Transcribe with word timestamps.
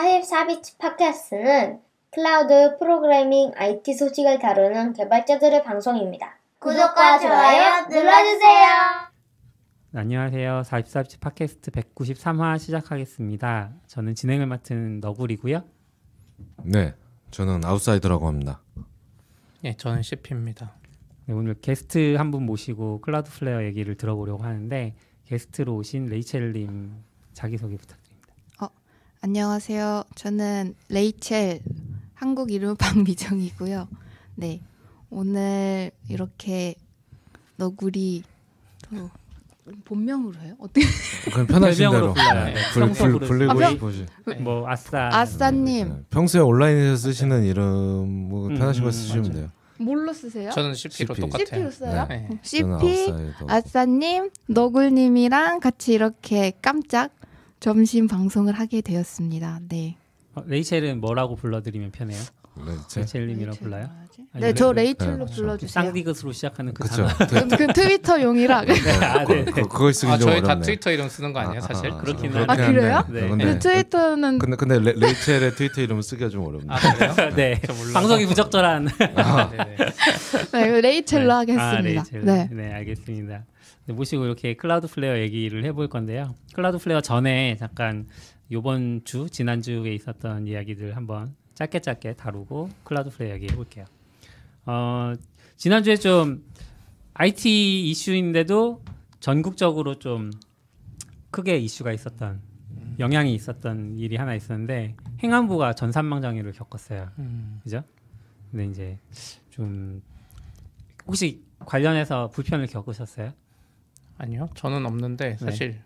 44BITS 0.00 0.76
팟캐스트는 0.78 1.80
클라우드 2.12 2.76
프로그래밍 2.78 3.52
IT 3.56 3.94
소식을 3.94 4.38
다루는 4.38 4.92
개발자들의 4.92 5.64
방송입니다. 5.64 6.36
구독과 6.58 7.18
좋아요 7.18 7.86
눌러주세요. 7.88 8.66
안녕하세요. 9.94 10.62
44BITS 10.66 11.18
팟캐스트 11.20 11.70
193화 11.70 12.58
시작하겠습니다. 12.58 13.72
저는 13.86 14.14
진행을 14.14 14.46
맡은 14.46 15.00
너구리고요. 15.00 15.64
네, 16.64 16.94
저는 17.30 17.64
아웃사이더라고 17.64 18.26
합니다. 18.26 18.60
예, 19.64 19.72
저는 19.78 20.02
CP입니다. 20.02 20.74
네, 21.24 21.32
오늘 21.32 21.54
게스트 21.54 22.16
한 22.16 22.30
분 22.30 22.44
모시고 22.44 23.00
Cloudflare 23.00 23.64
얘기를 23.64 23.94
들어보려고 23.96 24.44
하는데 24.44 24.94
게스트로 25.24 25.74
오신 25.74 26.06
레이첼님 26.06 26.92
자기소개 27.32 27.76
부탁드립니다. 27.78 28.05
안녕하세요. 29.22 30.04
저는 30.14 30.74
레이첼 30.88 31.60
한국 32.14 32.50
이름 32.52 32.76
박미정이고요. 32.76 33.88
네. 34.36 34.60
오늘 35.10 35.90
이렇게 36.08 36.74
너구리 37.56 38.22
또 38.90 39.10
본명으로 39.84 40.38
해요? 40.40 40.54
어떻게? 40.60 40.82
그냥 41.32 41.46
편하신 41.46 41.90
대로. 41.90 42.14
네, 42.14 42.54
네, 42.54 42.54
불, 42.72 42.92
불. 42.92 43.18
불리고 43.20 43.50
아, 43.50 43.54
명- 43.54 43.70
싶으시. 43.72 44.06
뭐 44.40 44.68
아싸. 44.68 45.08
아싸님 45.12 45.88
네, 45.88 45.94
평소에 46.10 46.40
온라인에서 46.40 46.96
쓰시는 46.96 47.44
이름 47.44 48.08
뭐 48.28 48.48
음, 48.48 48.54
편하신 48.54 48.82
거 48.82 48.88
음, 48.88 48.92
쓰시면 48.92 49.22
맞아요. 49.22 49.34
돼요. 49.34 49.50
뭘로 49.78 50.12
쓰세요? 50.12 50.50
저는 50.52 50.74
CP로 50.74 51.14
CP. 51.14 51.20
똑같아요. 51.20 51.46
CP로 51.46 51.70
써요? 51.70 52.06
네. 52.08 52.28
CP. 52.42 53.12
아싸님, 53.48 54.30
너굴님이랑 54.46 55.60
같이 55.60 55.92
이렇게 55.92 56.52
깜짝 56.62 57.10
점심 57.70 58.06
방송을 58.06 58.52
하게 58.56 58.80
되었습니다. 58.80 59.58
네. 59.68 59.96
어, 60.36 60.42
레이첼은 60.46 61.00
뭐라고 61.00 61.34
불러드리면 61.34 61.90
편해요? 61.90 62.20
네, 62.64 62.72
제- 62.86 63.00
레이첼님이라고 63.00 63.56
레이첼 63.56 63.58
불러요? 63.60 63.90
아니, 64.34 64.40
네, 64.44 64.54
저 64.54 64.70
레- 64.72 64.84
레이첼로 64.84 65.26
네, 65.26 65.34
불러주세요. 65.34 65.84
쌍디귿으로 65.84 66.30
시작하는 66.30 66.72
그 66.72 66.84
그쵸. 66.84 67.08
단어. 67.08 67.48
그, 67.48 67.56
그 67.56 67.72
트위터 67.72 68.22
용이라. 68.22 68.66
네, 68.66 68.74
아, 69.04 69.24
그, 69.24 69.32
네. 69.32 69.44
그, 69.46 69.62
그걸 69.62 69.92
쓰기 69.92 70.12
아, 70.12 70.16
좀 70.16 70.28
저희 70.28 70.40
다 70.42 70.46
어렵네. 70.50 70.64
트위터 70.64 70.92
이름 70.92 71.08
쓰는 71.08 71.32
거 71.32 71.40
아니에요, 71.40 71.60
사실? 71.60 71.90
그렇긴 71.90 72.30
그렇긴 72.30 72.48
아, 72.48 72.54
그래요? 72.54 73.04
네. 73.08 73.28
근데, 73.28 73.44
그 73.44 73.58
트위터는 73.58 74.38
근데 74.38 74.56
근데 74.56 74.78
레, 74.78 74.92
레이첼의 74.96 75.56
트위터 75.56 75.80
이름 75.80 76.00
쓰기가 76.02 76.30
좀 76.30 76.46
어렵네. 76.46 76.66
아, 76.68 76.78
그래요? 76.78 77.14
네. 77.34 77.60
방송이 77.92 78.26
부적절한. 78.26 78.90
아, 79.16 79.50
네네. 79.50 79.76
네, 80.52 80.80
레이첼로 80.82 81.32
아, 81.32 81.38
하겠습니다. 81.38 81.80
레이첼. 81.80 82.20
네. 82.24 82.48
네, 82.52 82.72
알겠습니다. 82.74 83.42
네, 83.86 83.94
모시고 83.94 84.24
이렇게 84.24 84.54
Cloudflare 84.54 85.18
얘기를 85.18 85.64
해볼 85.64 85.88
건데요. 85.88 86.34
Cloudflare 86.54 87.00
전에 87.00 87.56
잠깐 87.56 88.08
요번 88.50 89.02
주, 89.04 89.30
지난 89.30 89.62
주에 89.62 89.94
있었던 89.94 90.48
이야기들 90.48 90.96
한번 90.96 91.36
짧게 91.54 91.80
짧게 91.80 92.14
다루고 92.14 92.68
Cloudflare 92.82 93.34
얘기 93.34 93.46
해볼게요. 93.48 93.84
어, 94.64 95.12
지난 95.56 95.84
주에 95.84 95.96
좀 95.96 96.44
IT 97.14 97.88
이슈인데도 97.88 98.82
전국적으로 99.20 100.00
좀 100.00 100.32
크게 101.30 101.56
이슈가 101.58 101.92
있었던 101.92 102.40
영향이 102.98 103.34
있었던 103.34 103.98
일이 103.98 104.16
하나 104.16 104.34
있었는데 104.34 104.96
행안부가 105.22 105.74
전산망 105.74 106.22
장애를 106.22 106.52
겪었어요. 106.52 107.10
음, 107.20 107.60
그죠? 107.62 107.84
근데 108.50 108.66
이제 108.66 108.98
좀 109.50 110.02
혹시 111.06 111.44
관련해서 111.60 112.30
불편을 112.30 112.66
겪으셨어요? 112.66 113.32
아니요, 114.18 114.48
저는 114.54 114.86
없는데 114.86 115.36
사실 115.38 115.82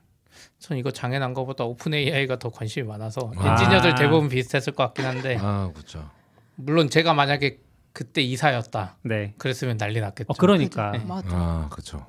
전 0.59 0.79
이거 0.79 0.91
장애 0.91 1.19
난 1.19 1.35
거보다 1.35 1.65
오픈 1.65 1.95
AI가 1.95 2.39
더 2.39 2.51
관심이 2.51 2.87
많아서 2.87 3.33
아. 3.37 3.53
엔지니어들 3.53 3.95
대부분 3.97 4.29
비슷했을 4.29 4.73
것 4.73 4.85
같긴 4.85 5.05
한데 5.05 5.37
아, 5.41 5.71
그렇죠. 5.75 6.09
물론 6.57 6.89
제가 6.91 7.15
만약에 7.15 7.59
그때 7.93 8.23
이사였다 8.23 8.99
네. 9.03 9.35
그랬으면 9.39 9.77
난리 9.77 10.01
났겠죠. 10.01 10.27
어 10.29 10.35
그러니까 10.39 10.93
네. 10.93 10.99
맞아. 11.01 11.29
아, 11.33 11.69
그렇죠. 11.71 12.07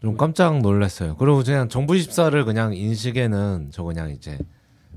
좀 0.00 0.16
깜짝 0.16 0.58
놀랐어요. 0.60 1.16
그리고 1.16 1.42
그냥 1.42 1.68
정부 1.68 1.94
14를 1.94 2.44
그냥 2.44 2.74
인식에는 2.74 3.70
저 3.72 3.82
그냥 3.84 4.10
이제 4.10 4.38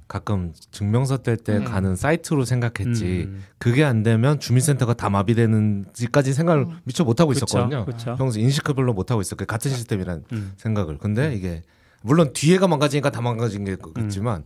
가끔 0.07 0.53
증명서 0.71 1.17
뗄때 1.23 1.57
음. 1.57 1.63
가는 1.63 1.95
사이트로 1.95 2.45
생각했지. 2.45 3.23
음, 3.27 3.43
그게 3.57 3.83
안 3.83 4.03
되면 4.03 4.39
주민센터가 4.39 4.93
다 4.93 5.09
마비되는지까지 5.09 6.33
생각을 6.33 6.63
음. 6.63 6.79
미처 6.83 7.03
못 7.03 7.19
하고 7.19 7.31
있었거든요. 7.31 7.85
그쵸. 7.85 8.15
평소 8.15 8.39
인식을 8.39 8.75
별로 8.75 8.93
못 8.93 9.09
하고 9.09 9.21
있었고 9.21 9.45
같은 9.45 9.71
시스템이란 9.71 10.23
음. 10.31 10.53
생각을. 10.57 10.99
근데 10.99 11.33
이게 11.33 11.63
물론 12.03 12.33
뒤에가 12.33 12.67
망가지니까 12.67 13.09
다 13.09 13.21
망가진 13.21 13.65
게겠지만 13.65 14.43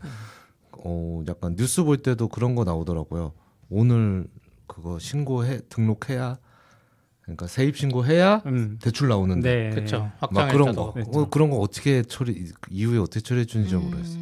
어 0.72 1.24
약간 1.28 1.56
뉴스 1.58 1.84
볼 1.84 1.98
때도 1.98 2.30
그런 2.30 2.56
거 2.56 2.64
나오더라고요. 2.64 3.34
오늘 3.70 4.28
그거 4.66 4.98
신고해 4.98 5.62
등록해야 5.68 6.38
그러니까 7.24 7.48
세입 7.48 7.76
신고해야 7.76 8.44
음. 8.46 8.80
대출 8.82 9.10
나오는데 9.10 9.70
네. 9.70 9.70
그렇죠. 9.72 10.10
막 10.32 10.48
그런 10.52 10.74
거. 10.74 10.94
어, 10.96 11.30
그런 11.30 11.50
거 11.50 11.58
어떻게 11.58 12.02
처리 12.02 12.50
이후에 12.70 12.98
어떻게 12.98 13.20
처리해 13.20 13.46
주는지 13.46 13.72
잘 13.72 13.80
모르겠어요. 13.80 14.20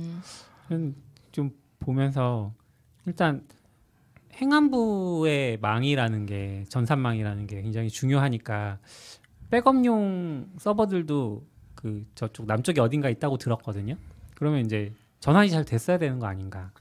음, 1.81 1.85
보면서 1.85 2.53
일단 3.05 3.45
행안부의 4.33 5.57
망이라는 5.61 6.25
게 6.25 6.65
전산망이라는 6.69 7.47
게 7.47 7.61
굉장히 7.61 7.89
중요하니까 7.89 8.79
백업용 9.49 10.49
서버들도 10.57 11.43
그 11.75 12.05
저쪽 12.15 12.45
남쪽에 12.45 12.81
어딘가 12.81 13.09
있다고 13.09 13.37
들었거든요. 13.37 13.95
그러면 14.35 14.65
이제 14.65 14.93
전환이 15.19 15.49
잘 15.49 15.65
됐어야 15.65 15.97
되는 15.97 16.19
거 16.19 16.27
아닌가. 16.27 16.71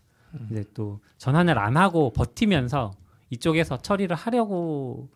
이제 0.51 0.65
또 0.75 1.01
전환을 1.19 1.59
안 1.59 1.77
하고 1.77 2.13
버티면서 2.13 2.93
이쪽에서 3.31 3.79
처리를 3.79 4.15
하려고 4.17 5.09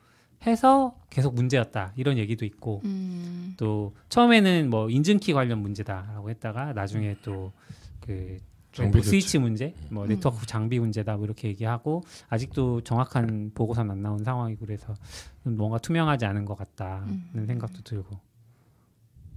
해서 0.47 0.97
계속 1.11 1.35
문제였다 1.35 1.93
이런 1.97 2.17
얘기도 2.17 2.47
있고 2.47 2.81
음, 2.85 3.55
또 3.59 3.95
처음에는 4.09 4.71
뭐 4.71 4.89
인증키 4.89 5.35
관련 5.35 5.59
문제다라고 5.59 6.31
했다가 6.31 6.73
나중에 6.73 7.17
또그 7.23 8.39
장비 8.39 8.50
뭐. 8.79 9.03
스위치 9.03 9.39
문제, 9.39 9.75
뭐 9.91 10.05
음. 10.05 10.09
네트워크 10.09 10.47
장비 10.47 10.79
문제다 10.79 11.17
뭐 11.17 11.25
이렇게 11.25 11.49
얘기하고 11.49 12.03
아직도 12.29 12.83
정확한 12.83 13.51
보고서는 13.55 13.91
안 13.91 14.03
나온 14.03 14.23
상황이고 14.25 14.65
그래서 14.65 14.95
좀 15.43 15.57
뭔가 15.57 15.79
투명하지 15.79 16.25
않은 16.27 16.45
것 16.45 16.57
같다는 16.57 17.25
음. 17.35 17.45
생각도 17.47 17.83
들고 17.83 18.19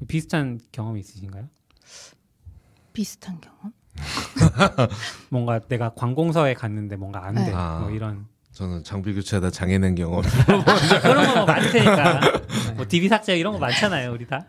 비슷한 0.08 0.60
경험이 0.72 1.00
있으신가요? 1.00 1.48
비슷한 2.94 3.40
경험? 3.42 3.74
뭔가 5.30 5.60
내가 5.60 5.94
관공서에 5.94 6.54
갔는데 6.54 6.96
뭔가 6.96 7.26
안 7.26 7.36
돼, 7.36 7.46
네. 7.46 7.52
아. 7.54 7.80
뭐 7.80 7.90
이런 7.92 8.28
저는 8.52 8.84
장비 8.84 9.14
교체하다 9.16 9.50
장애낸 9.50 9.96
경험. 9.96 10.22
그런 11.02 11.26
거 11.28 11.36
뭐 11.38 11.46
많으니까 11.46 12.20
뭐 12.76 12.88
DB 12.88 13.08
삭제 13.10 13.36
이런 13.38 13.54
거 13.54 13.60
많잖아요, 13.60 14.12
우리 14.12 14.28
다. 14.28 14.46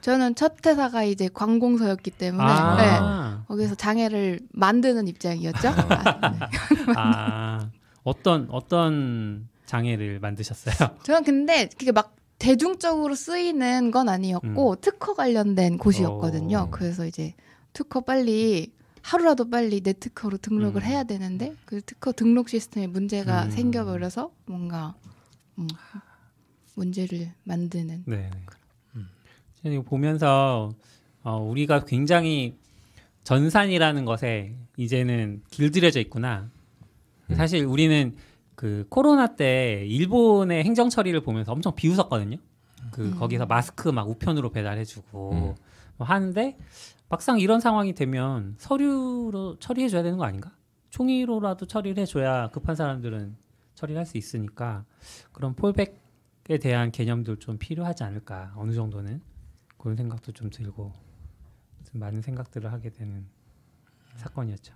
저는 0.00 0.34
첫 0.34 0.64
회사가 0.64 1.04
이제 1.04 1.28
관공서였기 1.32 2.10
때문에 2.12 2.44
네. 2.44 2.50
아, 2.50 3.44
거기서 3.48 3.74
장애를 3.74 4.40
만드는 4.52 5.08
입장이었죠. 5.08 5.68
아, 5.74 6.30
네. 6.30 6.38
아 6.96 7.70
어떤 8.04 8.48
어떤 8.50 9.48
장애를 9.66 10.20
만드셨어요? 10.20 10.74
저는 11.04 11.24
근데 11.24 11.68
그게 11.78 11.92
막 11.92 12.16
대중적으로 12.38 13.14
쓰이는 13.14 13.90
건 13.90 14.08
아니었고 14.08 14.76
특허 14.76 15.14
관련된 15.14 15.78
곳이었거든요. 15.78 16.58
음. 16.58 16.68
오. 16.68 16.70
그래서 16.70 17.06
이제 17.06 17.34
특허 17.72 18.00
빨리 18.00 18.72
하루라도 19.02 19.48
빨리 19.50 19.80
내 19.80 19.92
특허로 19.92 20.38
등록을 20.38 20.82
음. 20.82 20.86
해야 20.86 21.04
되는데 21.04 21.54
그 21.64 21.80
특허 21.82 22.12
등록 22.12 22.48
시스템에 22.48 22.86
문제가 22.86 23.44
음. 23.44 23.50
생겨버려서 23.50 24.32
뭔가 24.46 24.94
음, 25.58 25.68
문제를 26.74 27.32
만드는 27.44 28.04
네. 28.06 28.30
저는 28.30 28.61
이거 29.64 29.82
보면서 29.82 30.70
어, 31.22 31.36
우리가 31.38 31.84
굉장히 31.84 32.56
전산이라는 33.24 34.04
것에 34.04 34.56
이제는 34.76 35.42
길들여져 35.50 36.00
있구나. 36.00 36.50
음. 37.30 37.34
사실 37.36 37.64
우리는 37.64 38.16
그 38.54 38.86
코로나 38.88 39.36
때 39.36 39.84
일본의 39.86 40.64
행정 40.64 40.88
처리를 40.88 41.20
보면서 41.20 41.52
엄청 41.52 41.74
비웃었거든요. 41.74 42.36
그 42.90 43.02
음. 43.06 43.18
거기서 43.18 43.46
마스크 43.46 43.88
막 43.88 44.08
우편으로 44.08 44.50
배달해주고 44.50 45.30
음. 45.32 45.54
뭐 45.96 46.06
하는데 46.06 46.56
막상 47.08 47.38
이런 47.38 47.60
상황이 47.60 47.94
되면 47.94 48.54
서류로 48.58 49.56
처리해줘야 49.60 50.02
되는 50.02 50.18
거 50.18 50.24
아닌가? 50.24 50.50
종이로라도 50.90 51.66
처리를 51.66 52.02
해줘야 52.02 52.48
급한 52.48 52.74
사람들은 52.74 53.36
처리를 53.74 53.98
할 53.98 54.06
수 54.06 54.18
있으니까 54.18 54.84
그런 55.32 55.54
폴백에 55.54 56.58
대한 56.60 56.90
개념도 56.90 57.36
좀 57.36 57.56
필요하지 57.58 58.04
않을까 58.04 58.52
어느 58.56 58.72
정도는 58.72 59.20
그런 59.82 59.96
생각도 59.96 60.30
좀 60.30 60.48
들고 60.48 60.92
좀 61.90 62.00
많은 62.00 62.22
생각들을 62.22 62.70
하게 62.72 62.90
되는 62.90 63.26
사건이었죠. 64.14 64.72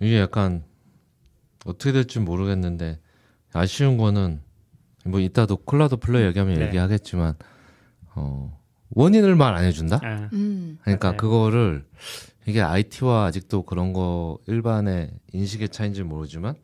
이게 0.00 0.18
약간 0.18 0.64
어떻게 1.64 1.92
될지 1.92 2.18
모르겠는데 2.18 3.00
아쉬운 3.52 3.96
거는 3.96 4.42
뭐 5.04 5.20
이따도 5.20 5.56
콜라도 5.56 5.96
플레이 5.96 6.26
얘기하면 6.26 6.58
네. 6.58 6.66
얘기하겠지만 6.66 7.34
어 8.16 8.60
원인을 8.90 9.36
말 9.36 9.54
안 9.54 9.64
해준다. 9.64 10.00
아, 10.02 10.28
음. 10.32 10.78
그러니까 10.82 11.08
맞아요. 11.12 11.16
그거를 11.18 11.86
이게 12.46 12.60
IT와 12.60 13.26
아직도 13.26 13.62
그런 13.62 13.92
거 13.92 14.38
일반의 14.48 15.12
인식의 15.32 15.68
차이인지 15.70 16.02
모르지만 16.02 16.56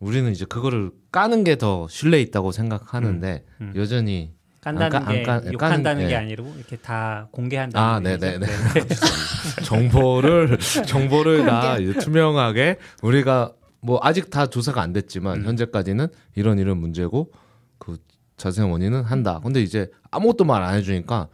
우리는 0.00 0.32
이제 0.32 0.44
그거를 0.46 0.90
까는 1.12 1.44
게 1.44 1.56
더 1.56 1.86
신뢰 1.88 2.20
있다고 2.22 2.50
생각하는데 2.50 3.44
음, 3.60 3.66
음. 3.68 3.72
여전히 3.76 4.34
깐다는 4.62 4.96
안 4.96 5.02
까- 5.04 5.12
게 5.12 5.30
안 5.30 5.42
까- 5.44 5.52
욕한다는 5.52 6.04
까는- 6.04 6.08
게 6.08 6.12
예. 6.12 6.16
아니고 6.16 6.54
이렇게 6.56 6.76
다 6.76 7.28
공개한다는 7.32 7.88
아. 7.88 7.98
네네네. 8.00 8.46
정보를 9.64 10.58
정보를 10.86 11.44
다 11.46 11.76
투명하게 12.00 12.78
우리가 13.02 13.52
뭐 13.80 13.98
아직 14.02 14.30
다 14.30 14.46
조사가 14.46 14.80
안 14.80 14.92
됐지만 14.92 15.40
음. 15.40 15.46
현재까지는 15.46 16.06
이런 16.36 16.58
이런 16.58 16.78
문제고 16.78 17.32
그 17.78 17.96
자세한 18.36 18.70
원인은 18.70 19.02
한다. 19.02 19.40
근데 19.42 19.60
이제 19.60 19.90
아무것도 20.12 20.44
말 20.44 20.62
안 20.62 20.74
해주니까 20.76 21.28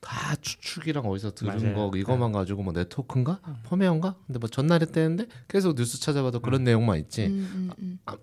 다 0.00 0.34
추측이랑 0.40 1.04
어디서 1.06 1.30
들은 1.34 1.56
맞아요. 1.74 1.90
거 1.90 1.96
이것만 1.96 2.32
가지고 2.32 2.62
뭐 2.64 2.72
네트워크인가 2.72 3.38
펌웨어인가? 3.64 4.16
근데 4.26 4.38
뭐 4.40 4.48
전날에 4.48 4.84
떼는데 4.86 5.26
계속 5.48 5.76
뉴스 5.76 6.00
찾아봐도 6.00 6.40
그런 6.40 6.64
내용만 6.64 6.98
있지 6.98 7.26
음, 7.26 7.70
음, 7.78 7.98
음. 8.08 8.18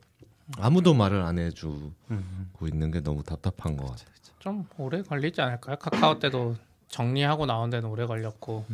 아무도 0.57 0.93
말을 0.93 1.21
안 1.21 1.39
해주고 1.39 1.91
음. 2.11 2.49
있는 2.61 2.91
게 2.91 2.99
너무 3.01 3.23
답답한 3.23 3.77
것 3.77 3.85
같아요. 3.89 4.07
좀 4.41 4.67
오래 4.77 5.01
걸리지 5.01 5.41
않을까요? 5.41 5.75
카카오 5.77 6.19
때도 6.19 6.55
정리하고 6.87 7.45
나온 7.45 7.69
데는 7.69 7.87
오래 7.89 8.05
걸렸고 8.05 8.65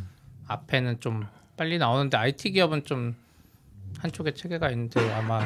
앞에는 0.48 1.00
좀 1.00 1.28
빨리 1.56 1.78
나오는데 1.78 2.18
IT 2.18 2.52
기업은 2.52 2.86
좀 2.86 3.16
한쪽에 4.00 4.34
체계가 4.34 4.72
있는데 4.72 5.12
아마 5.14 5.46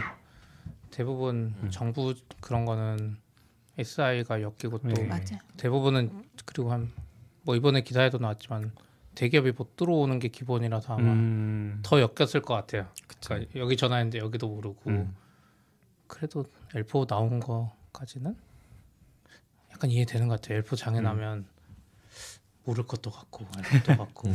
대부분 0.91 1.53
정부 1.71 2.13
그런 2.39 2.65
거는 2.65 3.18
SI가 3.77 4.41
엮이고 4.41 4.77
또 4.79 4.88
네. 4.88 5.19
대부분은 5.57 6.23
그리고 6.45 6.71
한 6.71 6.91
뭐 7.44 7.56
이번에 7.56 7.81
기사에도 7.81 8.18
나왔지만 8.18 8.71
대기업이 9.15 9.53
못 9.57 9.75
들어오는 9.75 10.19
게 10.19 10.27
기본이라서 10.27 10.94
아마 10.94 11.12
음. 11.12 11.79
더 11.83 12.00
엮였을 12.00 12.41
것 12.41 12.53
같아요. 12.53 12.88
그러니까 13.19 13.51
여기 13.56 13.75
전화했는데 13.75 14.19
여기도 14.19 14.47
모르고 14.47 14.89
음. 14.89 15.15
그래도 16.07 16.45
L4 16.73 17.07
나온 17.07 17.39
거까지는 17.39 18.35
약간 19.81 19.89
이해되는 19.89 20.28
것 20.28 20.39
같아요. 20.39 20.62
L4 20.62 20.78
장애 20.78 21.00
음. 21.00 21.04
나면 21.04 21.45
모를 22.66 22.86
것도 22.86 23.10
같고 23.10 23.48
알 23.57 23.63
것도 23.63 23.98
같고 23.98 24.31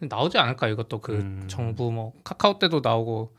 나오지 0.00 0.38
않을까 0.38 0.66
이것도 0.66 1.00
그 1.00 1.12
음. 1.12 1.44
정부 1.46 1.92
뭐 1.92 2.12
카카오 2.24 2.58
때도 2.58 2.80
나오고 2.82 3.36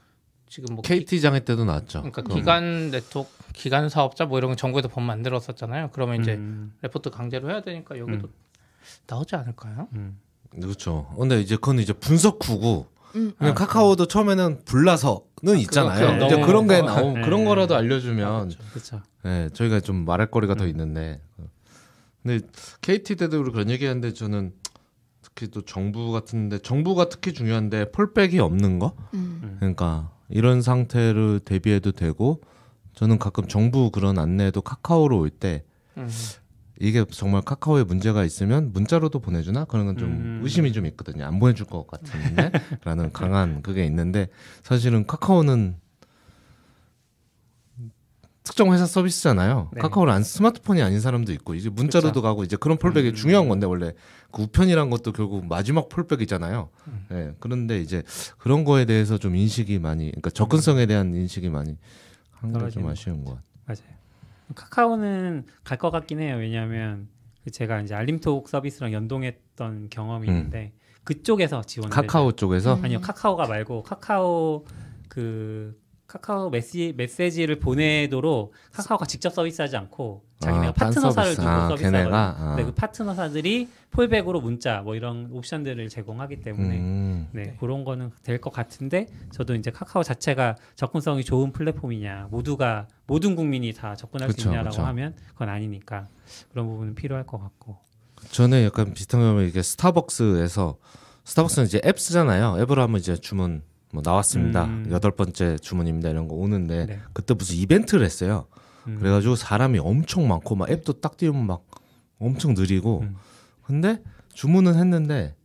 지금 0.47 0.75
뭐 0.75 0.81
기, 0.81 0.99
KT 0.99 1.19
장애 1.19 1.43
때도 1.43 1.65
나왔죠. 1.65 1.99
그러니까 1.99 2.21
그럼. 2.21 2.37
기간 2.37 2.91
네트워크 2.91 3.29
기간 3.53 3.89
사업자 3.89 4.25
뭐 4.25 4.37
이런 4.37 4.51
거 4.51 4.55
정부에서 4.55 4.87
법 4.87 5.01
만들었었잖아요. 5.01 5.89
그러면 5.91 6.21
이제 6.21 6.35
음. 6.35 6.73
레포트 6.81 7.09
강제로 7.09 7.49
해야 7.49 7.61
되니까 7.61 7.97
여기도 7.97 8.29
나오지 9.07 9.35
않을까요? 9.35 9.89
음. 9.93 10.17
그렇죠. 10.51 11.13
근데 11.17 11.41
이제 11.41 11.55
그건 11.55 11.79
이제 11.79 11.91
분석 11.91 12.47
후고 12.47 12.87
음. 13.15 13.33
그냥 13.37 13.53
카카오도 13.55 14.05
처음에는 14.07 14.61
불나서는 14.65 15.57
있잖아요. 15.59 16.13
그거 16.13 16.25
이제 16.27 16.35
너무- 16.35 16.45
그런 16.47 16.67
게 16.67 16.81
나오 16.81 17.13
네. 17.13 17.21
그런 17.21 17.45
거라도 17.45 17.75
알려주면 17.75 18.51
그렇죠. 18.71 19.01
네, 19.23 19.49
저희가 19.53 19.79
좀 19.81 20.05
말할 20.05 20.31
거리가 20.31 20.53
음. 20.53 20.57
더 20.57 20.67
있는데 20.67 21.21
근데 22.23 22.45
KT 22.81 23.15
때도 23.15 23.39
우리 23.41 23.51
그런 23.51 23.69
얘기하는데 23.69 24.13
저는 24.13 24.53
특히 25.21 25.47
또 25.47 25.61
정부 25.61 26.11
같은데 26.11 26.59
정부가 26.59 27.09
특히 27.09 27.33
중요한데 27.33 27.91
폴백이 27.91 28.39
없는 28.39 28.79
거 28.79 28.93
음. 29.13 29.57
그러니까 29.59 30.11
이런 30.29 30.61
상태를 30.61 31.39
대비해도 31.39 31.91
되고 31.93 32.41
저는 32.93 33.17
가끔 33.19 33.47
정부 33.47 33.89
그런 33.91 34.19
안내도 34.19 34.61
카카오로 34.61 35.17
올때 35.19 35.63
음. 35.97 36.07
이게 36.81 37.05
정말 37.11 37.41
카카오에 37.41 37.83
문제가 37.83 38.23
있으면 38.25 38.71
문자로도 38.73 39.19
보내주나 39.19 39.65
그런 39.65 39.85
건좀 39.85 40.09
음. 40.09 40.39
의심이 40.43 40.71
좀 40.73 40.85
있거든요. 40.87 41.25
안 41.25 41.39
보내줄 41.39 41.67
것 41.67 41.85
같은데 41.87 42.51
라는 42.83 43.11
강한 43.13 43.61
그게 43.61 43.85
있는데 43.85 44.27
사실은 44.63 45.05
카카오는 45.05 45.75
특정 48.43 48.73
회사 48.73 48.85
서비스잖아요. 48.87 49.69
네. 49.73 49.81
카카오를 49.81 50.11
안 50.11 50.23
스마트폰이 50.23 50.81
아닌 50.81 50.99
사람도 50.99 51.31
있고 51.33 51.53
이제 51.53 51.69
문자로도 51.69 52.13
그쵸. 52.13 52.21
가고 52.23 52.43
이제 52.43 52.57
그런 52.57 52.77
폴백이 52.79 53.09
음. 53.09 53.13
중요한 53.13 53.47
건데 53.47 53.67
원래 53.67 53.93
그 54.31 54.41
우편이란 54.41 54.89
것도 54.89 55.11
결국 55.13 55.45
마지막 55.45 55.89
폴백이잖아요. 55.89 56.69
음. 56.87 57.05
네, 57.09 57.31
그런데 57.39 57.79
이제 57.79 58.01
그런 58.39 58.63
거에 58.65 58.85
대해서 58.85 59.19
좀 59.19 59.35
인식이 59.35 59.77
많이 59.77 60.05
그러니까 60.09 60.31
접근성에 60.31 60.87
대한 60.87 61.13
인식이 61.13 61.49
많이 61.49 61.77
한 62.31 62.51
게 62.51 62.69
좀 62.71 62.87
아쉬운 62.87 63.23
것 63.23 63.35
같아요. 63.35 63.45
맞아요. 63.67 64.00
카카오는 64.55 65.45
갈 65.63 65.77
것 65.77 65.91
같긴 65.91 66.19
해요. 66.19 66.37
왜냐하면 66.37 67.07
그 67.43 67.51
제가 67.51 67.81
이제 67.81 67.95
알림톡 67.95 68.47
서비스랑 68.49 68.93
연동했던 68.93 69.89
경험이 69.89 70.29
음. 70.29 70.33
있는데 70.33 70.73
그쪽에서 71.03 71.63
지원 71.63 71.89
카카오 71.89 72.33
쪽에서 72.33 72.75
음. 72.75 72.85
아니요 72.85 73.01
카카오가 73.01 73.47
말고 73.47 73.83
카카오 73.83 74.65
그 75.09 75.80
카카오 76.11 76.49
메시, 76.49 76.93
메시지를 76.97 77.59
보내도록 77.59 78.51
카카오가 78.73 79.05
직접 79.05 79.29
서비스하지 79.33 79.77
않고 79.77 80.23
자기네가 80.39 80.67
아, 80.69 80.73
딴 80.73 80.87
파트너사를 80.89 81.35
서비스. 81.35 81.35
두고 81.41 81.49
아, 81.49 81.67
서비스하거든요. 81.69 81.91
걔네가? 82.03 82.35
아. 82.37 82.47
근데 82.49 82.63
그 82.65 82.73
파트너사들이 82.73 83.69
폴백으로 83.91 84.41
문자 84.41 84.81
뭐 84.81 84.95
이런 84.95 85.29
옵션들을 85.31 85.87
제공하기 85.87 86.41
때문에 86.41 86.77
음. 86.77 87.29
네, 87.31 87.55
그런 87.61 87.85
거는 87.85 88.11
될 88.23 88.41
것 88.41 88.51
같은데 88.51 89.07
저도 89.31 89.55
이제 89.55 89.71
카카오 89.71 90.03
자체가 90.03 90.55
접근성이 90.75 91.23
좋은 91.23 91.51
플랫폼이냐 91.53 92.27
모두가 92.31 92.87
모든 93.07 93.35
국민이 93.37 93.71
다 93.71 93.95
접근할 93.95 94.27
그쵸, 94.29 94.41
수 94.41 94.47
있냐라고 94.49 94.71
그쵸. 94.71 94.81
하면 94.83 95.15
그건 95.29 95.47
아니니까 95.47 96.07
그런 96.51 96.67
부분은 96.67 96.95
필요할 96.95 97.25
것 97.25 97.39
같고 97.39 97.77
전에 98.31 98.65
약간 98.65 98.93
비슷한 98.93 99.21
경험이 99.21 99.47
이게 99.47 99.61
스타벅스에서 99.61 100.77
스타벅스는 101.23 101.67
이제 101.67 101.79
앱 101.85 101.99
쓰잖아요. 101.99 102.57
앱으로 102.59 102.81
하면 102.81 102.99
이제 102.99 103.15
주문 103.15 103.61
뭐 103.93 104.01
나왔습니다. 104.05 104.65
음. 104.65 104.87
여덟 104.91 105.11
번째 105.11 105.57
주문입니다 105.57 106.09
이런 106.09 106.27
거 106.27 106.35
오는데 106.35 106.85
네. 106.85 106.99
그때 107.13 107.33
무슨 107.33 107.55
이벤트를 107.55 108.05
했어요. 108.05 108.47
음. 108.87 108.97
그래가지고 108.99 109.35
사람이 109.35 109.79
엄청 109.79 110.27
많고 110.27 110.55
막 110.55 110.69
앱도 110.69 110.93
딱 111.01 111.17
띄우면 111.17 111.45
막 111.45 111.65
엄청 112.19 112.53
느리고 112.53 113.01
음. 113.01 113.15
근데 113.63 114.01
주문은 114.33 114.75
했는데 114.75 115.35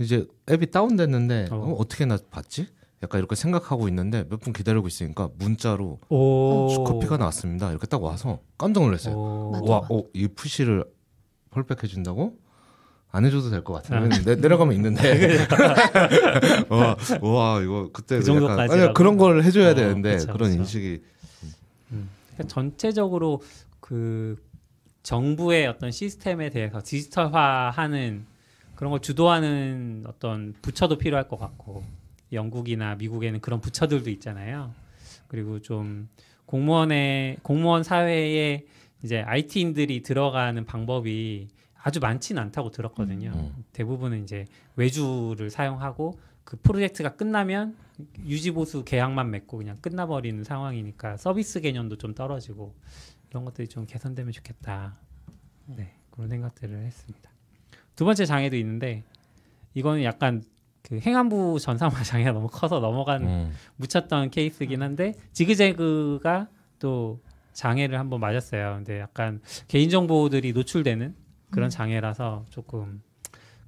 이제 0.00 0.26
앱이 0.50 0.70
다운됐는데 0.70 1.48
어. 1.50 1.56
어. 1.56 1.72
어떻게 1.78 2.04
나 2.06 2.18
봤지? 2.30 2.68
약간 3.02 3.20
이렇게 3.20 3.36
생각하고 3.36 3.86
있는데 3.88 4.24
몇 4.28 4.40
분 4.40 4.52
기다리고 4.52 4.88
있으니까 4.88 5.28
문자로 5.38 6.00
오 6.08 6.84
커피가 6.84 7.16
나왔습니다. 7.16 7.70
이렇게 7.70 7.86
딱 7.86 8.02
와서 8.02 8.40
깜짝 8.56 8.82
놀랐어요. 8.84 9.14
오. 9.14 9.52
와, 9.68 9.78
어, 9.90 10.02
이 10.14 10.26
푸시를 10.28 10.84
폴백 11.50 11.82
해준다고? 11.84 12.36
안 13.10 13.24
해줘도 13.24 13.48
될 13.50 13.62
것 13.64 13.74
같아요. 13.74 14.04
아. 14.04 14.08
내, 14.24 14.34
내려가면 14.36 14.74
있는데. 14.74 15.38
와, 16.68 16.96
와, 17.22 17.60
이거 17.62 17.90
그때 17.92 18.16
그 18.18 18.22
약간- 18.22 18.24
정도까지라고? 18.24 18.82
아니, 18.84 18.94
그런 18.94 19.16
걸 19.16 19.42
해줘야 19.42 19.70
어, 19.70 19.74
되는데 19.74 20.12
그쵸, 20.16 20.32
그런 20.32 20.50
그쵸. 20.50 20.60
인식이 20.60 21.02
그러니까 21.88 22.44
전체적으로 22.48 23.42
그 23.80 24.36
정부의 25.02 25.66
어떤 25.66 25.90
시스템에 25.90 26.50
대해서 26.50 26.80
디지털화하는 26.84 28.26
그런 28.74 28.90
걸 28.90 29.00
주도하는 29.00 30.04
어떤 30.06 30.54
부처도 30.60 30.98
필요할 30.98 31.28
것 31.28 31.38
같고 31.38 31.82
영국이나 32.32 32.94
미국에는 32.96 33.40
그런 33.40 33.60
부처들도 33.60 34.10
있잖아요. 34.10 34.72
그리고 35.28 35.60
좀 35.60 36.08
공무원의 36.46 37.38
공무원 37.42 37.82
사회에 37.82 38.64
이제 39.02 39.20
IT인들이 39.22 40.02
들어가는 40.02 40.64
방법이 40.66 41.48
아주 41.88 42.00
많지는 42.00 42.42
않다고 42.42 42.70
들었거든요. 42.70 43.32
음. 43.34 43.64
대부분은 43.72 44.22
이제 44.22 44.44
외주를 44.76 45.48
사용하고 45.48 46.18
그 46.44 46.58
프로젝트가 46.58 47.16
끝나면 47.16 47.76
유지보수 48.26 48.84
계약만 48.84 49.30
맺고 49.30 49.56
그냥 49.56 49.78
끝나버리는 49.80 50.44
상황이니까 50.44 51.16
서비스 51.16 51.62
개념도 51.62 51.96
좀 51.96 52.14
떨어지고 52.14 52.74
이런 53.30 53.46
것들이 53.46 53.68
좀 53.68 53.86
개선되면 53.86 54.32
좋겠다. 54.32 54.98
네 55.64 55.94
그런 56.10 56.28
생각들을 56.28 56.76
했습니다. 56.78 57.30
두 57.96 58.04
번째 58.04 58.26
장애도 58.26 58.56
있는데 58.56 59.02
이거는 59.72 60.04
약간 60.04 60.44
그 60.82 61.00
행안부 61.00 61.58
전산화 61.58 62.02
장애가 62.04 62.32
너무 62.32 62.48
커서 62.48 62.80
넘어간 62.80 63.26
음. 63.26 63.52
묻혔던 63.76 64.28
케이스긴 64.28 64.82
한데 64.82 65.14
지그재그가 65.32 66.48
또 66.80 67.22
장애를 67.54 67.98
한번 67.98 68.20
맞았어요. 68.20 68.74
근데 68.76 69.00
약간 69.00 69.40
개인정보들이 69.68 70.52
노출되는 70.52 71.27
그런 71.50 71.70
장애라서 71.70 72.44
조금 72.50 73.02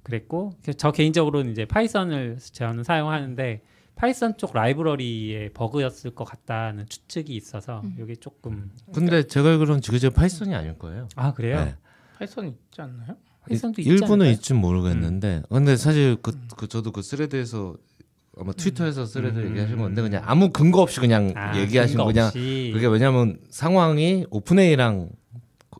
그랬고 0.03 0.53
저 0.77 0.91
개인적으로는 0.91 1.51
이제 1.51 1.65
Python을 1.65 2.37
저는 2.51 2.83
사용하는데 2.83 3.61
Python 3.95 4.37
쪽 4.37 4.53
라이브러리의 4.53 5.49
버그였을 5.53 6.11
것 6.15 6.23
같다는 6.23 6.87
추측이 6.87 7.35
있어서 7.35 7.83
이게 8.01 8.15
조금 8.15 8.71
근데 8.93 9.23
제가 9.23 9.49
알기로는 9.49 9.81
지금 9.81 10.11
Python이 10.11 10.55
아닐 10.55 10.77
거예요. 10.79 11.07
아 11.15 11.33
그래요? 11.33 11.65
네. 11.65 11.75
Python 12.17 12.47
있지 12.47 12.81
않나요? 12.81 13.17
Python도 13.47 13.81
있지 13.81 13.89
일부는? 13.89 14.27
있진 14.31 14.55
모르겠는데 14.57 15.43
근데 15.49 15.75
사실 15.75 16.17
그, 16.21 16.37
그 16.57 16.67
저도 16.67 16.91
그 16.91 17.01
thread에서 17.01 17.75
아마 18.37 18.53
트위터에서 18.53 19.05
thread 19.05 19.39
음. 19.39 19.49
얘기하신 19.49 19.77
건데 19.77 20.01
그냥 20.01 20.23
아무 20.25 20.51
근거 20.51 20.81
없이 20.81 20.99
그냥 20.99 21.33
아, 21.35 21.57
얘기하신 21.57 21.97
근거 21.97 22.05
거 22.05 22.13
그냥 22.13 22.27
없이. 22.27 22.71
그게 22.73 22.87
왜냐면 22.87 23.39
상황이 23.49 24.25
OpenAI랑 24.29 25.09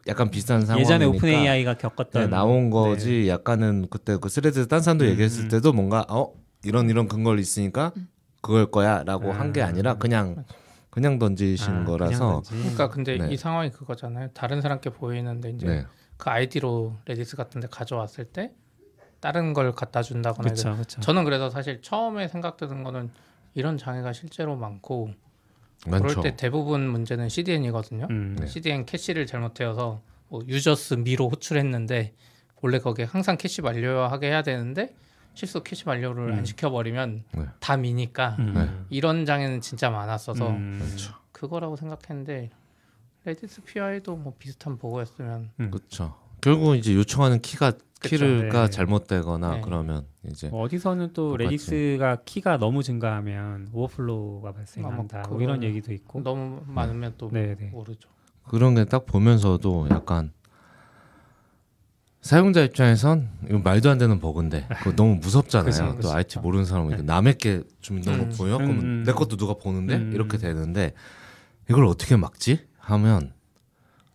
약간 0.07 0.29
비슷한 0.31 0.65
상황이니까 0.65 0.95
예전에 0.95 1.05
OpenAI가 1.05 1.75
겪었던 1.75 2.23
네, 2.23 2.27
나온 2.27 2.65
네. 2.65 2.69
거지. 2.71 3.29
약간은 3.29 3.87
그때 3.89 4.17
그 4.19 4.29
thread 4.29 4.67
딴 4.67 4.81
사람도 4.81 5.05
음, 5.05 5.09
얘기했을 5.11 5.45
음. 5.45 5.49
때도 5.49 5.73
뭔가 5.73 6.05
어 6.09 6.33
이런 6.63 6.89
이런 6.89 7.07
근거를 7.07 7.39
있으니까 7.39 7.91
그걸 8.41 8.71
거야라고 8.71 9.31
한게 9.31 9.61
아. 9.61 9.67
아니라 9.67 9.95
그냥 9.95 10.43
그냥 10.89 11.19
던지신 11.19 11.67
아, 11.67 11.71
그냥 11.71 11.85
거라서. 11.85 12.41
던지. 12.41 12.57
그러니까 12.57 12.89
근데 12.89 13.17
네. 13.17 13.29
이 13.31 13.37
상황이 13.37 13.69
그거잖아요. 13.69 14.29
다른 14.33 14.61
사람께 14.61 14.89
보이는데 14.89 15.51
이제 15.51 15.67
네. 15.67 15.85
그 16.17 16.29
아이디로 16.29 16.97
Redis 17.05 17.35
같은데 17.37 17.67
가져왔을 17.69 18.25
때 18.25 18.51
다른 19.19 19.53
걸 19.53 19.71
갖다 19.71 20.01
준다거나 20.01 20.43
그렇죠, 20.49 20.73
그렇죠. 20.73 20.99
저는 20.99 21.23
그래서 21.23 21.49
사실 21.49 21.81
처음에 21.81 22.27
생각드는 22.27 22.83
거는 22.83 23.11
이런 23.53 23.77
장애가 23.77 24.13
실제로 24.13 24.55
많고 24.55 25.11
많죠. 25.87 26.07
그럴 26.07 26.23
때 26.23 26.35
대부분 26.35 26.87
문제는 26.87 27.29
CDN이거든요. 27.29 28.07
음. 28.09 28.35
네. 28.39 28.47
CDN 28.47 28.85
캐시를 28.85 29.25
잘못해서 29.25 30.01
뭐 30.27 30.41
users 30.47 30.95
me로 30.95 31.29
호출했는데 31.29 32.13
원래 32.61 32.79
거기에 32.79 33.05
항상 33.05 33.37
캐시 33.37 33.61
만료하게 33.61 34.27
해야 34.27 34.43
되는데 34.43 34.93
실수 35.33 35.63
캐시 35.63 35.85
만료를 35.85 36.33
안 36.33 36.45
시켜버리면 36.45 37.23
네. 37.33 37.45
다 37.59 37.77
me니까 37.77 38.35
음. 38.39 38.53
네. 38.53 38.69
이런 38.89 39.25
장애는 39.25 39.61
진짜 39.61 39.89
많았어서 39.89 40.49
음. 40.49 40.79
그렇죠. 40.83 41.13
그거라고 41.31 41.75
생각했는데 41.75 42.51
redis-py도 43.25 44.15
뭐 44.15 44.33
비슷한 44.37 44.77
버그였으면 44.77 45.51
그렇죠. 45.57 46.15
결국 46.41 46.75
이제 46.75 46.95
요청하는 46.95 47.41
키가. 47.41 47.73
키가 48.01 48.65
네. 48.65 48.69
잘못되거나 48.69 49.55
네. 49.55 49.61
그러면 49.63 50.05
이제 50.29 50.49
어디서는 50.51 51.13
또 51.13 51.37
똑같이. 51.37 51.43
Redis가 51.43 52.17
키가 52.25 52.57
너무 52.57 52.83
증가하면 52.83 53.69
overflow가 53.73 54.51
발생한다. 54.53 55.19
아, 55.19 55.27
뭐뭐 55.29 55.41
이런 55.41 55.63
얘기도 55.63 55.93
있고. 55.93 56.21
너무 56.23 56.61
많으면 56.67 57.13
또 57.17 57.29
네, 57.31 57.55
네. 57.55 57.67
모르죠. 57.67 58.09
그런 58.47 58.75
게 58.75 58.85
딱 58.85 59.05
보면서도 59.05 59.87
약간 59.91 60.31
사용자 62.21 62.61
입장에선 62.61 63.29
이거 63.49 63.59
말도 63.59 63.89
안 63.89 63.97
되는 63.97 64.19
버그인데 64.19 64.67
그거 64.79 64.91
너무 64.95 65.15
무섭잖아요. 65.15 65.65
그치, 65.65 65.79
또 65.81 65.95
그치. 65.95 66.07
IT 66.09 66.39
모르는 66.39 66.65
사람은 66.65 67.05
남의 67.05 67.37
게 67.37 67.63
주민등록 67.81 68.27
음. 68.27 68.31
보여? 68.37 68.57
그러면 68.57 68.79
음. 68.79 69.03
내 69.05 69.11
것도 69.11 69.37
누가 69.37 69.53
보는데 69.55 69.95
음. 69.95 70.11
이렇게 70.13 70.37
되는데 70.37 70.93
이걸 71.69 71.85
어떻게 71.85 72.15
막지? 72.17 72.59
하면 72.77 73.33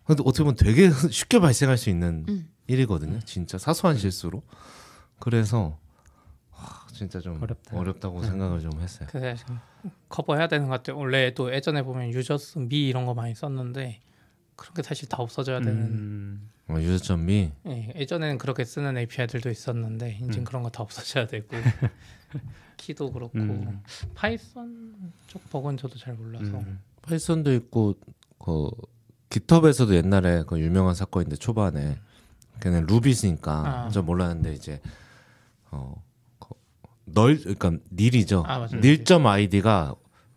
근데 0.04 0.22
어떻게 0.24 0.44
보면 0.44 0.54
되게 0.56 0.90
쉽게 1.10 1.40
발생할 1.40 1.76
수 1.76 1.90
있는 1.90 2.26
음. 2.68 2.72
일이거든요. 2.72 3.20
진짜 3.20 3.58
사소한 3.58 3.96
실수로. 3.96 4.42
그래서 5.18 5.78
와, 6.52 6.86
진짜 6.92 7.20
좀 7.20 7.42
어렵다. 7.42 7.76
어렵다고 7.76 8.22
생각을 8.22 8.60
좀 8.60 8.72
했어요. 8.80 9.08
지금 9.36 9.58
커버해야 10.08 10.48
되는 10.48 10.66
것 10.68 10.74
같아요. 10.74 10.98
원래 10.98 11.32
또 11.34 11.52
예전에 11.52 11.82
보면 11.82 12.10
유저스 12.10 12.58
미 12.60 12.88
이런 12.88 13.06
거 13.06 13.14
많이 13.14 13.34
썼는데 13.34 14.00
그런 14.56 14.74
게 14.74 14.82
사실 14.82 15.08
다 15.08 15.18
없어져야 15.22 15.60
되는. 15.60 15.82
음. 15.82 16.50
어, 16.68 16.74
유저점이 16.80 17.52
예, 17.68 17.92
예전에는 17.94 18.38
그렇게 18.38 18.64
쓰는 18.64 18.96
API들도 18.98 19.48
있었는데 19.50 20.18
이제 20.28 20.40
음. 20.40 20.44
그런 20.44 20.64
거 20.64 20.70
다 20.70 20.82
없어져야 20.82 21.28
되고 21.28 21.46
키도 22.76 23.12
그렇고 23.12 23.38
음. 23.38 23.82
Python 24.14 25.12
쪽 25.28 25.48
버그는 25.50 25.76
저도 25.76 25.96
잘 25.96 26.14
몰라서 26.14 26.58
음. 26.58 26.80
Python도 27.02 27.54
있고 27.54 27.94
그 28.38 28.68
GitHub에서도 29.30 29.94
옛날에 29.94 30.42
그 30.44 30.58
유명한 30.58 30.94
사건인데 30.96 31.36
초반에 31.36 31.98
걔는 32.60 32.86
루비스니까 32.86 33.52
아. 33.52 33.88
저 33.92 34.02
몰랐는데 34.02 34.52
이제 34.54 34.80
어 35.70 36.06
null 37.06 37.38
그러니까 37.38 37.72
nil이죠. 37.92 38.44
아. 38.46 38.66
nil점 38.82 39.26
아이디가 39.26 39.94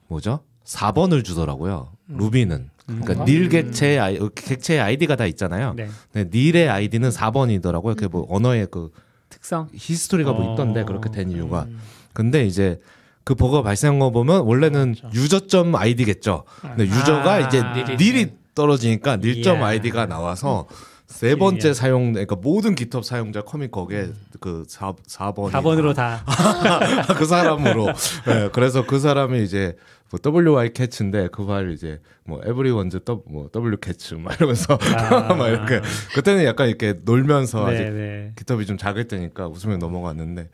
뭐죠? 0.08 0.42
4번을 0.66 1.26
주더라고요. 1.26 1.92
음. 2.10 2.18
Ruby는 2.18 2.70
그러니까 2.86 3.08
그런가? 3.14 3.26
nil 3.26 3.50
객체의 3.50 4.00
아이 4.00 4.18
어, 4.18 4.30
객체의 4.30 4.80
아이디가 4.80 5.16
다 5.16 5.26
있잖아요. 5.26 5.74
네. 5.76 5.90
근데 6.14 6.30
nil의 6.38 6.70
아이디는 6.70 7.10
4번이더라고요. 7.10 7.96
그게 7.96 8.08
뭐 8.08 8.26
언어의 8.30 8.68
그 8.72 8.92
특성. 9.30 9.68
히스토리가 9.74 10.32
뭐 10.34 10.50
어. 10.50 10.54
있던데 10.54 10.84
그렇게 10.86 11.10
된 11.12 11.32
이유가. 11.32 11.64
음. 11.64 11.80
근데 12.14 12.46
이제 12.46 12.80
그 13.24 13.36
버거가 13.36 13.64
발생한 13.64 14.00
거 14.00 14.12
보면 14.12 14.42
원래는 14.44 14.96
맞죠. 15.04 15.10
유저점 15.20 15.76
아이디겠죠. 15.76 16.46
근데 16.62 16.86
유저가 16.86 17.32
아, 17.34 17.40
이제 17.40 17.62
닐이 17.62 17.98
닐이. 17.98 18.32
떨어지니까 18.56 19.18
닐점 19.18 19.58
이야. 19.60 19.66
아이디가 19.68 20.06
나와서 20.08 20.68
세 21.10 21.36
번째 21.36 21.70
이야. 21.70 21.74
사용 21.74 22.14
그러니까 22.14 22.36
모든 22.36 22.76
깃허브 22.76 23.04
사용자 23.04 23.42
커밋 23.42 23.72
거기에 23.72 24.12
그 24.40 24.64
4, 24.68 24.94
4번 24.94 25.52
4번으로 25.52 25.96
다. 25.96 26.24
그 27.18 27.26
사람으로 27.26 27.88
네, 28.28 28.50
그래서 28.54 28.86
그 28.86 29.00
사람이 29.00 29.44
이제 29.44 29.76
뭐 30.12 30.20
WY 30.24 30.72
캐치인데 30.74 31.30
그말 31.30 31.72
이제 31.72 32.00
뭐 32.24 32.40
everyone's 32.42 33.04
W 33.04 33.24
뭐 33.28 33.50
W 33.52 33.78
캐치 33.78 34.16
막 34.16 34.36
이러면서 34.36 34.78
아. 34.96 35.34
막 35.34 35.48
이렇게 35.48 35.82
그때는 36.14 36.46
약간 36.46 36.68
이렇게 36.68 36.94
놀면서 37.04 37.66
네, 37.66 37.74
아직 37.74 37.84
네. 37.92 38.34
깃허브이 38.38 38.68
좀 38.68 38.78
작을 38.78 39.08
때니까 39.08 39.48
웃으며 39.48 39.78
넘어갔는데 39.78 40.48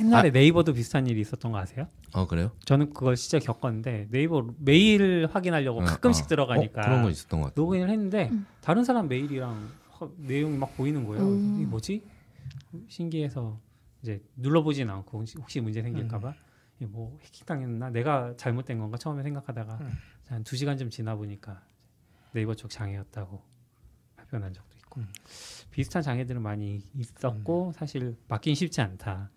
옛날에 0.00 0.30
네이버도 0.30 0.72
비슷한 0.72 1.06
일이 1.06 1.20
있었던 1.20 1.52
거 1.52 1.58
아세요? 1.58 1.86
어 2.12 2.26
그래요? 2.26 2.50
저는 2.64 2.92
그걸 2.92 3.16
진짜 3.16 3.38
겪었는데 3.38 4.08
네이버 4.10 4.46
메일 4.58 5.28
확인하려고 5.30 5.80
어, 5.80 5.84
가끔씩 5.84 6.24
어. 6.24 6.28
들어가니까 6.28 6.80
어, 6.80 6.84
그런 6.84 7.02
거 7.02 7.10
있었던 7.10 7.40
것 7.40 7.46
같아요. 7.48 7.62
로그인을 7.64 7.90
했는데 7.90 8.30
다른 8.60 8.84
사람 8.84 9.08
메일이랑 9.08 9.68
허- 10.00 10.10
내용이 10.16 10.56
막 10.58 10.76
보이는 10.76 11.04
거예요. 11.06 11.24
음. 11.28 11.54
이게 11.56 11.66
뭐지? 11.66 12.02
신기해서 12.88 13.58
이제 14.02 14.22
눌러보진 14.36 14.90
않고 14.90 15.18
혹시, 15.20 15.36
혹시 15.38 15.60
문제 15.60 15.80
생길까봐 15.82 16.34
이게 16.76 16.86
뭐 16.86 17.18
해킹 17.22 17.46
당했나? 17.46 17.90
내가 17.90 18.34
잘못된 18.36 18.78
건가? 18.78 18.96
처음에 18.98 19.22
생각하다가 19.22 19.78
음. 19.80 19.90
한두 20.28 20.56
시간 20.56 20.76
좀 20.76 20.90
지나 20.90 21.14
보니까 21.14 21.62
네이버 22.32 22.54
쪽 22.54 22.68
장애였다고 22.70 23.40
발표한 24.16 24.52
적도 24.52 24.76
있고 24.78 25.00
음. 25.00 25.08
비슷한 25.70 26.02
장애들은 26.02 26.42
많이 26.42 26.82
있었고 26.94 27.72
사실 27.76 28.16
막긴 28.28 28.54
쉽지 28.54 28.80
않다. 28.80 29.30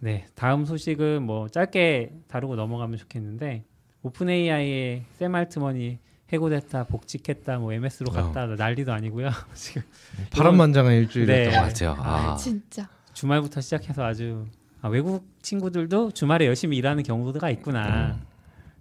네. 0.00 0.12
네, 0.12 0.26
다음 0.34 0.64
소식은 0.64 1.22
뭐 1.22 1.48
짧게 1.48 2.12
다루고 2.28 2.56
넘어가면 2.56 2.98
좋겠는데 2.98 3.64
오픈 4.02 4.28
AI의 4.28 5.04
샘 5.18 5.34
알트먼이 5.34 5.98
해고됐다, 6.32 6.84
복직했다, 6.84 7.58
뭐 7.58 7.72
MS로 7.72 8.12
갔다 8.12 8.46
난리도 8.46 8.92
아니고요. 8.92 9.30
지금 9.54 9.82
파란만장한 10.30 10.92
일주일이었던 10.94 11.44
네. 11.44 11.58
것 11.58 11.66
같아요. 11.66 11.96
아, 11.98 12.36
진짜. 12.36 12.88
주말부터 13.14 13.60
시작해서 13.60 14.04
아주 14.04 14.46
아, 14.80 14.88
외국 14.88 15.26
친구들도 15.42 16.12
주말에 16.12 16.46
열심히 16.46 16.76
일하는 16.76 17.02
경우가 17.02 17.50
있구나. 17.50 18.20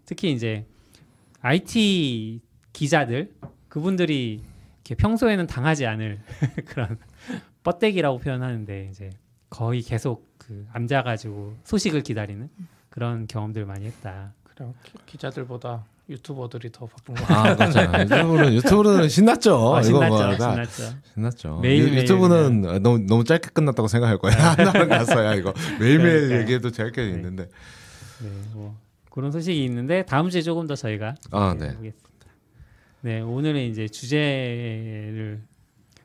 특히 0.05 0.31
이제 0.31 0.65
IT 1.41 2.41
기자들 2.73 3.33
그분들이 3.69 4.43
이렇게 4.87 4.95
평소에는 4.95 5.47
당하지 5.47 5.85
않을 5.85 6.19
그런 6.65 6.97
뻗대기라고 7.63 8.19
표현하는데 8.19 8.89
이제 8.91 9.09
거의 9.49 9.81
계속 9.81 10.36
그 10.47 10.65
앉아가지고 10.71 11.55
소식을 11.65 12.01
기다리는 12.03 12.49
그런 12.89 13.27
경험들 13.27 13.65
많이 13.65 13.85
했다. 13.85 14.33
기- 14.55 14.93
기자들보다 15.05 15.83
유튜버들이 16.09 16.71
더 16.71 16.85
바쁜 16.87 17.13
거아 17.15 17.53
맞아요. 17.55 17.91
유튜브는 18.01 18.53
유튜브는 18.53 19.09
신났죠. 19.09 19.53
아, 19.75 19.77
어, 19.77 19.81
이거 19.81 20.03
신났죠, 20.05 20.33
신났죠. 20.41 20.83
신났죠. 21.13 21.59
매일 21.59 21.89
유- 21.93 21.97
유튜브는 21.97 22.81
너무 22.81 22.99
너무 22.99 23.23
짧게 23.25 23.49
끝났다고 23.53 23.87
생각할 23.89 24.17
거예요. 24.17 24.35
하나는 24.39 24.87
갔어야 24.87 25.35
이거 25.35 25.53
매일매일 25.79 26.13
그러니까요. 26.13 26.39
얘기해도 26.41 26.71
짧게 26.71 27.01
네. 27.03 27.09
있는데. 27.09 27.49
네, 28.21 28.29
뭐 28.53 28.75
그런 29.11 29.31
소식이 29.31 29.63
있는데 29.65 30.03
다음 30.05 30.29
주에 30.29 30.41
조금 30.41 30.65
더 30.65 30.75
저희가 30.75 31.15
아, 31.31 31.53
네, 31.59 31.67
네. 31.67 31.75
보겠습니다. 31.75 32.07
네, 33.01 33.19
오늘은 33.19 33.61
이제 33.69 33.87
주제를 33.87 35.41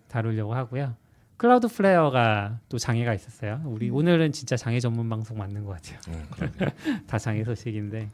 다루려고 0.09 0.55
하고요. 0.55 0.95
Cloudflare가 1.43 2.61
또 2.69 2.79
장애가 2.79 3.15
있었어요. 3.15 3.63
우리 3.65 3.91
오늘은 3.91 4.31
진짜 4.31 4.57
장애 4.57 4.79
전문 4.79 5.09
방송 5.09 5.37
맞는 5.39 5.65
것 5.65 5.73
같아요. 5.73 5.99
음. 6.07 7.03
다 7.09 7.19
장애 7.19 7.43
소식인데 7.43 8.09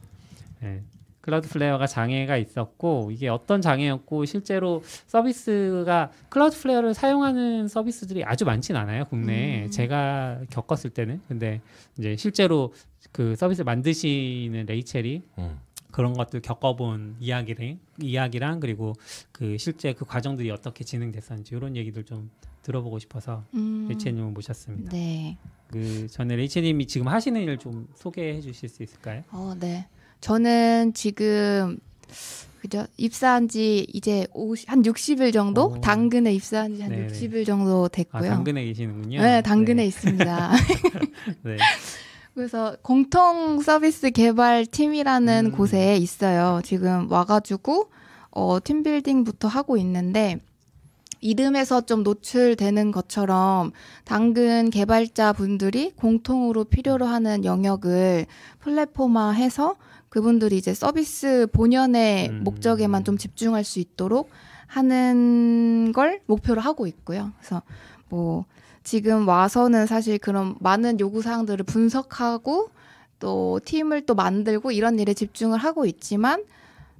네. 0.63 0.83
Cloudflare가 1.21 1.87
장애가 1.87 2.39
있었고 2.39 3.11
이게 3.13 3.29
어떤 3.29 3.61
장애였고 3.61 4.25
실제로 4.25 4.83
서비스가 5.09 6.11
Cloudflare를 6.31 6.95
사용하는 6.95 7.69
서비스들이 7.69 8.25
아주 8.25 8.47
많진 8.47 8.77
않아요 8.77 9.05
국내에 9.05 9.65
음. 9.65 9.71
제가 9.71 10.41
겪었을 10.49 10.89
때는 10.89 11.21
근데 11.29 11.61
이제 11.99 12.17
실제로 12.17 12.73
그 13.13 13.37
서비스 13.37 13.61
만드시는 13.61 14.65
레이첼이 14.65 15.23
음. 15.37 15.61
그런 15.99 16.13
것들 16.13 16.41
겪어본 16.43 17.17
이야기를 17.19 17.77
이야기랑 18.01 18.61
그리고 18.61 18.93
그 19.33 19.59
실제 19.59 19.93
그 19.95 20.05
과정들이 20.05 20.49
어떻게 20.53 20.85
진행됐었는지 20.85 21.57
이런 21.57 21.75
얘기들 21.75 22.05
좀 22.05 22.31
들어보고 22.63 23.01
싶어서 23.01 23.43
음. 23.55 23.87
레이첼님을 23.89 24.31
모셨습니다. 24.31 24.93
네. 24.93 25.37
그 25.67 26.07
전에 26.07 26.37
레이첼님이 26.37 26.87
지금 26.87 27.09
하시는 27.09 27.41
일 27.43 27.59
좀 27.59 27.89
소개해 27.97 28.41
주실 28.41 28.69
수 28.69 28.85
있을까요? 28.85 29.25
어, 29.33 29.55
네. 29.59 29.89
저는 30.21 30.93
지금 30.95 31.81
그죠? 32.61 32.87
입사한 32.97 33.49
지 33.49 33.85
이제 33.93 34.29
50, 34.35 34.71
한 34.71 34.83
60일 34.83 35.33
정도? 35.33 35.65
오. 35.65 35.81
당근에 35.81 36.33
입사한 36.33 36.77
지한 36.77 36.93
네네. 36.93 37.09
60일 37.09 37.45
정도 37.45 37.87
아 37.87 37.89
됐고요. 37.89 38.31
당근에 38.31 38.65
계시는군요. 38.67 39.21
네, 39.21 39.43
당근에 39.43 39.85
있습니다. 39.85 40.53
네. 41.43 41.57
그래서 42.39 42.77
공통 42.83 43.61
서비스 43.61 44.13
개발 44.13 44.65
팀이라는 44.65 45.47
음. 45.47 45.51
곳에 45.51 45.97
있어요. 45.97 46.61
지금 46.63 47.11
와가지고 47.11 47.91
어, 48.31 48.59
팀 48.63 48.85
빌딩부터 48.85 49.49
하고 49.49 49.77
있는데 49.77 50.39
이름에서 51.19 51.81
좀 51.81 52.05
노출되는 52.05 52.93
것처럼 52.93 53.73
당근 54.05 54.71
개발자 54.71 55.33
분들이 55.33 55.91
공통으로 55.97 56.63
필요로 56.63 57.07
하는 57.07 57.45
영역을 57.45 58.27
플랫폼화해서 58.61 59.75
그분들이 60.09 60.59
이제 60.59 60.75
서비스 60.75 61.49
본연의 61.53 62.29
음. 62.29 62.45
목적에만 62.45 63.03
좀 63.03 63.19
집중할 63.19 63.65
수 63.65 63.81
있도록 63.81 64.31
하는 64.69 65.91
걸 65.93 66.21
목표로 66.27 66.61
하고 66.61 66.87
있고요. 66.87 67.33
그래서 67.41 67.63
뭐 68.09 68.45
지금 68.89 69.29
와서는 69.29 69.85
사실 69.85 70.17
그런 70.17 70.55
많은 70.61 70.99
요구 70.99 71.21
사항들을 71.21 71.67
분석하고 71.67 72.71
또 73.19 73.61
팀을 73.63 74.07
또 74.07 74.15
만들고 74.15 74.73
이런 74.73 74.99
일에 74.99 75.13
집중을 75.13 75.59
하고 75.59 75.85
있지만 75.85 76.43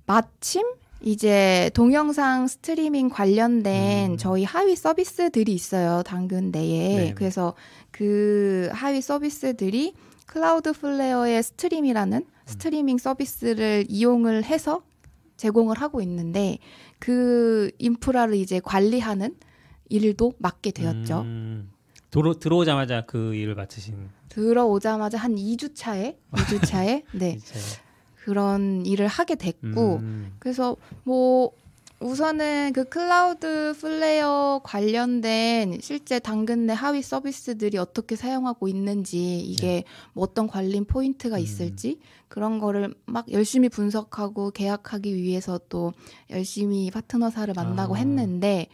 마침 0.05 0.67
이제 1.01 1.71
동영상 1.73 2.47
스트리밍 2.47 3.09
관련된 3.09 4.11
음. 4.11 4.17
저희 4.19 4.45
하위 4.45 4.77
서비스들이 4.77 5.51
있어요. 5.55 6.03
당근 6.03 6.51
내에. 6.51 6.97
네네. 6.97 7.15
그래서 7.15 7.55
그 7.91 8.69
하위 8.71 9.01
서비스들이 9.01 9.95
Cloudflare의 10.27 11.43
Stream이라는 11.43 12.19
음. 12.19 12.25
스트리밍 12.45 12.99
서비스를 12.99 13.87
이용을 13.89 14.45
해서 14.45 14.83
제공을 15.39 15.81
하고 15.81 16.03
있는데 16.03 16.59
그 16.99 17.71
인프라를 17.79 18.35
이제 18.35 18.61
관리하는 18.63 19.37
일도 19.89 20.35
맡게 20.37 20.73
되었죠. 20.73 21.23
음, 21.23 21.71
들어 22.11 22.35
들어오자마자 22.35 23.05
그 23.07 23.35
일을 23.35 23.55
맡으신 23.55 24.09
들어오자마자 24.29 25.19
한 25.19 25.35
2주 25.35 25.75
차에 25.75 26.19
2주 26.33 26.67
차에 26.67 27.05
네. 27.13 27.39
그런 28.25 28.85
일을 28.85 29.07
하게 29.07 29.35
됐고 29.35 29.97
음, 29.97 30.33
그래서 30.39 30.77
뭐 31.05 31.53
우선은 32.01 32.73
그 32.75 32.85
Cloudflare 32.85 34.61
관련된 34.63 35.79
실제 35.81 36.21
당근 36.21 36.67
내 36.67 36.73
하위 36.73 37.03
서비스들이 37.03 37.77
어떻게 37.77 38.15
사용하고 38.15 38.69
있는지 38.69 39.41
이게 39.41 39.83
뭐 40.13 40.25
어떤 40.25 40.47
관리 40.47 40.81
포인트가 40.83 41.37
음. 41.37 41.41
있을지 41.41 41.99
그런 42.29 42.61
거를 42.61 42.95
막 43.05 43.31
열심히 43.33 43.69
분석하고 43.69 44.53
계약하기 44.53 45.17
위해서 45.17 45.59
또 45.69 45.93
열심히 46.31 46.91
파트너사를 46.91 47.53
만나고 47.55 47.97
아. 47.97 47.99
했는데 47.99 48.69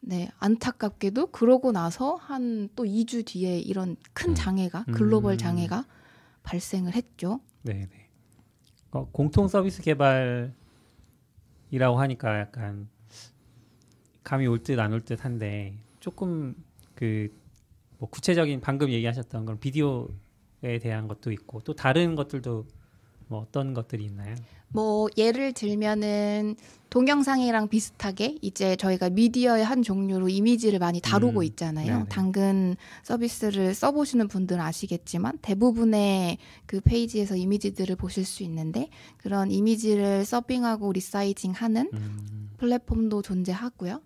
네 0.00 0.30
안타깝게도 0.38 1.28
그러고 1.28 1.72
나서 1.72 2.14
한 2.16 2.68
또 2.76 2.84
2주 2.84 3.26
뒤에 3.26 3.58
이런 3.58 3.96
큰 4.12 4.34
장애가 4.34 4.84
글로벌 4.92 5.32
음. 5.34 5.38
장애가 5.38 5.84
발생을 6.42 6.94
했죠. 6.94 7.40
네, 7.62 7.86
네. 7.90 8.08
어, 8.92 9.08
공통 9.10 9.48
서비스 9.48 9.82
개발이라고 9.82 10.54
하니까 11.98 12.40
약간 12.40 12.88
감이 14.24 14.46
올 14.46 14.62
듯 14.62 14.78
안 14.78 14.92
올 14.92 15.00
듯한데 15.02 15.78
조금 16.00 16.54
그 16.94 17.28
뭐 18.00 18.08
구체적인 18.08 18.60
방금 18.60 18.90
얘기하셨던 18.90 19.44
그런 19.44 19.58
비디오에 19.58 20.78
대한 20.80 21.08
것도 21.08 21.32
있고 21.32 21.60
또 21.62 21.74
다른 21.74 22.14
것들도 22.14 22.64
뭐 23.28 23.40
어떤 23.40 23.74
것들이 23.74 24.04
있나요? 24.04 24.34
뭐 24.70 25.08
예를 25.16 25.52
들면은 25.52 26.56
동영상이랑 26.90 27.68
비슷하게 27.68 28.38
이제 28.40 28.74
저희가 28.76 29.10
미디어의 29.10 29.64
한 29.64 29.82
종류로 29.82 30.28
이미지를 30.30 30.78
많이 30.78 31.00
다루고 31.00 31.40
음, 31.40 31.44
있잖아요. 31.44 31.86
네네. 31.86 32.04
당근 32.08 32.76
서비스를 33.02 33.74
써보시는 33.74 34.28
분들은 34.28 34.60
아시겠지만 34.60 35.38
대부분의 35.42 36.38
그 36.66 36.80
페이지에서 36.80 37.36
이미지들을 37.36 37.94
보실 37.96 38.24
수 38.24 38.42
있는데 38.42 38.88
그런 39.18 39.50
이미지를 39.50 40.24
서빙하고 40.24 40.92
리사이징하는 40.92 41.90
음, 41.92 42.50
플랫폼도 42.56 43.20
존재하고요. 43.20 44.00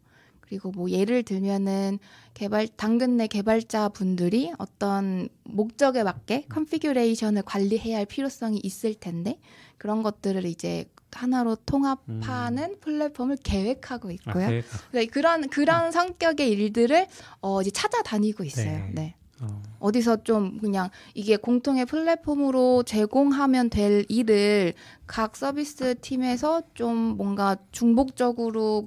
그리고 0.53 0.71
뭐 0.71 0.91
예를 0.91 1.23
들면은 1.23 1.99
개발 2.35 2.69
당근 2.69 3.17
내 3.17 3.27
개발자 3.27 3.89
분들이 3.89 4.53
어떤 4.59 5.31
목적에 5.45 6.03
맞게 6.03 6.45
configuration을 6.51 7.41
관리해야 7.41 7.97
할 7.97 8.05
필요성이 8.05 8.61
있을 8.63 8.93
텐데 8.93 9.39
그런 9.79 10.03
것들을 10.03 10.45
이제 10.45 10.85
하나로 11.11 11.57
통합하는 11.65 12.81
플랫폼을 12.81 13.39
계획하고 13.43 14.09
아, 14.09 14.13
있고요. 14.13 14.49
그, 14.49 14.63
네, 14.93 15.07
그런 15.07 15.49
그런 15.49 15.91
성격의 15.91 16.51
일들을 16.51 17.07
어 17.41 17.63
이제 17.63 17.71
찾아다니고 17.71 18.45
있어요. 18.45 18.67
네. 18.67 18.91
네. 18.93 19.15
어, 19.41 19.63
어디서 19.79 20.23
좀 20.23 20.59
그냥 20.59 20.91
이게 21.15 21.39
공통의 21.39 21.87
플랫폼으로 21.87 22.83
제공하면 22.83 23.71
될 23.71 24.05
일을 24.11 24.75
각 25.07 25.35
서비스 25.35 25.95
팀에서 26.03 26.61
좀 26.75 27.17
뭔가 27.17 27.57
중복적으로 27.73 28.87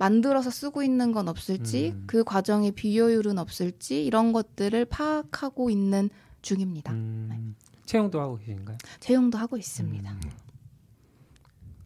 만들어서 0.00 0.48
쓰고 0.48 0.82
있는 0.82 1.12
건 1.12 1.28
없을지 1.28 1.90
음. 1.90 2.04
그 2.06 2.24
과정의 2.24 2.72
비효율은 2.72 3.38
없을지 3.38 4.02
이런 4.02 4.32
것들을 4.32 4.86
파악하고 4.86 5.68
있는 5.68 6.08
중입니다. 6.40 6.90
음, 6.92 7.54
채용도 7.84 8.18
하고 8.18 8.38
계신가요? 8.38 8.78
채용도 8.98 9.36
하고 9.36 9.58
있습니다. 9.58 10.10
음. 10.10 10.20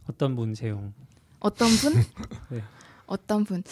어떤 0.09 0.37
분 0.37 0.55
채용? 0.55 0.94
어떤 1.40 1.68
분? 1.70 1.94
네. 2.50 2.62
어떤 3.07 3.42
분? 3.42 3.64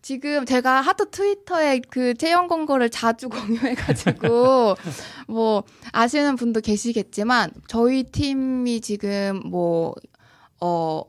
지금 0.00 0.46
제가 0.46 0.80
하도 0.80 1.10
트위터에 1.10 1.80
그 1.90 2.14
채용 2.14 2.48
공고를 2.48 2.88
자주 2.88 3.28
공유해가지고 3.28 4.76
뭐 5.28 5.64
아시는 5.92 6.36
분도 6.36 6.62
계시겠지만 6.62 7.50
저희 7.68 8.04
팀이 8.04 8.80
지금 8.80 9.42
뭐 9.44 9.94
어. 10.58 11.02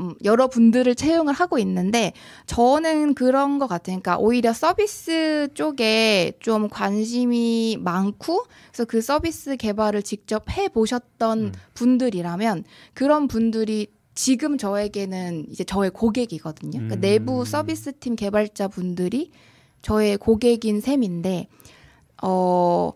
음, 0.00 0.14
여러 0.24 0.48
분들을 0.48 0.94
채용을 0.94 1.34
하고 1.34 1.58
있는데 1.58 2.12
저는 2.46 3.14
그런 3.14 3.58
것 3.58 3.66
같아요. 3.66 4.00
그러니까 4.00 4.18
오히려 4.18 4.52
서비스 4.52 5.48
쪽에 5.54 6.32
좀 6.40 6.68
관심이 6.68 7.76
많고 7.80 8.44
그래서 8.68 8.84
그 8.86 9.00
서비스 9.02 9.56
개발을 9.56 10.02
직접 10.02 10.50
해 10.50 10.68
보셨던 10.68 11.38
음. 11.38 11.52
분들이라면 11.74 12.64
그런 12.94 13.28
분들이 13.28 13.88
지금 14.14 14.58
저에게는 14.58 15.46
이제 15.50 15.64
저의 15.64 15.90
고객이거든요. 15.90 16.72
그러니까 16.72 16.96
음. 16.96 17.00
내부 17.00 17.44
서비스 17.44 17.92
팀 17.98 18.16
개발자 18.16 18.68
분들이 18.68 19.30
저의 19.82 20.16
고객인 20.16 20.80
셈인데 20.80 21.48
어 22.22 22.92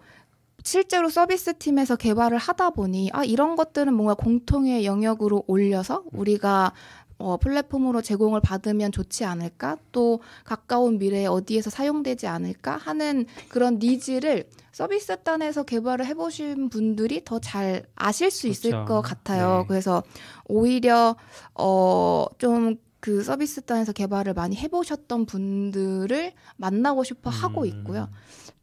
실제로 0.64 1.10
서비스 1.10 1.56
팀에서 1.58 1.94
개발을 1.94 2.38
하다 2.38 2.70
보니 2.70 3.10
아 3.12 3.22
이런 3.22 3.54
것들은 3.54 3.92
뭔가 3.94 4.14
공통의 4.14 4.84
영역으로 4.86 5.44
올려서 5.46 6.04
우리가 6.12 6.72
어, 7.18 7.36
플랫폼으로 7.36 8.02
제공을 8.02 8.40
받으면 8.40 8.90
좋지 8.90 9.24
않을까? 9.24 9.76
또 9.92 10.20
가까운 10.42 10.98
미래에 10.98 11.26
어디에서 11.26 11.70
사용되지 11.70 12.26
않을까? 12.26 12.76
하는 12.76 13.26
그런 13.48 13.78
니즈를 13.78 14.48
서비스 14.72 15.16
단에서 15.22 15.62
개발을 15.62 16.06
해보신 16.06 16.70
분들이 16.70 17.22
더 17.24 17.38
잘 17.38 17.84
아실 17.94 18.30
수 18.32 18.48
있을 18.48 18.70
그렇죠. 18.70 18.86
것 18.86 19.02
같아요. 19.02 19.58
네. 19.60 19.64
그래서 19.68 20.02
오히려 20.46 21.14
어, 21.54 22.26
좀그 22.38 23.22
서비스 23.22 23.60
단에서 23.62 23.92
개발을 23.92 24.34
많이 24.34 24.56
해보셨던 24.56 25.26
분들을 25.26 26.32
만나고 26.56 27.04
싶어 27.04 27.30
하고 27.30 27.60
음. 27.62 27.66
있고요. 27.66 28.08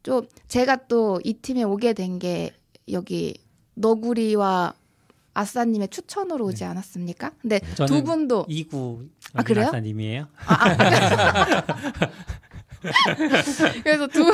좀 0.02 0.26
제가 0.48 0.86
또 0.88 1.20
이 1.24 1.34
팀에 1.34 1.62
오게 1.62 1.92
된 1.92 2.18
게 2.18 2.52
여기 2.90 3.34
너구리와 3.74 4.74
아싸님의 5.34 5.88
추천으로 5.88 6.44
오지 6.46 6.64
않았습니까? 6.64 7.30
근데 7.40 7.60
두 7.86 8.02
분도 8.04 8.44
이구 8.48 9.06
아, 9.34 9.42
그래요? 9.42 9.70
님이에요? 9.72 10.26
그래서 13.82 14.06
두 14.06 14.30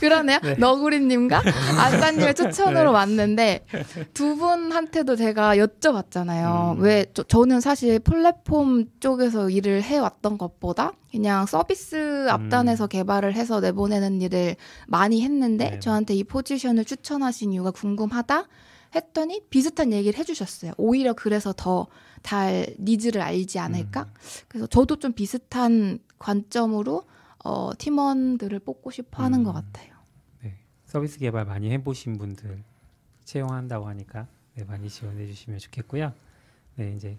그러네요. 0.00 0.38
너구리님과 0.58 1.42
아싸님의 1.78 2.34
추천으로 2.34 2.90
네. 2.90 2.94
왔는데 2.94 3.66
두 4.14 4.36
분한테도 4.36 5.16
제가 5.16 5.56
여쭤봤잖아요. 5.56 6.76
음. 6.76 6.82
왜 6.82 7.06
저, 7.14 7.22
저는 7.22 7.60
사실 7.60 7.98
플랫폼 7.98 8.86
쪽에서 9.00 9.50
일을 9.50 9.82
해왔던 9.82 10.38
것보다 10.38 10.92
그냥 11.10 11.46
서비스 11.46 12.26
앞단에서 12.28 12.86
개발을 12.86 13.34
해서 13.34 13.60
내보내는 13.60 14.20
일을 14.22 14.56
많이 14.86 15.22
했는데 15.22 15.68
음. 15.68 15.70
네. 15.72 15.80
저한테 15.80 16.14
이 16.14 16.24
포지션을 16.24 16.84
추천하신 16.84 17.52
이유가 17.52 17.70
궁금하다 17.70 18.48
했더니 18.94 19.42
비슷한 19.50 19.92
얘기를 19.92 20.18
해주셨어요. 20.18 20.72
오히려 20.76 21.12
그래서 21.12 21.52
더 21.56 21.86
잘 22.26 22.74
니즈를 22.80 23.22
알지 23.22 23.60
않을까? 23.60 24.00
음. 24.00 24.14
그래서 24.48 24.66
저도 24.66 24.96
좀 24.96 25.12
비슷한 25.12 26.00
관점으로 26.18 27.04
어, 27.46 27.70
팀원들을 27.78 28.58
뽑고 28.58 28.90
싶어 28.90 29.22
하는 29.22 29.40
음. 29.40 29.44
것 29.44 29.52
같아요. 29.52 29.94
네. 30.42 30.58
서비스 30.84 31.20
개발 31.20 31.44
많이 31.44 31.70
해보신 31.70 32.18
분들 32.18 32.64
채용한다고 33.24 33.86
하니까 33.86 34.26
네, 34.56 34.64
많이 34.64 34.88
지원해 34.88 35.26
주시면 35.26 35.60
좋겠고요. 35.60 36.12
네, 36.74 36.92
이제 36.96 37.16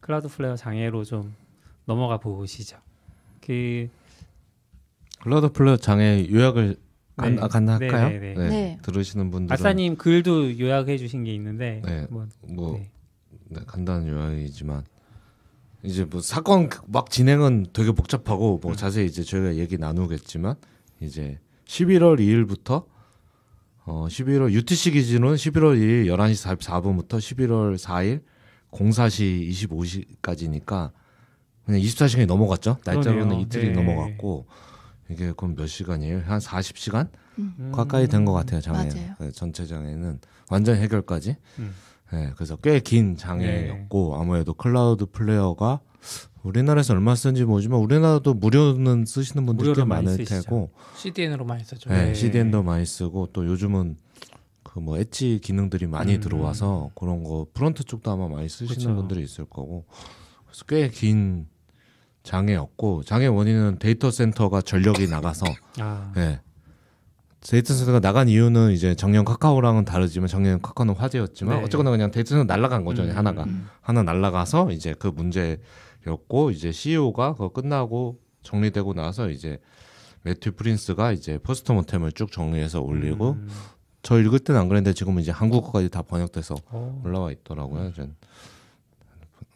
Cloudflare 0.00 0.56
장애로 0.56 1.04
좀 1.04 1.34
넘어가 1.84 2.16
보시죠. 2.16 2.78
그 3.42 3.90
Cloudflare 5.20 5.76
장애 5.76 6.26
요약을 6.30 6.76
간, 7.18 7.34
네. 7.36 7.42
아, 7.42 7.48
가능할까요? 7.48 8.08
네, 8.08 8.18
네, 8.18 8.34
네. 8.34 8.48
네. 8.48 8.78
들으시는 8.80 9.30
분들은 9.30 9.52
아싸님 9.52 9.96
글도 9.96 10.58
요약해 10.58 10.96
주신 10.96 11.24
게 11.24 11.34
있는데 11.34 11.82
네. 11.84 12.06
뭐, 12.08 12.26
뭐 12.48 12.78
네. 12.78 12.90
네, 13.48 13.60
간단한 13.66 14.08
요약이지만 14.08 14.84
이제 15.82 16.04
뭐 16.04 16.20
사건 16.20 16.68
막 16.86 17.10
진행은 17.10 17.66
되게 17.72 17.92
복잡하고 17.92 18.58
뭐 18.62 18.74
자세히 18.74 19.06
이제 19.06 19.22
저희가 19.22 19.56
얘기 19.56 19.78
나누겠지만 19.78 20.56
이제 21.00 21.38
11월 21.66 22.18
2일부터 22.18 22.84
어 23.84 24.06
11월 24.08 24.50
UTC 24.52 24.90
기준은 24.92 25.34
11월 25.34 25.78
2일 25.78 26.06
11시 26.06 26.58
44분부터 26.58 27.18
11월 27.18 27.76
4일 27.78 28.22
04시 28.72 29.50
25시까지니까 30.22 30.90
그냥 31.64 31.80
24시간이 31.80 32.26
넘어갔죠. 32.26 32.78
날짜로는. 32.84 33.40
이틀이 33.40 33.68
네. 33.68 33.72
넘어갔고 33.72 34.46
이게 35.08 35.32
그럼 35.36 35.54
몇 35.54 35.66
시간이에요? 35.66 36.22
한 36.26 36.38
40시간 36.40 37.08
음. 37.38 37.70
가까이 37.74 38.08
된 38.08 38.24
것 38.24 38.32
같아요. 38.32 38.60
장애. 38.60 38.88
네, 39.20 39.30
전체 39.32 39.66
장애는 39.66 40.20
완전 40.50 40.76
해결까지. 40.76 41.36
음. 41.58 41.74
네, 42.12 42.32
그래서 42.36 42.56
꽤 42.56 42.80
긴 42.80 43.16
장애였고 43.16 44.16
아무래도 44.20 44.54
클라우드 44.54 45.06
플레이어가 45.06 45.80
우리나라에서 46.42 46.94
얼마 46.94 47.14
쓰는지 47.16 47.44
모르지만 47.44 47.80
우리나라도 47.80 48.34
무료는 48.34 49.04
쓰시는 49.06 49.44
분들이 49.46 49.74
꽤 49.74 49.84
많을. 49.84 50.16
테고 50.24 50.70
CDN으로 50.96 51.44
많이 51.44 51.64
쓰죠. 51.64 51.90
네, 51.90 52.06
네. 52.06 52.14
CDN도 52.14 52.62
많이 52.62 52.86
쓰고 52.86 53.28
또 53.32 53.44
요즘은 53.46 53.96
그 54.62 54.80
뭐 54.80 54.98
엣지 54.98 55.40
기능들이 55.42 55.86
많이 55.86 56.16
음. 56.16 56.20
들어와서 56.20 56.90
그런 56.94 57.24
거 57.24 57.46
front 57.54 57.84
쪽도 57.84 58.10
아마 58.10 58.28
많이 58.28 58.46
쓰시는 58.46 58.74
그쵸. 58.76 58.94
분들이 58.94 59.22
있을 59.24 59.46
거고 59.46 59.86
그래서 60.44 60.64
꽤 60.66 60.90
긴 60.90 61.46
장애였고 62.22 63.02
장애 63.04 63.26
원인은 63.26 63.78
데이터 63.78 64.10
센터가 64.10 64.60
전력이 64.60 65.08
나가서 65.08 65.46
아, 65.80 66.12
네. 66.14 66.40
데이터 67.48 67.74
센터가 67.74 68.00
나간 68.00 68.28
이유는 68.28 68.72
이제 68.72 68.94
작년 68.94 69.24
카카오랑은 69.24 69.84
다르지만 69.84 70.28
작년 70.28 70.60
카카오는 70.60 70.94
화재였지만 70.94 71.58
네. 71.58 71.64
어쨌거나 71.64 71.90
그냥 71.90 72.10
데이터 72.10 72.30
센터 72.30 72.44
날라간 72.44 72.84
거죠 72.84 73.02
음, 73.02 73.16
하나가 73.16 73.44
음. 73.44 73.68
하나 73.80 74.02
날라가서 74.02 74.72
이제 74.72 74.94
그 74.98 75.08
문제였고 75.08 76.50
이제 76.50 76.72
CEO가 76.72 77.32
그거 77.32 77.50
끝나고 77.50 78.18
정리되고 78.42 78.94
나서 78.94 79.30
이제 79.30 79.58
매튜 80.22 80.52
프린스가 80.52 81.12
이제 81.12 81.38
postmortem을 81.38 82.12
쭉 82.12 82.32
정리해서 82.32 82.80
올리고 82.80 83.32
음. 83.32 83.48
저 84.02 84.20
읽을 84.20 84.40
때는 84.40 84.60
안 84.60 84.68
그랬는데 84.68 84.92
지금은 84.92 85.22
이제 85.22 85.30
한국어까지 85.30 85.88
다 85.88 86.02
번역돼서 86.02 86.56
어. 86.66 87.02
올라와 87.04 87.32
있더라고요. 87.32 87.92
전 87.92 88.14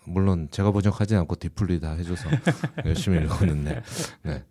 물론 0.05 0.49
제가 0.51 0.73
번역하지 0.73 1.17
않고 1.17 1.37
DeepL이 1.37 1.81
다 1.81 1.93
해줘서 1.93 2.29
열심히 2.85 3.19
읽었는데 3.19 3.83
네 4.23 4.45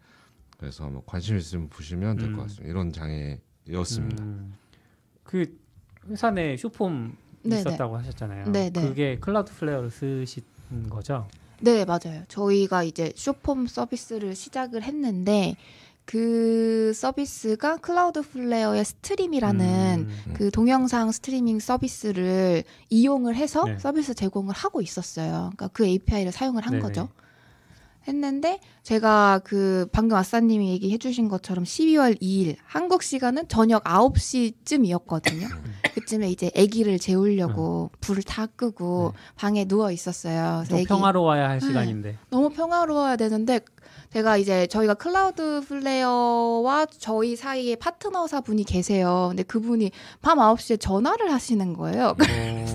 그래서 0.59 0.83
한번 0.83 1.01
관심 1.05 1.37
있으면 1.37 1.69
보시면 1.69 2.17
될것 2.17 2.37
음. 2.37 2.43
같습니다. 2.43 2.69
이런 2.69 2.91
장애였습니다. 2.91 4.23
음. 4.23 4.53
그 5.23 5.57
회사 6.09 6.29
내 6.31 6.57
숏폼 6.57 7.15
네네. 7.43 7.61
있었다고 7.61 7.97
하셨잖아요. 7.97 8.51
네네. 8.51 8.69
그게 8.69 9.17
Cloudflare를 9.19 9.89
쓰신 9.89 10.43
거죠? 10.89 11.27
네, 11.61 11.85
맞아요. 11.85 12.23
저희가 12.27 12.83
이제 12.83 13.13
숏폼 13.15 13.67
서비스를 13.67 14.35
시작을 14.35 14.83
했는데 14.83 15.55
그 16.03 16.91
서비스가 16.93 17.77
Cloudflare의 17.77 18.83
Stream이라는 18.83 20.07
음. 20.09 20.33
그 20.33 20.51
동영상 20.51 21.11
스트리밍 21.11 21.59
서비스를 21.59 22.63
이용을 22.89 23.35
해서 23.35 23.63
네. 23.63 23.77
서비스 23.77 24.13
제공을 24.13 24.53
하고 24.53 24.81
있었어요. 24.81 25.51
그러니까 25.55 25.67
그 25.69 25.85
API를 25.85 26.33
사용을 26.33 26.63
한 26.65 26.71
네네. 26.71 26.81
거죠. 26.81 27.07
했는데 28.07 28.59
제가 28.83 29.41
그 29.43 29.87
방금 29.91 30.17
아싸님이 30.17 30.69
얘기해 30.71 30.97
주신 30.97 31.27
것처럼 31.27 31.63
12월 31.63 32.19
2일 32.21 32.55
한국 32.65 33.03
시간은 33.03 33.47
저녁 33.47 33.83
9시쯤이었거든요. 33.83 35.51
음. 35.51 35.73
그쯤에 35.93 36.29
이제 36.29 36.49
아기를 36.57 36.97
재우려고 36.99 37.91
불을 37.99 38.23
다 38.23 38.45
끄고 38.47 39.13
방에 39.35 39.65
누워 39.65 39.91
있었어요. 39.91 40.63
좀 40.67 40.77
애기 40.77 40.87
평화로워야 40.87 41.49
할 41.49 41.59
네. 41.59 41.67
시간인데. 41.67 42.17
너무 42.29 42.49
평화로워야 42.49 43.15
되는데 43.15 43.59
제가 44.13 44.37
이제 44.37 44.65
저희가 44.67 44.95
Cloudflare와 44.95 46.87
저희 46.97 47.35
사이에 47.35 47.75
파트너사 47.75 48.41
분이 48.41 48.63
계세요. 48.63 49.27
근데 49.29 49.43
그분이 49.43 49.91
밤 50.21 50.39
9시에 50.39 50.79
전화를 50.79 51.31
하시는 51.31 51.73
거예요. 51.73 52.15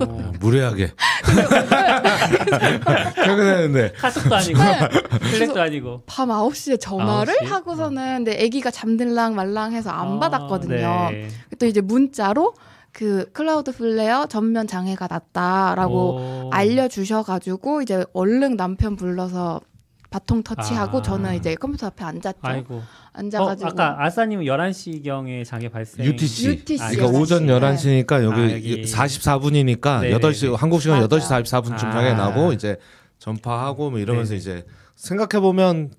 어, 0.00 0.32
무례하게 0.40 0.92
퇴근했는데 3.14 3.92
카톡도 3.92 4.34
아니고 4.34 4.58
네. 4.62 4.88
Slack도 5.30 5.60
아니고. 5.60 6.02
밤 6.06 6.28
9시에 6.28 6.80
전화를 6.80 7.34
9시? 7.34 7.46
하고서는 7.46 8.24
근데 8.24 8.44
아기가 8.44 8.70
잠들락 8.70 9.34
말락해서 9.34 9.90
안 9.90 10.14
아, 10.16 10.18
받았거든요. 10.20 11.08
네. 11.10 11.28
또 11.58 11.66
이제 11.66 11.80
문자로 11.80 12.54
그 12.92 13.28
Cloudflare 13.32 14.26
전면 14.26 14.66
장애가 14.68 15.08
났다라고 15.08 16.46
오. 16.46 16.50
알려 16.52 16.86
주셔 16.86 17.22
가지고 17.24 17.82
이제 17.82 18.04
얼른 18.12 18.56
남편 18.56 18.94
불러서 18.94 19.60
바통 20.14 20.44
터치하고 20.44 20.98
아. 20.98 21.02
저는 21.02 21.34
이제 21.34 21.56
컴퓨터 21.56 21.88
앞에 21.88 22.04
앉았죠. 22.04 22.38
아이고. 22.42 22.76
어, 22.76 22.82
앉아가지고 23.14 23.70
아까 23.70 23.96
아싸님은 24.04 24.44
11시경에 24.44 25.44
장애 25.44 25.68
발생. 25.68 26.06
UTC. 26.06 26.50
UTC. 26.50 26.78
그러니까 26.78 27.10
네. 27.10 27.18
오전 27.18 27.46
11시니까 27.48 28.22
여기, 28.22 28.40
아, 28.40 28.52
여기. 28.52 28.82
44분이니까 28.82 30.02
네네네. 30.02 30.18
8시 30.18 30.56
한국 30.56 30.80
시간 30.80 30.98
맞아요. 30.98 31.08
8시 31.08 31.44
44분쯤 31.44 31.78
장애 31.78 32.10
아. 32.10 32.14
나고 32.14 32.52
이제 32.52 32.76
전파하고 33.18 33.90
뭐 33.90 33.98
이러면서 33.98 34.30
네네. 34.30 34.38
이제 34.38 34.66
생각해 34.94 35.42
보면 35.42 35.90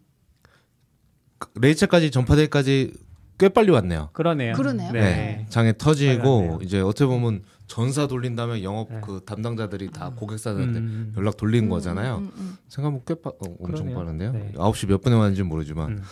레이첼까지 1.56 2.10
전파되기까지 2.12 2.94
꽤 3.38 3.50
빨리 3.50 3.70
왔네요. 3.72 4.12
그러네요. 4.14 4.54
그러네요. 4.54 4.94
네. 4.94 5.02
네. 5.02 5.46
장애 5.50 5.74
터지고. 5.78 6.60
이제 6.64 6.80
어떻게 6.80 7.06
보면 7.06 7.44
전사 7.68 8.08
돌린 8.08 8.36
다음에 8.36 8.64
영업 8.64 8.90
네. 8.92 9.02
그 9.04 9.22
담당자들이 9.26 9.92
다 9.92 10.12
고객사들한테 10.16 10.80
음. 10.80 11.14
연락 11.18 11.38
돌린 11.38 11.66
음, 11.66 11.70
거잖아요. 11.70 12.18
음, 12.18 12.32
음, 12.36 12.58
생각하면 12.68 13.02
꽤 13.06 13.16
빠, 13.16 13.30
어, 13.32 13.36
엄청 13.40 13.86
그러네요. 13.88 13.98
빠른데요. 13.98 14.32
네. 14.34 14.52
9시 14.56 14.88
몇 14.88 15.02
분에 15.02 15.16
왔는지 15.16 15.44
모르지만 15.44 15.90
음. 15.90 16.04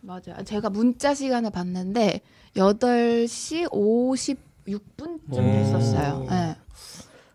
맞아요. 0.00 0.42
제가 0.44 0.70
문자 0.70 1.14
시간을 1.14 1.50
봤는데 1.50 2.20
8시 2.56 3.70
56분쯤 3.70 5.32
오. 5.32 5.36
됐었어요. 5.36 6.26
네. 6.28 6.56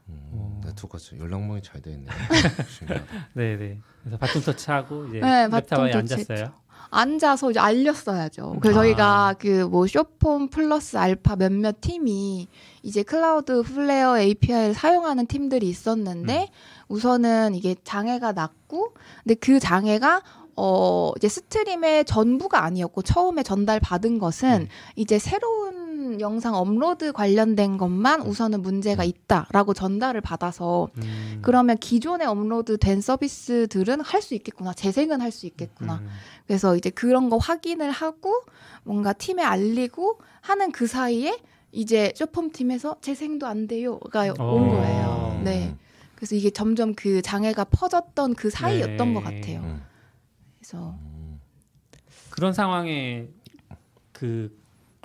음, 0.09 0.61
네트워크가 0.65 1.17
연락망이 1.17 1.61
잘돼 1.61 1.91
있네요. 1.91 2.07
신기하다. 2.77 3.05
네, 3.33 3.55
네. 3.57 3.79
그래서 4.01 4.17
바통 4.17 4.41
터치하고 4.41 5.07
이제 5.07 5.19
네, 5.19 5.47
바통 5.49 5.83
앉았어요. 5.85 6.53
앉아서 6.89 7.51
이제 7.51 7.59
알렸어야죠. 7.59 8.57
그래서 8.61 8.79
아. 8.79 8.83
저희가 8.83 9.35
그 9.39 9.67
뭐 9.69 9.85
숏폼 9.87 10.49
플러스 10.49 10.97
알파 10.97 11.35
몇몇 11.35 11.81
팀이 11.81 12.47
이제 12.83 13.03
Cloudflare 13.03 14.19
API를 14.19 14.73
사용하는 14.73 15.25
팀들이 15.27 15.67
있었는데 15.67 16.49
우선은 16.87 17.55
이게 17.55 17.75
장애가 17.83 18.31
났고 18.31 18.93
근데 19.23 19.35
그 19.35 19.59
장애가 19.59 20.21
어 20.55 21.11
이제 21.17 21.27
Stream의 21.27 22.05
전부가 22.05 22.63
아니었고 22.63 23.01
처음에 23.03 23.43
전달 23.43 23.79
받은 23.79 24.17
것은 24.19 24.59
네. 24.63 24.67
이제 24.95 25.19
새로운 25.19 25.86
영상 26.19 26.55
업로드 26.55 27.11
관련된 27.11 27.77
것만 27.77 28.21
우선은 28.21 28.61
문제가 28.61 29.03
있다라고 29.03 29.73
전달을 29.73 30.21
받아서 30.21 30.89
음. 30.97 31.39
그러면 31.41 31.77
기존에 31.77 32.25
업로드 32.25 32.77
된 32.77 33.01
서비스들은 33.01 34.01
할 34.01 34.21
수 34.21 34.33
있겠구나 34.35 34.73
재생은 34.73 35.21
할 35.21 35.31
수 35.31 35.45
있겠구나 35.45 35.95
음. 35.95 36.07
그래서 36.47 36.75
이제 36.75 36.89
그런 36.89 37.29
거 37.29 37.37
확인을 37.37 37.91
하고 37.91 38.33
뭔가 38.83 39.13
팀에 39.13 39.43
알리고 39.43 40.19
하는 40.41 40.71
그 40.71 40.87
사이에 40.87 41.37
이제 41.71 42.13
숏폼 42.15 42.51
팀에서 42.51 42.95
재생도 43.01 43.45
안 43.45 43.67
돼요가 43.67 44.21
온 44.23 44.39
어. 44.39 44.67
거예요. 44.71 45.41
네. 45.43 45.75
그래서 46.15 46.35
이게 46.35 46.49
점점 46.49 46.95
그 46.95 47.21
장애가 47.21 47.65
퍼졌던 47.65 48.33
그 48.35 48.49
사이였던 48.49 49.07
네. 49.09 49.13
것 49.13 49.23
같아요. 49.23 49.59
음. 49.59 49.83
그래서 50.57 50.97
그런 52.29 52.53
상황에 52.53 53.27
그 54.11 54.57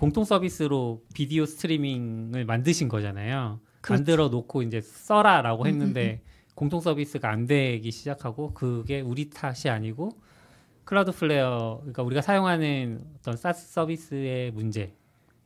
공통 0.03 0.25
서비스로 0.25 1.05
비디오 1.15 1.47
스트리밍을 1.47 2.45
만드신 2.45 2.89
거잖아요. 2.89 3.61
그렇죠. 3.81 4.01
만들어 4.01 4.29
놓고 4.31 4.63
이제 4.63 4.81
써라라고 4.81 5.63
음, 5.63 5.67
했는데 5.69 6.21
공통 6.57 6.81
서비스가 6.81 7.31
안 7.31 7.47
되기 7.47 7.93
시작하고 7.93 8.53
그게 8.53 9.01
우리 9.01 9.31
탓이 9.31 9.69
아니고 9.69 10.11
Cloudflare 10.87 11.79
그러니까 11.83 12.03
우리가 12.03 12.21
사용하는 12.21 13.01
어떤 13.21 13.37
SaaS 13.37 13.73
서비스의 13.73 14.51
문제 14.51 14.93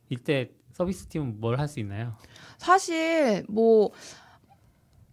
이때 0.09 0.49
서비스 0.73 1.05
팀은 1.05 1.39
뭘 1.39 1.59
할 1.59 1.67
수 1.67 1.79
있나요? 1.79 2.15
사실 2.57 3.45
뭐 3.47 3.91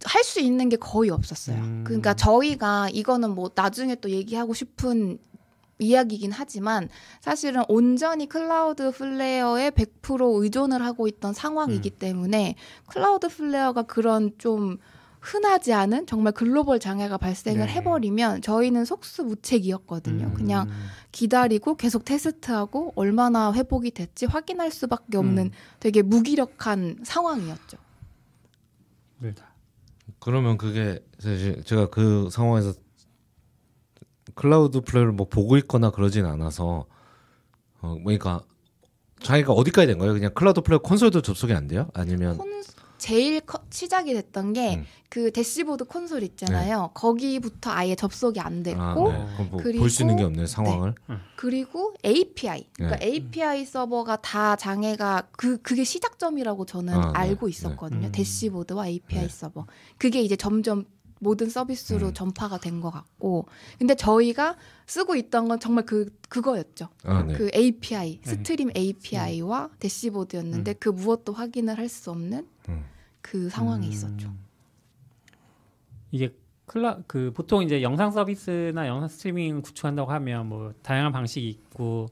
할수 0.05 0.39
있는 0.39 0.69
게 0.69 0.75
거의 0.75 1.11
없었어요. 1.11 1.57
음. 1.57 1.83
그러니까 1.85 2.15
저희가 2.15 2.89
이거는 2.91 3.35
뭐 3.35 3.51
나중에 3.53 3.93
또 3.93 4.09
얘기하고 4.09 4.55
싶은 4.55 5.19
이야기긴 5.79 6.31
하지만 6.31 6.89
사실은 7.19 7.63
온전히 7.67 8.27
Cloudflare에 8.27 9.71
100% 9.71 10.43
의존을 10.43 10.83
하고 10.83 11.07
있던 11.07 11.33
상황이기 11.33 11.91
음. 11.91 11.99
때문에 11.99 12.55
Cloudflare가 12.87 13.83
그런 13.83 14.31
좀 14.37 14.77
흔하지 15.25 15.73
않은 15.73 16.05
정말 16.05 16.33
글로벌 16.33 16.79
장애가 16.79 17.17
발생을 17.17 17.65
네. 17.65 17.73
해버리면 17.73 18.43
저희는 18.43 18.85
속수무책이었거든요. 18.85 20.27
음. 20.27 20.33
그냥 20.35 20.69
기다리고 21.11 21.75
계속 21.75 22.05
테스트하고 22.05 22.93
얼마나 22.95 23.51
회복이 23.51 23.91
됐지 23.91 24.27
확인할 24.27 24.69
수밖에 24.69 25.17
없는 25.17 25.45
음. 25.45 25.51
되게 25.79 26.03
무기력한 26.03 26.99
상황이었죠. 27.03 27.77
그러니까. 29.17 29.51
그러면 30.19 30.57
그게 30.57 31.03
사실 31.17 31.63
제가 31.63 31.89
그 31.89 32.29
상황에서 32.31 32.73
Cloudflare를 34.35 35.11
뭐 35.11 35.27
보고 35.27 35.57
있거나 35.57 35.89
그러진 35.89 36.25
않아서 36.25 36.85
어 37.81 37.97
그러니까 38.03 38.41
장애가 39.21 39.53
어디까지 39.53 39.87
된 39.87 39.97
거예요? 39.97 40.13
그냥 40.13 40.33
Cloudflare 40.33 40.79
콘솔도 40.79 41.21
접속이 41.21 41.53
안 41.53 41.67
돼요? 41.67 41.89
아니면 41.93 42.37
콘 42.37 42.55
제일 42.97 43.41
커- 43.41 43.59
시작이 43.69 44.13
됐던 44.13 44.53
게 44.53 44.75
음. 44.77 44.85
그 45.09 45.29
대시보드 45.31 45.83
콘솔 45.85 46.23
있잖아요. 46.23 46.91
거기부터 46.93 47.69
아예 47.69 47.93
접속이 47.93 48.39
안 48.39 48.63
됐고 48.63 48.81
아, 48.81 48.93
네. 49.37 49.47
뭐 49.51 49.59
그리고- 49.61 49.79
볼수 49.81 50.01
있는 50.03 50.15
게 50.15 50.23
없네 50.23 50.47
상황을. 50.47 50.95
그리고 51.35 51.93
API. 52.05 52.67
그러니까 52.73 52.97
네. 52.99 53.05
API 53.07 53.65
서버가 53.65 54.17
다 54.21 54.55
장애가 54.55 55.27
그 55.33 55.61
그게 55.61 55.83
시작점이라고 55.83 56.65
저는 56.65 56.93
아, 56.93 56.99
네. 57.11 57.11
알고 57.19 57.47
네. 57.47 57.49
있었거든요. 57.51 58.07
음. 58.07 58.11
대시보드와 58.11 58.87
API 58.87 59.23
네. 59.23 59.27
서버. 59.29 59.65
그게 59.97 60.21
이제 60.21 60.35
점점 60.37 60.85
모든 61.19 61.49
서비스로 61.49 62.07
음. 62.07 62.13
전파가 62.13 62.57
된 62.59 62.81
것 62.81 62.91
같고. 62.91 63.47
근데 63.79 63.95
저희가 63.95 64.57
쓰고 64.85 65.15
있던 65.15 65.47
건 65.47 65.59
정말 65.59 65.85
그 65.85 66.09
그거였죠. 66.29 66.89
아, 67.03 67.23
네. 67.23 67.33
그 67.33 67.49
API, 67.55 68.19
네. 68.21 68.29
Stream 68.29 68.71
API와 68.75 69.69
대시보드였는데 69.79 70.73
그 70.73 70.89
무엇도 70.89 71.33
확인을 71.33 71.77
할 71.77 71.87
수 71.89 72.11
없는 72.11 72.47
음. 72.69 72.83
그 73.21 73.49
상황에 73.49 73.85
음. 73.87 73.91
있었죠. 73.91 74.33
이게 76.11 76.33
클라 76.65 76.99
그 77.07 77.31
보통 77.33 77.63
이제 77.63 77.81
영상 77.81 78.11
서비스나 78.11 78.87
영상 78.87 79.07
스트리밍 79.07 79.61
구축한다고 79.61 80.11
하면 80.11 80.47
뭐 80.49 80.73
다양한 80.81 81.11
방식이 81.11 81.47
있고 81.49 82.07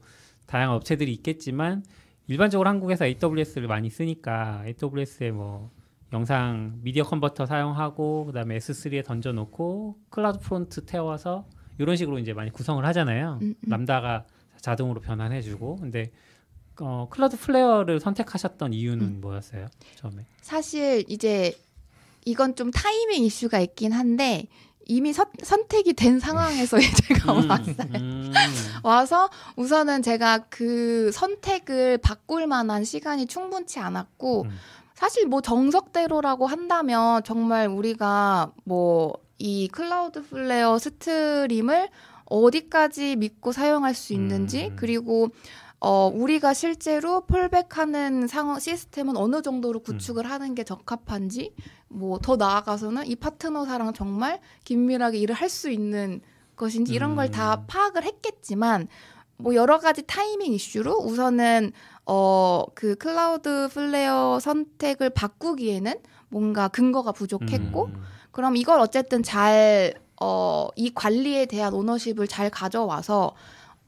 다양한 0.46 0.76
업체들이 0.76 1.12
있겠지만 1.14 1.82
일반적으로 2.26 2.68
한국에서 2.68 3.04
AWS를 3.06 3.66
많이 3.68 3.90
쓰니까 3.90 4.64
AWS에 4.66 5.30
뭐 5.30 5.70
영상 6.14 6.78
미디어 6.82 7.02
컨버터 7.02 7.44
사용하고 7.44 8.26
그다음에 8.26 8.56
S3에 8.58 9.04
던져 9.04 9.32
놓고 9.32 9.96
CloudFront 10.10 10.86
태워서 10.86 11.44
이런 11.76 11.96
식으로 11.96 12.20
이제 12.20 12.32
많이 12.32 12.50
구성을 12.50 12.84
하잖아요. 12.86 13.40
음, 13.42 13.54
음. 13.60 13.68
Lambda가 13.68 14.24
자동으로 14.60 15.00
변환해 15.00 15.42
주고 15.42 15.74
근데 15.76 16.12
어, 16.80 17.08
Cloudflare를 17.10 17.98
선택하셨던 17.98 18.72
이유는 18.72 19.04
음. 19.04 19.20
뭐였어요? 19.20 19.66
처음에. 19.96 20.24
사실 20.40 21.04
이제 21.08 21.52
이건 22.24 22.54
좀 22.54 22.70
타이밍 22.70 23.24
이슈가 23.24 23.58
있긴 23.58 23.92
한데 23.92 24.46
이미 24.86 25.12
선, 25.12 25.26
선택이 25.42 25.94
된 25.94 26.20
상황에서 26.20 26.78
제가 27.08 27.32
왔어요. 27.32 27.88
음. 27.96 28.32
와서 28.84 29.30
우선은 29.56 30.02
제가 30.02 30.46
그 30.48 31.10
선택을 31.12 31.98
바꿀 31.98 32.46
만한 32.46 32.84
시간이 32.84 33.26
충분치 33.26 33.80
않았고 33.80 34.42
음. 34.42 34.50
사실 35.04 35.26
뭐 35.26 35.42
정석대로라고 35.42 36.46
한다면 36.46 37.22
정말 37.24 37.68
우리가 37.68 38.52
뭐 38.64 39.12
이 39.36 39.68
Cloudflare 39.68 40.78
Stream을 40.78 41.90
어디까지 42.24 43.16
믿고 43.16 43.52
사용할 43.52 43.92
수 43.94 44.14
있는지 44.14 44.68
음. 44.68 44.76
그리고 44.76 45.28
어 45.80 46.06
우리가 46.06 46.54
실제로 46.54 47.26
fallback하는 47.26 48.26
상황 48.26 48.58
시스템은 48.58 49.18
어느 49.18 49.42
정도로 49.42 49.80
구축을 49.80 50.30
하는 50.30 50.54
게 50.54 50.64
적합한지 50.64 51.52
뭐 51.88 52.18
더 52.18 52.36
나아가서는 52.36 53.06
이 53.06 53.16
파트너사랑 53.16 53.92
정말 53.92 54.40
긴밀하게 54.64 55.18
일을 55.18 55.34
할 55.34 55.50
수 55.50 55.68
있는 55.68 56.22
것인지 56.56 56.94
이런 56.94 57.14
걸다 57.16 57.56
음. 57.56 57.64
파악을 57.66 58.04
했겠지만 58.04 58.88
뭐 59.36 59.54
여러 59.54 59.78
가지 59.78 60.02
타이밍 60.06 60.54
이슈로 60.54 60.96
우선은 61.00 61.72
어 62.06 62.44
그 62.74 62.94
Cloudflare 62.96 64.38
선택을 64.40 65.10
바꾸기에는 65.10 65.94
뭔가 66.28 66.68
근거가 66.68 67.12
부족했고 67.12 67.86
음. 67.86 68.02
그럼 68.30 68.56
이걸 68.56 68.80
어쨌든 68.80 69.22
잘, 69.22 69.94
어, 70.20 70.68
이 70.74 70.92
관리에 70.92 71.46
대한 71.46 71.72
ownership을 71.72 72.26
잘 72.26 72.50
가져와서 72.50 73.34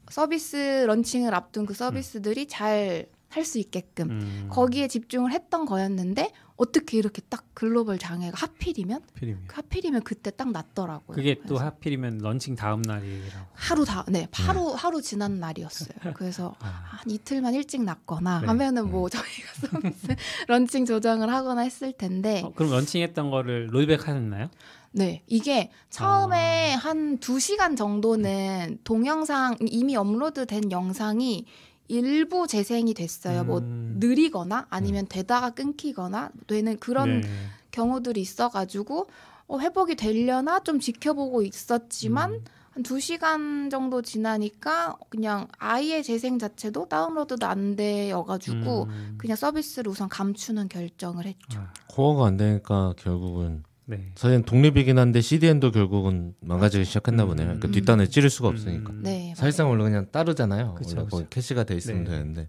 서비스 0.09 0.85
launching을 0.87 1.35
앞둔 1.35 1.65
그 1.65 1.73
서비스들이 1.73 2.47
잘 2.47 3.07
할 3.29 3.43
수 3.45 3.59
있게끔 3.59 4.09
음. 4.09 4.47
거기에 4.49 4.87
집중을 4.87 5.31
했던 5.31 5.65
거였는데 5.65 6.31
어떻게 6.57 6.97
이렇게 6.97 7.21
딱 7.29 7.45
글로벌 7.53 7.99
장애가 7.99 8.35
하필이면 8.35 9.01
하필이면. 9.13 9.43
하필이면 9.47 10.01
그때 10.03 10.31
딱 10.31 10.51
났더라고요. 10.51 11.15
그게 11.15 11.35
또 11.35 11.49
그래서 11.49 11.65
하필이면 11.65 12.17
런칭 12.17 12.55
다음 12.55 12.81
날이라고. 12.81 13.45
하루 13.53 13.85
다, 13.85 14.03
네, 14.09 14.27
하루 14.31 14.73
하루 14.73 15.01
지난 15.01 15.39
날이었어요. 15.39 16.13
그래서 16.15 16.55
아. 16.59 16.65
한 16.67 17.09
이틀만 17.09 17.53
일찍 17.53 17.83
났거나 17.83 18.41
네. 18.41 18.47
하면은 18.47 18.89
뭐 18.89 19.07
저희가 19.07 19.53
서비스 19.69 20.07
런칭 20.47 20.85
조정을 20.85 21.31
하거나 21.31 21.61
했을 21.61 21.93
텐데 21.93 22.41
어, 22.43 22.51
그럼 22.55 22.71
launching했던 22.71 23.29
거를 23.29 23.69
rollback 23.71 24.07
하셨나요? 24.07 24.49
네, 24.93 25.21
이게 25.27 25.69
처음에 25.91 26.73
아. 26.73 26.77
한두 26.77 27.39
시간 27.39 27.75
정도는 27.75 28.79
동영상 28.83 29.55
이미 29.67 29.95
업로드된 29.95 30.71
영상이 30.71 31.45
일부 31.87 32.47
재생이 32.47 32.93
됐어요. 32.93 33.43
뭐 33.43 33.59
음. 33.59 33.95
느리거나 33.99 34.67
아니면 34.69 35.05
되다가 35.07 35.51
끊기거나 35.51 36.31
되는 36.47 36.77
그런 36.79 37.21
네. 37.21 37.27
경우들이 37.71 38.21
있어가지고 38.21 39.07
어, 39.47 39.59
회복이 39.59 39.95
되려나 39.95 40.59
좀 40.59 40.79
지켜보고 40.79 41.41
있었지만 41.41 42.33
음. 42.33 42.43
한두 42.71 42.99
시간 42.99 43.69
정도 43.69 44.01
지나니까 44.01 44.97
그냥 45.09 45.47
아예 45.57 46.03
재생 46.03 46.37
자체도 46.37 46.89
다운로드도 46.89 47.45
안 47.47 47.75
되어가지고 47.75 48.83
음. 48.83 49.15
그냥 49.17 49.35
서비스를 49.35 49.89
우선 49.89 50.09
감추는 50.09 50.67
결정을 50.67 51.25
했죠. 51.25 51.59
아, 51.59 51.73
코어가 51.87 52.27
안 52.27 52.37
되니까 52.37 52.93
결국은 52.97 53.63
네. 53.89 54.11
사실 54.15 54.41
독립이긴 54.43 54.99
한데 54.99 55.21
CDN도 55.21 55.71
결국은 55.71 56.35
망가지기 56.41 56.83
시작했나 56.83 57.23
음. 57.23 57.29
보네요. 57.29 57.57
그 57.59 57.67
음. 57.67 57.71
뒷단을 57.71 58.09
찌를 58.09 58.29
수가 58.29 58.49
없으니까. 58.49 58.91
음. 58.91 59.01
네, 59.01 59.33
사실상 59.35 59.69
원래 59.69 59.83
그냥 59.83 60.07
따르잖아요. 60.11 60.75
그쵸, 60.75 60.97
원래 60.97 61.09
그쵸. 61.09 61.25
캐시가 61.29 61.63
돼 61.63 61.75
있으면 61.75 62.03
네. 62.03 62.09
되는데. 62.11 62.47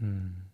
음. 0.00 0.44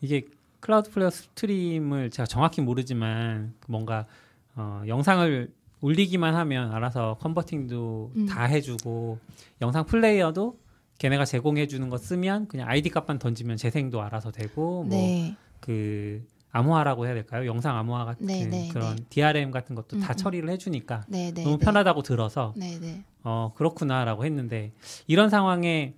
이게 0.00 0.24
Cloudflare 0.60 1.10
Stream을 1.10 2.10
제가 2.10 2.26
정확히 2.26 2.62
모르지만 2.62 3.52
뭔가 3.66 4.06
어, 4.54 4.82
영상을 4.86 5.50
올리기만 5.82 6.34
하면 6.34 6.72
알아서 6.72 7.18
converting도 7.20 8.12
음. 8.16 8.26
다 8.26 8.44
해주고 8.44 9.18
영상 9.60 9.84
플레이어도 9.84 10.58
걔네가 10.98 11.24
제공해 11.24 11.66
주는 11.66 11.88
거 11.88 11.98
쓰면 11.98 12.46
그냥 12.48 12.68
아이디 12.68 12.88
값만 12.88 13.18
던지면 13.18 13.56
재생도 13.56 14.00
알아서 14.00 14.30
되고 14.30 14.86
네, 14.88 15.36
뭐그 15.60 16.24
암호화라고 16.52 17.06
해야 17.06 17.14
될까요? 17.14 17.46
영상 17.46 17.76
암호화 17.78 18.04
같은 18.04 18.26
네, 18.26 18.46
네, 18.46 18.68
그런 18.72 18.96
네. 18.96 19.04
DRM 19.08 19.50
같은 19.50 19.74
것도 19.74 19.98
다 19.98 20.08
음, 20.08 20.10
음. 20.10 20.16
처리를 20.16 20.50
해주니까 20.50 21.04
네, 21.08 21.32
네, 21.32 21.42
너무 21.42 21.58
네. 21.58 21.64
편하다고 21.64 22.02
들어서 22.02 22.52
네, 22.56 22.78
네. 22.78 23.04
어 23.24 23.52
그렇구나라고 23.56 24.24
했는데 24.24 24.72
이런 25.06 25.30
상황에 25.30 25.94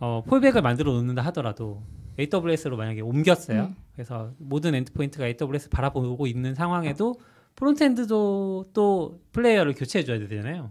어 0.00 0.22
fallback을 0.26 0.62
만들어 0.62 0.92
놓는다 0.92 1.22
하더라도 1.26 1.82
AWS로 2.18 2.76
만약에 2.76 3.00
옮겼어요. 3.00 3.62
음. 3.62 3.76
그래서 3.94 4.32
모든 4.38 4.74
endpoint가 4.74 5.26
AWS 5.26 5.70
바라보고 5.70 6.26
있는 6.26 6.54
상황에도 6.54 7.14
frontend도 7.54 8.66
또 8.72 9.20
플레이어를 9.32 9.74
교체해 9.74 10.04
줘야 10.04 10.18
되잖아요. 10.18 10.70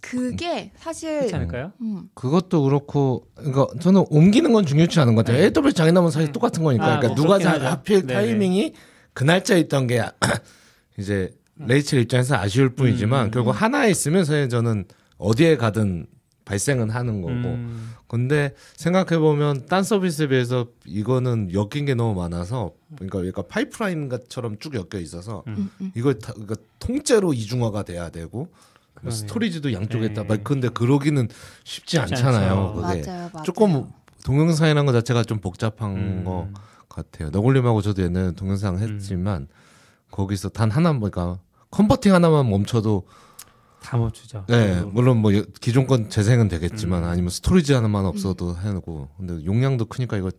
그게 0.00 0.72
사실 0.76 1.18
그렇지 1.18 1.34
않을까요? 1.34 1.72
음, 1.80 2.08
그것도 2.14 2.62
그렇고, 2.62 3.26
그러니까 3.34 3.66
저는 3.80 4.04
옮기는 4.10 4.52
건 4.52 4.64
중요치 4.64 4.98
않은 5.00 5.14
것 5.14 5.24
같아요. 5.24 5.42
네. 5.42 5.52
AWS 5.54 5.74
장애남은 5.74 6.10
사실 6.10 6.30
음. 6.30 6.32
똑같은 6.32 6.62
거니까. 6.62 6.84
아, 6.84 6.98
그러니까 6.98 7.08
뭐 7.08 7.16
누가 7.16 7.34
하죠. 7.34 7.66
하필 7.66 8.06
네네. 8.06 8.14
타이밍이 8.14 8.74
그 9.12 9.24
날짜에 9.24 9.60
있던 9.60 9.86
게 9.86 10.02
이제 10.98 11.34
레이첼 11.56 12.00
입장에서 12.00 12.36
아쉬울 12.36 12.74
뿐이지만 12.74 13.26
음. 13.26 13.30
결국 13.30 13.50
하나에 13.50 13.90
있으면 13.90 14.24
사실 14.24 14.48
저는 14.48 14.86
어디에 15.18 15.56
가든 15.56 16.06
발생은 16.44 16.90
하는 16.90 17.20
거고. 17.20 17.32
음, 17.32 17.94
근데 18.08 18.54
생각해 18.74 19.18
보면 19.18 19.66
딴 19.66 19.84
서비스에 19.84 20.26
비해서 20.26 20.66
이거는 20.84 21.50
엮인 21.52 21.84
게 21.84 21.94
너무 21.94 22.20
많아서 22.20 22.72
그러니까 22.96 23.18
그러니까 23.18 23.42
파이프라인 23.42 24.08
같처럼 24.08 24.58
쭉 24.58 24.74
엮여 24.74 25.00
있어서 25.00 25.44
음. 25.46 25.54
음, 25.56 25.70
음. 25.80 25.92
이걸 25.94 26.18
다, 26.18 26.32
그러니까 26.32 26.56
통째로 26.80 27.32
이중화가 27.34 27.84
돼야 27.84 28.10
되고 28.10 28.38
뭐 28.38 28.48
그러네요. 29.00 29.10
스토리지도 29.18 29.72
양쪽에 29.72 30.08
네. 30.08 30.14
다막 30.14 30.42
근데 30.44 30.68
그러기는 30.68 31.28
쉽지 31.64 31.96
쉽지 31.96 31.98
않잖아요. 31.98 32.72
그게 32.74 33.02
맞아요, 33.06 33.30
맞아요. 33.32 33.44
조금 33.44 33.90
동영상이라는 34.24 34.86
것 34.86 34.92
자체가 34.92 35.24
좀 35.24 35.38
복잡한 35.40 35.90
음. 35.96 36.24
거 36.24 36.48
같아요. 36.88 37.30
너굴님하고 37.30 37.82
저도 37.82 38.02
옛날에 38.02 38.32
동영상 38.32 38.78
했지만 38.78 39.48
거기서 40.10 40.48
단 40.50 40.70
하나 40.70 40.92
그러니까 40.92 41.38
converting 41.70 42.12
하나만 42.14 42.50
멈춰도 42.50 43.06
다 43.80 43.96
멈추죠. 43.96 44.44
네 44.48 44.74
그리고 44.74 44.90
물론 44.90 45.16
뭐 45.18 45.30
기존 45.60 45.86
건 45.86 46.10
재생은 46.10 46.48
되겠지만 46.48 47.04
음. 47.04 47.08
아니면 47.08 47.30
storage 47.30 47.72
하나만 47.72 48.04
없어도 48.04 48.56
해놓고 48.56 49.08
근데 49.16 49.44
용량도 49.46 49.86
크니까 49.86 50.18
이거 50.18 50.30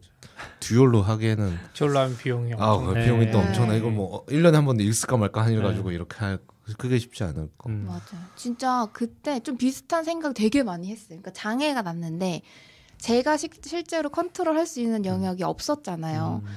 dual로 0.59 1.01
하기에는 1.01 1.57
저로 1.73 1.97
하면 1.97 2.17
비용이 2.17 2.53
아 2.59 2.67
엄청 2.73 2.93
그 2.93 2.99
네. 2.99 3.05
비용이 3.05 3.31
또 3.31 3.39
네. 3.41 3.47
엄청나 3.47 3.73
이거 3.75 3.89
뭐 3.89 4.25
1년에 4.27 4.51
한 4.53 4.65
번 4.65 4.79
읽을까 4.79 5.17
말까 5.17 5.41
한일 5.43 5.57
네. 5.59 5.63
가지고 5.63 5.91
이렇게 5.91 6.17
할 6.17 6.37
그게 6.77 6.97
쉽지 6.99 7.23
않을 7.23 7.49
거. 7.57 7.69
음. 7.69 7.85
맞아요. 7.87 8.01
진짜 8.35 8.87
그때 8.93 9.39
좀 9.39 9.57
비슷한 9.57 10.03
생각 10.03 10.33
되게 10.33 10.63
많이 10.63 10.89
했어요. 10.91 11.07
그러니까 11.09 11.31
장애가 11.33 11.81
났는데 11.81 12.41
제가 12.97 13.37
시- 13.37 13.49
실제로 13.63 14.09
컨트롤 14.09 14.57
할 14.57 14.65
수 14.67 14.79
있는 14.79 15.05
영역이 15.05 15.43
없었잖아요. 15.43 16.41
음. 16.43 16.49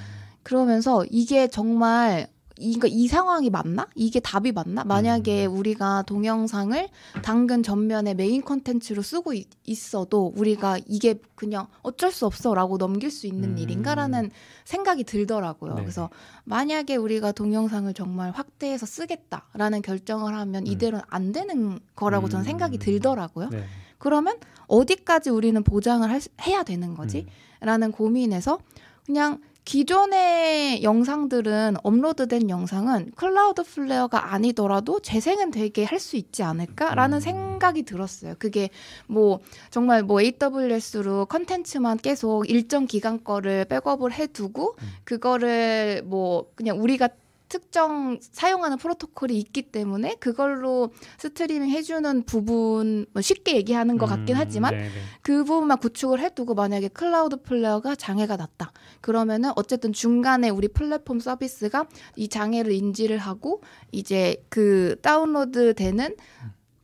그러면서 0.42 1.04
이게 1.10 1.48
정말 1.48 2.28
이거 2.58 2.86
이 2.86 3.08
상황이 3.08 3.50
맞나? 3.50 3.88
이게 3.96 4.20
답이 4.20 4.52
맞나? 4.52 4.84
만약에 4.84 5.46
우리가 5.46 6.02
동영상을 6.02 6.88
당근 7.22 7.62
전면에 7.64 8.14
메인 8.14 8.42
컨텐츠로 8.42 9.02
쓰고 9.02 9.32
있, 9.32 9.48
있어도 9.64 10.32
우리가 10.36 10.78
이게 10.86 11.20
그냥 11.34 11.66
어쩔 11.82 12.12
수 12.12 12.26
없어라고 12.26 12.78
넘길 12.78 13.10
수 13.10 13.26
있는 13.26 13.50
음. 13.50 13.58
일인가라는 13.58 14.30
생각이 14.64 15.02
들더라고요. 15.04 15.74
네. 15.74 15.82
그래서 15.82 16.10
만약에 16.44 16.94
우리가 16.94 17.32
동영상을 17.32 17.92
정말 17.94 18.30
확대해서 18.30 18.86
쓰겠다라는 18.86 19.82
결정을 19.82 20.34
하면 20.36 20.66
이대로는 20.66 21.04
안 21.08 21.32
되는 21.32 21.80
거라고 21.96 22.28
저는 22.28 22.44
음. 22.44 22.46
생각이 22.46 22.78
들더라고요. 22.78 23.48
네. 23.50 23.64
그러면 23.98 24.36
어디까지 24.68 25.30
우리는 25.30 25.60
보장을 25.64 26.08
할 26.08 26.20
수- 26.20 26.28
해야 26.42 26.62
되는 26.62 26.94
거지? 26.94 27.26
음. 27.60 27.66
라는 27.66 27.90
고민에서 27.90 28.58
그냥 29.06 29.40
기존의 29.64 30.82
영상들은 30.82 31.76
업로드된 31.82 32.50
영상은 32.50 33.12
Cloudflare가 33.16 34.32
아니더라도 34.34 35.00
재생은 35.00 35.50
되게 35.50 35.84
할 35.84 36.04
수 36.04 36.16
있지 36.16 36.42
않을까라는 36.42 37.18
음. 37.18 37.20
생각이 37.20 37.84
들었어요. 37.84 38.34
그게 38.38 38.68
뭐 39.06 39.40
정말 39.70 40.02
뭐 40.02 40.20
AWS로 40.20 41.24
컨텐츠만 41.26 41.96
계속 41.98 42.50
일정 42.50 42.86
기간 42.86 43.24
거를 43.24 43.64
백업을 43.64 44.12
해두고 44.12 44.76
음. 44.82 44.88
그거를 45.04 46.02
뭐 46.04 46.50
그냥 46.56 46.82
우리가 46.82 47.08
특정 47.54 48.18
사용하는 48.20 48.78
프로토콜이 48.78 49.38
있기 49.38 49.70
때문에 49.70 50.16
그걸로 50.18 50.90
스트리밍 51.18 51.70
해주는 51.70 52.24
부분 52.24 53.06
뭐 53.12 53.22
쉽게 53.22 53.54
얘기하는 53.54 53.96
것 53.96 54.06
같긴 54.06 54.34
음, 54.34 54.40
하지만 54.40 54.74
네, 54.74 54.88
네. 54.88 54.90
그 55.22 55.44
부분만 55.44 55.78
구축을 55.78 56.18
해두고 56.18 56.54
만약에 56.54 56.88
Cloudflare가 56.88 57.94
장애가 57.94 58.36
났다. 58.36 58.72
그러면은 59.00 59.52
어쨌든 59.54 59.92
중간에 59.92 60.48
우리 60.48 60.66
플랫폼 60.66 61.20
서비스가 61.20 61.86
이 62.16 62.26
장애를 62.26 62.72
인지를 62.72 63.18
하고 63.18 63.62
이제 63.92 64.44
그 64.48 64.96
다운로드 65.00 65.74
되는 65.74 66.16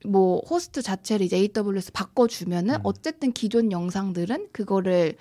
뭐 0.07 0.41
호스트 0.49 0.83
자체를 0.83 1.27
이제 1.27 1.37
AWS 1.37 1.91
바꿔주면은 1.91 2.77
음. 2.77 2.81
어쨌든 2.85 3.33
기존 3.33 3.73
영상들은 3.73 4.51
그거를 4.53 5.17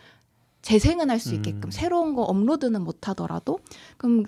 재생은 0.62 1.09
할 1.09 1.19
수 1.19 1.33
있게끔 1.33 1.69
음. 1.69 1.71
새로운 1.71 2.13
거 2.13 2.21
업로드는 2.21 2.83
못 2.83 3.07
하더라도 3.09 3.59
그럼 3.97 4.25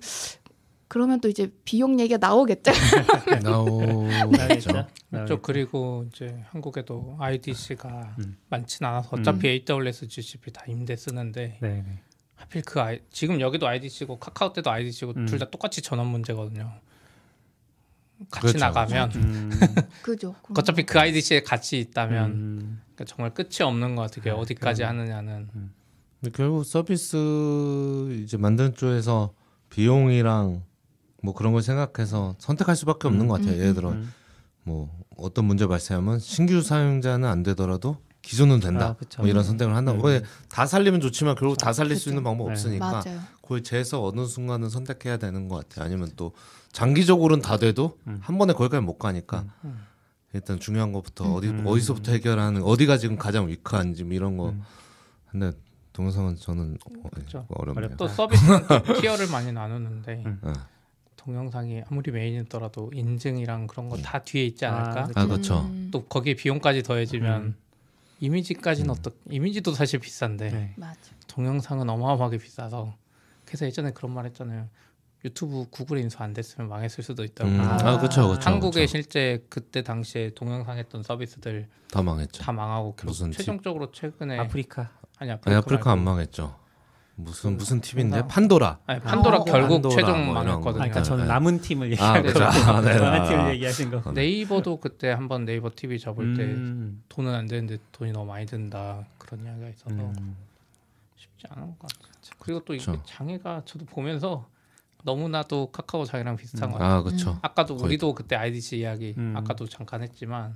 그러면 0.91 1.21
또 1.21 1.29
이제 1.29 1.49
비용 1.63 2.01
얘기가 2.01 2.17
나오겠죠. 2.17 2.69
나오겠죠. 3.43 4.71
나오겠죠. 5.09 5.25
저 5.25 5.41
그리고 5.41 6.05
이제 6.11 6.43
한국에도 6.49 7.15
IDC가 7.17 8.17
음. 8.19 8.35
많진 8.49 8.85
않아서 8.85 9.15
어차피 9.15 9.63
AWS, 9.65 10.09
GCP 10.09 10.51
다 10.51 10.65
임대 10.67 10.97
쓰는데 10.97 11.59
네, 11.61 11.69
네. 11.69 12.01
하필 12.35 12.61
그 12.63 12.81
아이, 12.81 12.99
지금 13.09 13.39
여기도 13.39 13.69
IDC고 13.69 14.19
카카오 14.19 14.51
때도 14.51 14.69
IDC고 14.69 15.13
음. 15.15 15.25
둘다 15.27 15.49
똑같이 15.49 15.81
전원 15.81 16.07
문제거든요. 16.07 16.73
같이 18.29 18.47
그렇죠, 18.47 18.57
나가면 18.57 19.11
음, 19.15 19.49
그죠. 20.03 20.35
어차피 20.57 20.85
그 20.85 20.99
IDC에 20.99 21.43
같이 21.43 21.79
있다면 21.79 22.31
음, 22.31 22.81
그러니까 22.95 23.05
정말 23.05 23.33
끝이 23.33 23.61
없는 23.61 23.95
것 23.95 24.11
같아요. 24.11 24.35
아, 24.35 24.37
어디까지. 24.39 24.83
하느냐는 24.83 25.47
근데 26.19 26.31
결국 26.35 26.65
서비스 26.65 27.15
이제 28.21 28.35
만드는 28.35 28.73
쪽에서 28.73 29.33
비용이랑 29.69 30.69
뭐 31.21 31.33
그런 31.33 31.53
걸 31.53 31.61
생각해서 31.61 32.35
선택할 32.39 32.75
수밖에 32.75 33.07
없는 33.07 33.25
음. 33.25 33.27
것 33.27 33.35
같아요. 33.35 33.53
음, 33.55 33.59
예를 33.59 33.73
들어 33.73 33.91
음. 33.91 34.11
뭐 34.63 34.89
어떤 35.17 35.45
문제 35.45 35.67
발생하면 35.67 36.19
신규 36.19 36.61
사용자는 36.61 37.27
안 37.27 37.43
되더라도 37.43 37.97
기존은 38.21 38.59
된다. 38.59 38.89
아, 38.89 38.93
그쵸. 38.93 39.21
뭐 39.21 39.29
이런 39.29 39.43
선택을 39.43 39.75
한다고. 39.75 39.99
음. 39.99 40.05
왜다 40.05 40.65
살리면 40.67 41.01
좋지만 41.01 41.35
결국 41.35 41.57
다 41.57 41.73
살릴 41.73 41.95
수 41.95 42.05
그쵸. 42.05 42.09
있는 42.11 42.23
방법 42.23 42.45
네. 42.47 42.51
없으니까 42.51 42.91
맞아요. 43.03 43.19
거의 43.41 43.63
재서 43.63 44.03
어느 44.05 44.25
순간은 44.25 44.69
선택해야 44.69 45.17
되는 45.17 45.47
것 45.47 45.55
같아요. 45.67 45.85
아니면 45.85 46.11
또 46.15 46.33
장기적으로는 46.71 47.41
다 47.41 47.57
돼도 47.57 47.97
음. 48.07 48.19
한 48.21 48.37
번에 48.37 48.53
거기까지 48.53 48.83
못 48.85 48.97
가니까 48.99 49.45
음. 49.63 49.85
일단 50.33 50.59
중요한 50.59 50.93
것부터 50.93 51.25
음. 51.25 51.33
어디 51.33 51.47
음. 51.49 51.63
어디서부터 51.65 52.11
해결하는 52.11 52.61
어디가 52.63 52.97
지금 52.97 53.17
가장 53.17 53.47
위크한지 53.47 54.03
뭐 54.03 54.13
이런 54.13 54.37
거. 54.37 54.49
음. 54.49 54.61
근데 55.31 55.51
동영상은 55.93 56.35
저는 56.37 56.77
어, 57.03 57.09
그쵸. 57.13 57.45
어렵네요. 57.49 57.85
어렵다. 57.85 57.97
또 57.97 58.07
서비스는 58.07 58.67
또 58.67 58.93
티어를 59.01 59.27
많이 59.29 59.51
나누는데 59.51 60.23
음. 60.25 60.39
어. 60.43 60.53
동영상이 61.25 61.83
아무리 61.87 62.11
메인이더라도 62.11 62.91
인증이랑 62.93 63.67
그런 63.67 63.89
거 63.89 63.97
다 64.01 64.19
뒤에 64.23 64.45
있지 64.45 64.65
않을까? 64.65 65.01
아, 65.15 65.21
아 65.21 65.25
그렇죠. 65.27 65.59
음, 65.59 65.89
또 65.91 66.03
거기에 66.05 66.33
비용까지 66.33 66.81
더해지면 66.83 67.41
음. 67.41 67.55
이미지까지는 68.19 68.89
음. 68.89 68.95
어떻 68.97 69.13
이미지도 69.29 69.73
사실 69.73 69.99
비싼데 69.99 70.49
네. 70.49 70.73
맞아. 70.77 70.99
동영상은 71.27 71.87
어마어마하게 71.89 72.37
비싸서 72.39 72.95
그래서 73.45 73.65
예전에 73.67 73.91
그런 73.91 74.13
말 74.13 74.25
했잖아요. 74.25 74.67
유튜브 75.23 75.65
구글에 75.69 76.01
인수 76.01 76.17
안 76.19 76.33
됐으면 76.33 76.67
망했을 76.67 77.03
수도 77.03 77.23
있다고. 77.23 77.49
음. 77.51 77.59
아, 77.61 77.75
아 77.75 77.97
그렇죠. 77.99 78.27
그렇죠. 78.27 78.49
한국에 78.49 78.79
그렇죠. 78.81 78.91
실제 78.91 79.45
그때 79.49 79.83
당시에 79.83 80.31
동영상 80.33 80.79
했던 80.79 81.03
서비스들 81.03 81.67
다 81.91 82.01
망했죠. 82.01 82.41
다 82.41 82.51
망하고 82.51 82.95
무슨 83.03 83.29
팁? 83.29 83.37
최종적으로 83.37 83.91
최근에 83.91 84.39
아프리카. 84.39 84.89
아니 85.19 85.29
아니, 85.29 85.31
아프리카, 85.33 85.57
아프리카 85.59 85.91
안 85.91 86.03
망했죠. 86.03 86.55
무슨 87.23 87.51
그 87.51 87.57
무슨 87.59 87.81
팁인데 87.81 88.17
뭔가- 88.17 88.27
판도라. 88.27 88.79
아니 88.85 88.99
판도라 89.01 89.37
어. 89.39 89.43
결국 89.45 89.81
판도라 89.81 89.95
최종 89.95 90.25
뭐. 90.25 90.35
아, 90.37 90.43
망했거든요. 90.43 90.73
그러니까 90.73 91.03
저는 91.03 91.23
네. 91.23 91.27
남은 91.29 91.61
팀을 91.61 91.87
아 91.87 91.91
얘기하는 91.91 92.21
그렇죠. 92.23 92.39
거죠. 92.45 92.71
아, 92.71 92.81
네. 92.81 92.93
남은 92.99 93.21
아, 93.21 93.23
팀을 93.27 93.53
얘기하신 93.55 93.91
거. 94.01 94.11
네이버도 94.11 94.77
그때 94.79 95.09
한번 95.11 95.45
네이버 95.45 95.69
TV 95.75 95.99
접을 95.99 96.35
때 96.35 96.43
음, 96.43 97.03
돈은 97.09 97.33
안 97.33 97.47
되는데 97.47 97.77
돈이 97.91 98.11
너무 98.11 98.25
많이 98.25 98.45
든다 98.45 99.05
그런 99.17 99.45
이야기가 99.45 99.69
있어서 99.69 99.95
음. 99.95 100.35
쉽지 101.15 101.45
않은 101.49 101.67
것 101.77 101.79
같아요. 101.79 102.11
그리고 102.39 102.59
또 102.65 102.73
이게 102.73 102.83
그렇죠. 102.85 103.03
장애가 103.05 103.63
저도 103.65 103.85
보면서 103.85 104.47
너무나도 105.03 105.71
카카오 105.71 106.05
장애랑 106.05 106.35
비슷한 106.35 106.69
것 106.71 106.77
같아요. 106.77 106.97
아 106.97 107.01
그렇죠. 107.03 107.39
아까도 107.41 107.75
거의 107.75 107.87
우리도 107.87 108.13
그때 108.13 108.35
IDC 108.35 108.77
이야기 108.79 109.15
음. 109.17 109.33
아까도 109.35 109.67
잠깐 109.67 110.03
했지만 110.03 110.55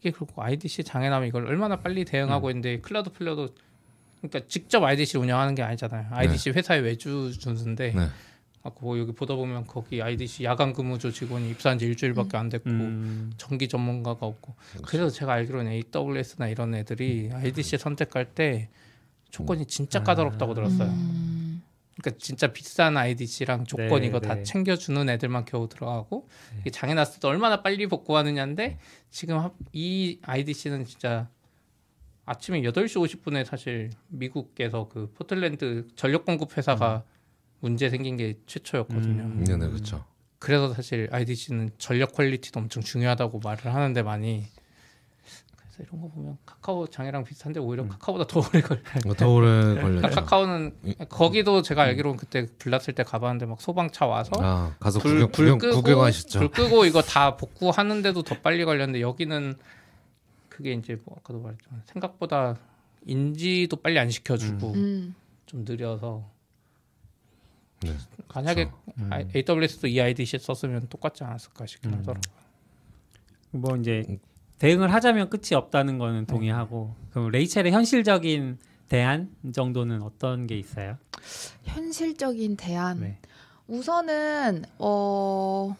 이게 0.00 0.10
그리고 0.10 0.42
IDC 0.42 0.82
장애 0.84 1.08
나면 1.08 1.28
이걸 1.28 1.46
얼마나 1.46 1.76
빨리 1.76 2.04
대응하고 2.04 2.48
음. 2.48 2.50
있는데 2.50 2.80
Cloudflare도 2.80 3.50
그러니까 4.20 4.40
직접 4.48 4.82
IDC를 4.84 5.22
운영하는 5.22 5.54
게 5.54 5.62
아니잖아요. 5.62 6.06
IDC 6.10 6.50
회사의 6.50 6.82
외주 6.82 7.32
준 7.38 7.52
수준인데 7.52 7.92
네. 7.92 8.08
아까 8.62 8.76
뭐 8.80 8.98
여기 8.98 9.12
보다 9.12 9.34
보면 9.34 9.66
거기 9.66 10.02
IDC 10.02 10.44
야간 10.44 10.72
근무조 10.74 11.10
직원이 11.10 11.50
입사한 11.50 11.78
지 11.78 11.86
일주일밖에 11.86 12.36
안 12.36 12.50
됐고 12.50 12.68
음. 12.68 13.32
전기 13.38 13.68
전문가가 13.68 14.26
없고 14.26 14.54
그래서 14.82 15.08
제가 15.08 15.32
알기로는 15.32 15.72
AWS나 15.94 16.48
이런 16.48 16.74
애들이 16.74 17.30
IDC 17.32 17.78
선택할 17.78 18.34
때 18.34 18.68
조건이 19.30 19.64
진짜 19.66 20.02
까다롭다고 20.02 20.52
들었어요. 20.54 20.88
음, 20.90 21.62
그러니까 21.98 22.18
진짜 22.22 22.48
비싼 22.48 22.96
IDC랑 22.98 23.64
조건 23.64 24.00
네, 24.02 24.08
이거 24.08 24.20
네. 24.20 24.28
다 24.28 24.42
챙겨주는 24.42 25.08
애들만 25.08 25.44
겨우 25.46 25.68
들어가고 25.68 26.28
이게 26.60 26.68
장애 26.70 26.92
났을 26.92 27.20
때 27.20 27.28
얼마나 27.28 27.62
빨리 27.62 27.86
복구하느냐인데 27.86 28.78
지금 29.10 29.38
합- 29.38 29.54
이 29.72 30.18
IDC는 30.22 30.84
진짜 30.84 31.28
아침에 32.26 32.62
8시 32.62 33.22
50분에 33.22 33.44
사실 33.44 33.90
미국에서 34.08 34.88
그 34.88 35.10
포틀랜드 35.14 35.88
전력 35.96 36.24
공급 36.24 36.56
회사가 36.56 37.04
문제 37.60 37.90
생긴 37.90 38.16
게 38.16 38.38
최초였거든요. 38.46 39.22
음. 39.22 39.44
네, 39.44 39.56
네 39.56 39.68
그렇죠. 39.68 40.04
그래서 40.38 40.72
사실 40.72 41.08
IDC는 41.12 41.70
전력 41.78 42.14
퀄리티도 42.14 42.60
엄청 42.60 42.82
중요하다고 42.82 43.40
말을 43.40 43.74
하는데 43.74 44.02
많이 44.02 44.46
그래서 45.56 45.82
이런 45.82 46.00
거 46.00 46.08
보면 46.08 46.38
카카오 46.46 46.86
장애랑 46.86 47.24
비슷한데 47.24 47.60
오히려 47.60 47.86
카카오보다 47.88 48.26
더 48.26 48.40
오래 48.40 48.62
걸려. 48.62 48.80
어, 49.06 49.14
더 49.14 49.30
오래 49.30 49.48
그러니까 49.50 49.82
걸렸죠. 49.82 50.14
카카오는 50.14 50.72
거기도 51.10 51.60
제가 51.60 51.82
알기로는 51.82 52.16
그때 52.16 52.46
불났을 52.58 52.94
때 52.94 53.02
가봤는데 53.02 53.46
막 53.46 53.60
소방차 53.60 54.06
와서 54.06 54.32
아 54.38 54.74
가서 54.80 54.98
불, 54.98 55.26
구경 55.26 55.30
불 55.30 55.44
구경 55.52 55.58
끄고 55.58 55.82
구경하셨죠. 55.82 56.38
불 56.38 56.50
끄고 56.50 56.84
이거 56.86 57.02
다 57.02 57.36
복구하는데도 57.36 58.22
더 58.22 58.34
빨리 58.36 58.64
걸렸는데 58.64 59.02
여기는 59.02 59.56
그게 60.60 60.74
이제 60.74 60.94
뭐 61.06 61.16
아까도 61.18 61.40
말했지만 61.40 61.82
생각보다 61.86 62.54
인지도 63.06 63.76
빨리 63.76 63.98
안 63.98 64.10
시켜주고 64.10 64.74
음. 64.74 65.14
좀 65.46 65.64
느려서 65.64 66.30
네, 67.80 67.96
만약에 68.34 68.70
음. 68.98 69.10
아- 69.10 69.24
AWS도 69.34 69.86
이 69.86 69.98
IDC 69.98 70.38
썼으면 70.38 70.88
똑같지 70.90 71.24
않았을까 71.24 71.64
싶긴 71.64 71.94
음. 71.94 71.98
하더라고요. 71.98 72.34
뭐 73.52 73.74
이제 73.78 74.18
대응을 74.58 74.92
하자면 74.92 75.30
끝이 75.30 75.54
없다는 75.54 75.96
거는 75.96 76.26
동의하고 76.26 76.94
그럼 77.10 77.30
레이첼의 77.30 77.72
현실적인 77.72 78.58
대안 78.88 79.34
정도는 79.54 80.02
어떤 80.02 80.46
게 80.46 80.58
있어요? 80.58 80.98
현실적인 81.64 82.58
대안. 82.58 83.00
네. 83.00 83.18
우선은 83.66 84.64
어 84.78 85.74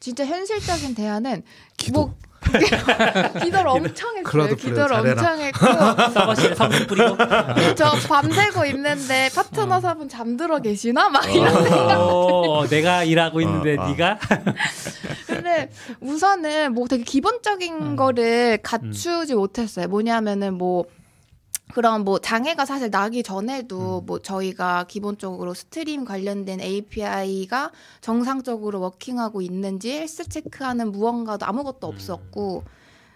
진짜 0.00 0.24
현실적인 0.24 0.94
대안은 0.94 1.42
기도. 1.76 2.06
뭐 2.06 2.16
기도를 3.42 3.68
엄청 3.68 4.16
했어요. 4.16 4.56
기도를 4.56 4.92
엄청 4.94 5.40
했고. 5.40 5.66
뿌리고. 6.86 7.16
저 7.76 7.92
밤새고 8.08 8.64
있는데 8.66 9.28
파트너 9.34 9.80
사분 9.80 10.08
잠들어 10.08 10.60
계시나? 10.60 11.08
막 11.08 11.24
이런 11.34 11.54
어, 11.98 12.66
내가 12.68 13.04
일하고 13.04 13.40
있는데 13.40 13.76
어, 13.76 13.82
어. 13.82 13.88
네가? 13.88 14.18
근데 15.26 15.70
우선은 16.00 16.74
뭐 16.74 16.86
되게 16.86 17.02
기본적인 17.04 17.74
음. 17.74 17.96
거를 17.96 18.58
갖추지 18.62 19.34
못했어요. 19.34 19.88
뭐냐면은 19.88 20.54
뭐 20.54 20.84
그런 21.74 22.04
뭐 22.04 22.20
장애가 22.20 22.66
사실 22.66 22.88
나기 22.88 23.24
전에도 23.24 23.98
음. 23.98 24.06
뭐 24.06 24.20
저희가 24.20 24.84
기본적으로 24.84 25.54
Stream 25.54 26.04
관련된 26.04 26.60
API가 26.60 27.72
정상적으로 28.00 28.78
워킹하고 28.80 29.42
있는지 29.42 29.90
헬스 29.90 30.28
체크하는 30.28 30.92
무언가도 30.92 31.44
아무것도 31.46 31.88
없었고 31.88 32.62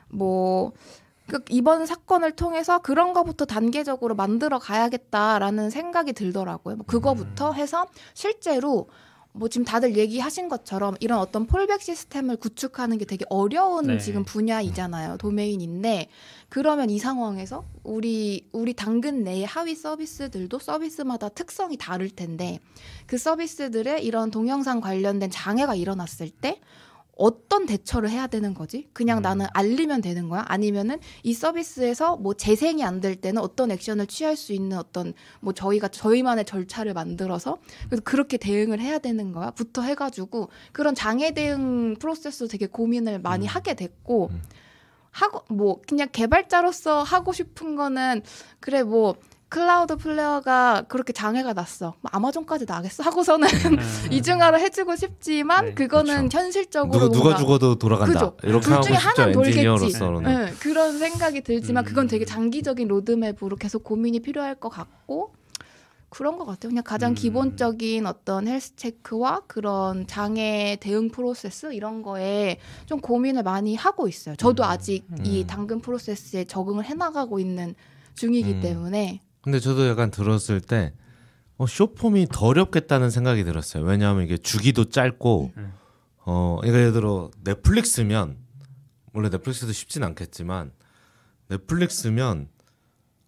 뭐그 0.09 1.45
이번 1.51 1.87
사건을 1.87 2.33
통해서 2.33 2.81
그런 2.81 3.13
거부터 3.13 3.45
단계적으로 3.45 4.17
만들어 4.17 4.59
가야겠다라는 4.59 5.71
생각이 5.71 6.13
들더라고요. 6.13 6.77
뭐 6.77 6.85
그거부터 6.85 7.53
해서 7.53 7.87
실제로 8.13 8.89
뭐 9.39 9.49
지금 9.49 9.65
다들 9.65 9.97
얘기하신 9.97 10.49
것처럼 10.49 10.97
이런 11.01 11.21
어떤 11.21 11.47
폴백 11.47 11.81
시스템을 11.81 12.37
구축하는 12.37 12.99
게 12.99 13.05
되게 13.05 13.25
어려운 13.29 13.87
네. 13.87 13.99
지금 13.99 14.25
분야이잖아요. 14.25 15.17
도메인인데 15.19 16.09
그러면 16.49 16.91
이 16.91 16.99
상황에서 16.99 17.65
우리 17.85 18.49
우리 18.53 18.75
당근 18.75 19.23
내의 19.23 19.47
하위 19.47 19.75
서비스들도 19.75 20.59
서비스마다 20.59 21.29
특성이 21.29 21.77
다를 21.77 22.11
텐데 22.11 22.59
그 23.07 23.17
서비스들의 23.17 24.05
이런 24.05 24.31
동영상 24.31 24.81
관련된 24.81 25.31
장애가 25.31 25.77
일어났을 25.77 26.31
때 26.31 26.61
어떤 27.19 27.67
대처를 27.67 28.09
해야 28.11 28.29
되는 28.29 28.55
거지? 28.55 28.89
그냥 28.93 29.19
음. 29.19 29.23
나는 29.23 29.47
알리면 29.53 30.01
되는 30.01 30.29
거야? 30.29 30.45
아니면은 30.47 30.99
이 31.25 31.35
서비스에서 31.35 32.17
뭐 32.17 32.33
재생이 32.33 32.85
안 32.85 32.99
될 33.01 33.15
때는 33.17 33.43
어떤 33.43 33.71
액션을 33.71 34.07
취할 34.07 34.37
수 34.37 34.53
있는 34.53 34.79
어떤 34.79 35.13
뭐 35.41 35.53
저희가 35.53 35.89
저희만의 35.89 36.45
절차를 36.47 36.95
만들어서 36.95 37.59
그래서 37.87 38.03
그렇게 38.05 38.37
대응을 38.39 38.81
해야 38.81 38.99
되는 38.99 39.33
거야? 39.33 39.51
부터 39.51 39.83
해가지고 39.83 40.49
그런 40.73 40.95
장애 40.95 41.33
대응 41.33 41.97
프로세스도 41.99 42.49
되게 42.49 42.67
고민을 42.67 43.19
많이 43.21 43.47
음. 43.47 43.49
하게 43.49 43.75
됐고 43.75 44.31
음. 44.33 44.43
하고 45.11 45.43
뭐 45.53 45.81
그냥 45.89 46.09
개발자로서 46.13 47.03
하고 47.03 47.33
싶은 47.33 47.75
거는 47.77 48.23
그래 48.61 48.83
뭐 48.83 49.17
Cloudflare가 49.49 50.83
그렇게 50.89 51.13
장애가 51.13 51.55
났어. 51.55 51.95
뭐 52.01 52.11
아마존까지 52.13 52.67
나겠어 52.69 53.03
하고서는 53.03 53.49
음. 53.49 53.79
이중화를 54.13 54.61
해주고 54.61 54.97
싶지만 54.97 55.67
네, 55.67 55.75
그거는 55.75 56.31
현실적으로 56.31 56.93
누가, 56.93 57.13
누가 57.13 57.23
뭔가 57.25 57.39
죽어도 57.39 57.75
돌아간다. 57.77 58.13
그죠. 58.13 58.37
이렇게 58.43 58.65
둘 58.65 58.73
하고 58.75 58.83
중에 58.85 58.97
싶죠 58.97 59.09
하나는 59.09 59.33
돌겠지. 59.33 59.59
엔지니어로서는. 59.59 60.23
네, 60.23 60.53
그런 60.61 60.99
생각이 60.99 61.41
들지만 61.41 61.85
그건 61.85 62.05
음. 62.05 62.09
되게 62.09 62.25
장기적인 62.25 62.89
로드맵으로 62.89 63.57
계속 63.57 63.85
고민이 63.85 64.21
필요할 64.21 64.55
것 64.57 64.69
같고 64.69 65.33
그런 66.11 66.39
것 66.39 66.45
같아요. 66.45 66.71
그냥 66.71 66.85
가장 66.85 67.13
음. 67.13 67.15
기본적인 67.15 68.07
어떤 68.07 68.49
health 68.49 68.77
check와 68.77 69.43
그런 69.47 70.07
장애 70.07 70.77
대응 70.81 71.09
프로세스 71.11 71.73
이런 71.73 72.03
거에 72.03 72.59
좀 72.87 73.01
고민을 73.01 73.43
많이 73.43 73.75
하고 73.77 74.09
있어요. 74.09 74.37
저도 74.37 74.63
음. 74.63 74.69
아직 74.69 75.07
이 75.25 75.43
음. 75.43 75.47
당근 75.47 75.81
프로세스에 75.81 76.45
적응을 76.45 76.85
해나가고 76.85 77.39
있는 77.39 77.75
중이기 78.15 78.55
음. 78.55 78.61
때문에 78.61 79.21
근데 79.49 79.61
저도 79.61 79.89
약간 79.89 80.11
들었을 80.11 80.61
때 80.61 80.93
어, 81.57 81.67
쇼폼이 81.67 82.27
더 82.31 82.49
어렵겠다는 82.49 83.09
생각이 83.09 83.45
들었어요. 83.45 83.83
왜냐하면 83.83 84.25
이게 84.25 84.37
주기도 84.37 84.91
짧고 84.91 85.53
음. 85.57 85.73
어 86.19 86.59
그러니까 86.61 86.81
예를 86.81 86.93
들어 86.93 87.31
넷플릭스면 87.45 88.37
원래 89.15 89.31
넷플릭스도 89.31 89.73
쉽진 89.73 90.05
않겠지만 90.05 90.71
넷플릭스면 91.49 92.49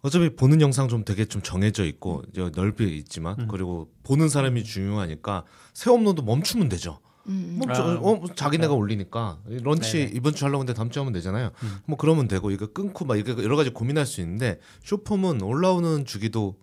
어차피 0.02 0.36
보는 0.36 0.60
영상 0.60 0.88
좀 0.88 1.06
되게 1.06 1.24
좀 1.24 1.40
정해져 1.40 1.86
있고 1.86 2.22
넓이 2.34 2.98
있지만 2.98 3.36
음. 3.38 3.48
그리고 3.48 3.90
보는 4.02 4.28
사람이 4.28 4.64
중요하니까 4.64 5.44
새 5.72 5.88
업로드 5.88 6.20
멈추면 6.20 6.68
되죠. 6.68 7.00
음, 7.30 7.58
음. 7.58 7.58
멈춰, 7.64 7.82
아, 7.82 7.94
어, 8.00 8.22
자기네가 8.34 8.74
올리니까 8.74 9.38
런치 9.62 9.92
네네. 9.98 10.10
이번 10.14 10.34
주 10.34 10.44
하려고 10.44 10.60
하는데 10.60 10.74
다음 10.74 10.90
주 10.90 11.00
하면 11.00 11.12
되잖아요. 11.12 11.50
음. 11.62 11.76
뭐 11.86 11.96
그러면 11.96 12.28
되고 12.28 12.50
이거 12.50 12.66
끊고 12.66 13.04
막 13.04 13.16
이거 13.18 13.42
여러 13.42 13.56
가지 13.56 13.70
고민할 13.70 14.04
수 14.04 14.20
있는데 14.20 14.60
쇼폼은 14.84 15.42
올라오는 15.42 16.04
주기도 16.04 16.56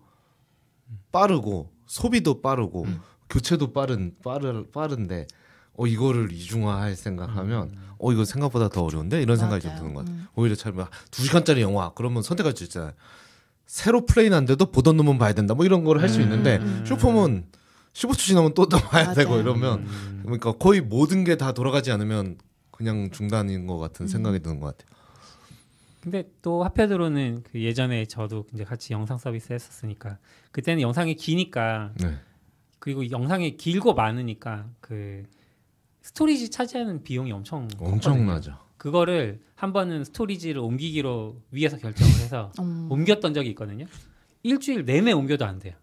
빠르고 1.10 1.72
소비도 1.86 2.42
빠르고 2.42 2.84
음. 2.84 3.00
교체도 3.30 3.72
빠른 3.72 4.14
빠르 4.22 4.64
빠른데 4.70 5.26
어 5.74 5.86
이거를 5.86 6.32
이중화할 6.32 6.96
생각하면 6.96 7.70
음. 7.70 7.88
어 7.98 8.12
이거 8.12 8.24
생각보다 8.24 8.68
더 8.68 8.84
어려운데 8.84 9.22
이런 9.22 9.36
생각이 9.36 9.62
좀 9.62 9.70
맞아요. 9.70 9.80
드는 9.80 9.94
것 9.94 10.00
같아요. 10.00 10.16
음. 10.16 10.26
오히려 10.34 10.54
차라리 10.54 10.78
두 11.10 11.22
시간짜리 11.22 11.62
영화 11.62 11.92
그러면 11.94 12.22
선택할 12.22 12.54
수 12.56 12.64
있잖아요. 12.64 12.92
새로 13.66 14.06
플레이한데도 14.06 14.70
보던 14.70 14.96
놈은 14.96 15.18
봐야 15.18 15.32
된다 15.34 15.54
뭐 15.54 15.64
이런 15.64 15.84
걸 15.84 16.00
할수 16.00 16.18
음. 16.18 16.22
있는데 16.22 16.56
음. 16.56 16.84
쇼폼은 16.86 17.46
15초 17.92 18.18
지나면 18.18 18.54
또또 18.54 18.78
봐야 18.78 19.04
맞아요. 19.04 19.14
되고 19.14 19.36
이러면 19.38 19.80
음. 19.80 20.20
그러니까 20.24 20.52
거의 20.52 20.80
모든 20.80 21.24
게 21.24 21.36
다 21.36 21.52
돌아가지 21.52 21.90
않으면 21.90 22.38
그냥 22.70 23.10
중단인 23.10 23.66
것 23.66 23.78
같은 23.78 24.04
음. 24.04 24.08
생각이 24.08 24.40
드는 24.40 24.60
것 24.60 24.76
같아요. 24.76 24.96
근데 26.00 26.24
또 26.42 26.62
한편으로는 26.64 27.42
그 27.50 27.60
예전에 27.60 28.06
저도 28.06 28.46
이제 28.54 28.62
같이 28.64 28.92
영상 28.92 29.18
서비스 29.18 29.52
했었으니까 29.52 30.18
그때는 30.52 30.80
영상이 30.80 31.14
기니까 31.16 31.92
네. 32.00 32.16
그리고 32.78 33.10
영상이 33.10 33.56
길고 33.56 33.94
많으니까 33.94 34.66
그 34.80 35.24
storage 36.02 36.50
차지하는 36.50 37.02
비용이 37.02 37.32
엄청 37.32 37.66
컸거든요. 37.68 37.92
엄청나죠. 37.94 38.56
그거를 38.76 39.40
한 39.56 39.72
번은 39.72 40.04
storage를 40.04 40.60
옮기기로 40.60 41.42
위에서 41.50 41.76
결정을 41.78 42.12
해서 42.22 42.52
음. 42.60 42.86
옮겼던 42.90 43.34
적이 43.34 43.50
있거든요. 43.50 43.86
일주일 44.44 44.84
내내 44.84 45.10
옮겨도 45.12 45.44
안 45.44 45.58
돼요. 45.58 45.74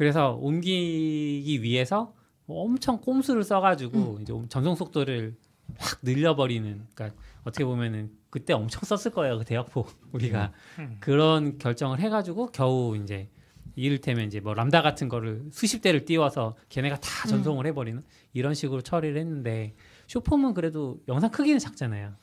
그래서 0.00 0.32
옮기기 0.40 1.62
위해서 1.62 2.14
뭐 2.46 2.64
엄청 2.64 3.02
꼼수를 3.02 3.44
써가지고 3.44 4.20
이제 4.22 4.32
전송 4.48 4.74
속도를 4.74 5.36
확 5.76 5.98
늘려버리는. 6.00 6.86
그러니까 6.94 7.20
어떻게 7.44 7.66
보면은 7.66 8.10
그때 8.30 8.54
엄청 8.54 8.80
썼을 8.82 9.14
거예요. 9.14 9.36
그 9.36 9.44
대역폭 9.44 9.92
우리가 10.12 10.52
음. 10.78 10.96
그런 11.00 11.58
결정을 11.58 12.00
해가지고 12.00 12.46
겨우 12.46 12.96
이제 12.96 13.28
이를테면 13.76 14.26
이제 14.26 14.40
뭐 14.40 14.54
람다 14.54 14.80
같은 14.80 15.10
거를 15.10 15.44
수십 15.52 15.82
대를 15.82 16.06
띄워서 16.06 16.56
걔네가 16.70 16.98
다 17.00 17.28
전송을 17.28 17.66
해버리는 17.66 18.02
이런 18.32 18.54
식으로 18.54 18.80
처리를 18.80 19.20
했는데 19.20 19.74
쇼폼은 20.06 20.54
그래도 20.54 20.98
영상 21.08 21.30
크기는 21.30 21.58
작잖아요. 21.58 22.14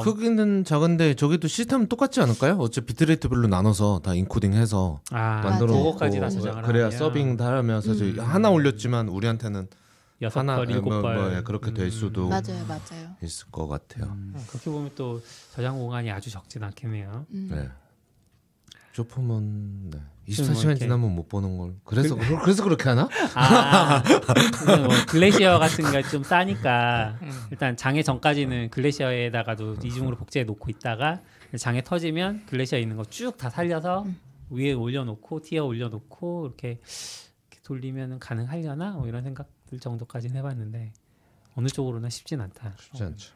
크기는 0.00 0.64
작은데 0.64 1.14
저기도 1.14 1.48
시스템은 1.48 1.88
똑같지 1.88 2.20
않을까요? 2.20 2.56
어차피 2.56 2.86
비트레이트별로 2.86 3.48
나눠서 3.48 4.00
다 4.02 4.14
인코딩해서 4.14 5.00
아, 5.10 5.40
만들어 5.42 5.72
놓고 5.72 5.96
그래야 5.96 6.86
하면 6.86 6.90
서빙 6.90 7.36
다 7.36 7.52
하면서 7.56 7.92
음. 7.92 8.16
하나 8.18 8.50
올렸지만 8.50 9.08
우리한테는 9.08 9.68
여섯 10.22 10.40
하나 10.40 10.56
번, 10.56 10.70
일곱 10.70 10.90
뭐, 10.90 11.02
번 11.02 11.14
뭐, 11.16 11.36
예, 11.36 11.42
그렇게 11.42 11.74
될 11.74 11.90
수도 11.90 12.28
맞아요, 12.28 12.64
맞아요. 12.66 13.16
있을 13.22 13.50
것 13.50 13.66
같아요. 13.66 14.04
음, 14.04 14.34
그렇게 14.48 14.70
보면 14.70 14.92
또 14.94 15.20
저장 15.52 15.76
공간이 15.78 16.10
아주 16.10 16.30
적진 16.30 16.62
않겠네요. 16.62 17.26
음. 17.32 17.48
네. 17.50 17.68
쇼폼은 18.92 19.90
네. 19.90 19.98
좀뭐 20.30 20.52
24시간 20.52 20.64
이렇게- 20.64 20.78
지나면 20.80 21.14
못 21.14 21.28
보는 21.28 21.58
걸. 21.58 21.74
그래서 21.84 22.14
그, 22.16 22.46
래서 22.46 22.62
그렇게 22.64 22.88
하나? 22.88 23.08
아, 23.34 24.02
뭐 24.78 24.88
글래시어 25.08 25.58
같은 25.58 25.90
게 25.90 26.02
좀 26.10 26.22
싸니까 26.22 27.18
음. 27.22 27.30
일단 27.50 27.76
장애 27.76 28.02
전까지는 28.02 28.70
글래시어에다가도 28.70 29.76
이중으로 29.84 30.16
복제해 30.16 30.44
놓고 30.44 30.70
있다가 30.70 31.20
장애 31.58 31.82
터지면 31.82 32.44
글래시어 32.46 32.78
있는 32.78 32.96
거 32.96 33.02
쭉 33.04 33.36
다 33.36 33.50
살려서 33.50 34.06
위에 34.50 34.72
올려놓고 34.72 35.40
티어 35.42 35.64
올려놓고 35.64 36.46
이렇게, 36.46 36.68
이렇게 37.50 37.62
돌리면 37.64 38.18
가능하려나 38.18 38.92
뭐 38.92 39.08
이런 39.08 39.22
생각들 39.24 39.80
정도까지는 39.80 40.36
해봤는데 40.36 40.92
어느 41.54 41.68
쪽으로나 41.68 42.08
쉽진 42.10 42.40
않다. 42.40 42.74
쉽지 42.78 43.02
않죠. 43.02 43.32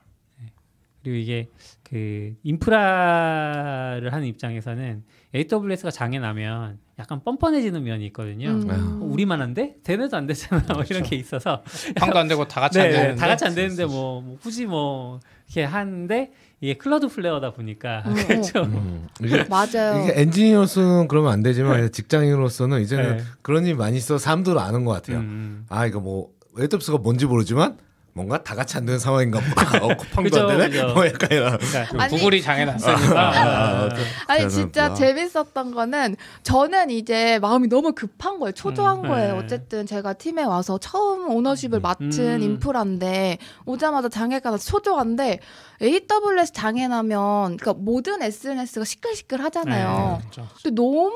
그리고 1.07 1.18
이게 1.18 1.48
그 1.84 2.34
인프라를 2.42 4.12
하는 4.12 4.26
입장에서는 4.26 5.04
AWS가 5.36 5.92
장애 5.92 6.18
나면 6.18 6.78
약간 6.98 7.22
뻔뻔해지는 7.22 7.84
면이 7.84 8.07
있거든요. 8.07 8.48
음. 8.48 8.68
어, 9.02 9.04
우리만 9.04 9.40
안 9.40 9.54
돼? 9.54 9.76
되네도 9.84 10.16
안 10.16 10.26
되잖아. 10.26 10.64
뭐 10.74 10.82
이런 10.90 11.04
게 11.04 11.14
있어서 11.14 11.62
방도 11.94 12.18
안 12.18 12.26
되고 12.26 12.48
다 12.48 12.61
같이 12.61 12.80
안 12.80 12.88
네, 12.88 12.92
되는데 12.92 13.20
다 13.20 13.28
같이 13.28 13.44
안 13.44 13.54
되는데 13.54 13.84
뭐, 13.84 14.20
뭐 14.20 14.36
굳이 14.42 14.66
뭐 14.66 15.20
이렇게 15.46 15.62
하는데 15.62 16.32
이게 16.61 16.74
클라우드 16.74 17.07
플레어다 17.07 17.52
보니까 17.52 18.02
음, 18.07 18.14
그렇죠. 18.26 18.64
음. 18.64 19.07
이게, 19.22 19.44
맞아요. 19.44 20.02
이게 20.02 20.20
엔지니어로서는 20.22 21.07
그러면 21.07 21.30
안 21.32 21.42
되지만 21.44 21.92
직장인으로서는 21.92 22.80
이제는 22.80 23.18
네. 23.18 23.22
그런 23.42 23.64
일이 23.64 23.74
많이 23.74 23.96
있어 23.96 24.18
사람들은 24.18 24.59
아는 24.59 24.84
것 24.84 24.90
같아요. 24.92 25.18
음. 25.18 25.66
아 25.68 25.86
이거 25.86 26.00
뭐 26.00 26.30
AWS가 26.59 26.98
뭔지 26.98 27.26
모르지만 27.26 27.76
뭔가 28.17 28.43
다 28.43 28.55
같이 28.55 28.79
안 28.79 28.87
되는 28.87 28.99
상황인가 28.99 29.39
보다. 29.41 29.77
어, 29.85 29.95
쿠팡도 29.95 30.49
안 30.49 30.57
되네. 30.57 30.95
뭐 30.95 31.07
약간 31.07 31.29
이런. 31.31 31.59
그러니까 31.59 32.03
아니, 32.03 32.17
구글이 32.17 32.41
장애 32.41 32.64
났으니까 32.64 33.21
아, 33.21 33.31
아, 33.31 33.89
아니 34.27 34.39
그래서 34.41 34.49
진짜 34.49 34.89
뭐야. 34.89 34.95
재밌었던 34.95 35.75
거는 35.75 36.17
저는 36.43 36.89
이제 36.89 37.39
마음이 37.41 37.69
너무 37.69 37.93
급한 37.93 38.39
거예요. 38.39 38.53
초조한 38.53 39.05
음, 39.05 39.09
거예요. 39.09 39.35
네. 39.35 39.39
어쨌든 39.39 39.85
제가 39.85 40.14
팀에 40.14 40.45
와서 40.45 40.79
처음 40.79 41.29
오너십을 41.29 41.81
맡은 41.81 42.11
음. 42.11 42.43
인프라인데 42.43 43.37
오자마자 43.67 44.09
장애가 44.09 44.51
나서 44.51 44.64
초조한데 44.64 45.41
AWS 45.83 46.53
장애 46.53 46.89
나면 46.89 47.57
그러니까 47.59 47.74
모든 47.74 48.22
SNS가 48.22 48.85
시끌시끌 48.85 49.43
하잖아요. 49.45 50.20
그렇죠. 50.31 50.49
근데 50.62 50.74
너무 50.74 51.12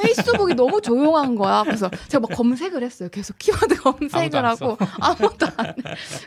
페이스북이 0.00 0.54
너무 0.54 0.80
조용한 0.80 1.36
거야. 1.36 1.62
그래서 1.62 1.88
제가 2.08 2.26
막 2.28 2.36
검색을 2.36 2.82
했어요. 2.82 3.08
계속 3.10 3.38
키워드 3.38 3.76
검색을 3.82 4.44
하고 4.44 4.76
아무도 5.00 5.46
안 5.56 5.66
해. 5.66 5.74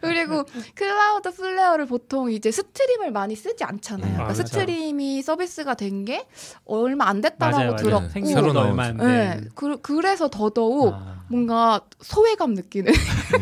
그리고 0.01 0.43
Cloudflare를 0.75 1.86
보통 1.88 2.32
이제 2.32 2.51
Stream을 2.51 3.11
많이 3.11 3.36
쓰지 3.36 3.63
않잖아요. 3.63 4.05
음, 4.07 4.13
그러니까 4.13 4.32
아, 4.32 4.34
그렇죠. 4.34 4.47
Stream이 4.47 5.21
서비스가 5.21 5.73
된 5.73 5.95
게 6.05 6.28
얼마 6.65 7.07
안 7.07 7.21
됐다라고 7.21 7.57
맞아요, 7.57 7.71
맞아요. 7.71 7.84
들었고, 7.84 8.09
생기고 8.09 8.34
새로 8.39 8.53
나온 8.53 8.67
얼마 8.67 8.84
안 8.84 8.97
네, 8.97 9.05
된. 9.39 9.49
그, 9.55 9.80
그래서 9.82 10.28
더더욱 10.30 10.93
아. 10.93 11.23
뭔가 11.30 11.82
소외감 12.01 12.53
느끼는. 12.53 12.93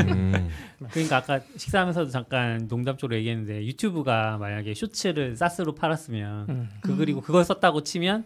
음. 0.07 0.49
그러니까 0.91 1.17
아까 1.17 1.39
식사하면서도 1.55 2.09
잠깐 2.09 2.67
농담적으로 2.67 3.15
얘기했는데 3.17 3.65
유튜브가 3.65 4.37
만약에 4.37 4.73
쇼츠를 4.73 5.35
SaaS로 5.35 5.75
팔았으면 5.75 6.49
음. 6.49 6.69
그 6.81 6.95
그리고 6.95 7.21
그걸 7.21 7.43
썼다고 7.43 7.83
치면 7.83 8.25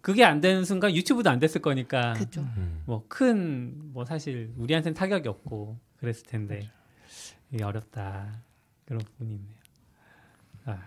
그게 0.00 0.24
안 0.24 0.40
되는 0.40 0.64
순간 0.64 0.94
유튜브도 0.94 1.28
안 1.30 1.38
됐을 1.38 1.60
거니까 1.60 2.12
그죠. 2.14 2.40
음. 2.40 2.82
뭐큰뭐 2.86 4.04
사실 4.04 4.52
우리한테는 4.56 4.94
타격이 4.94 5.28
없고 5.28 5.78
그랬을 5.98 6.26
텐데 6.26 6.70
이게 7.50 7.64
어렵다 7.64 8.40
그런 8.84 9.00
부분이 9.00 9.34
있네요. 9.34 9.56
아, 10.66 10.82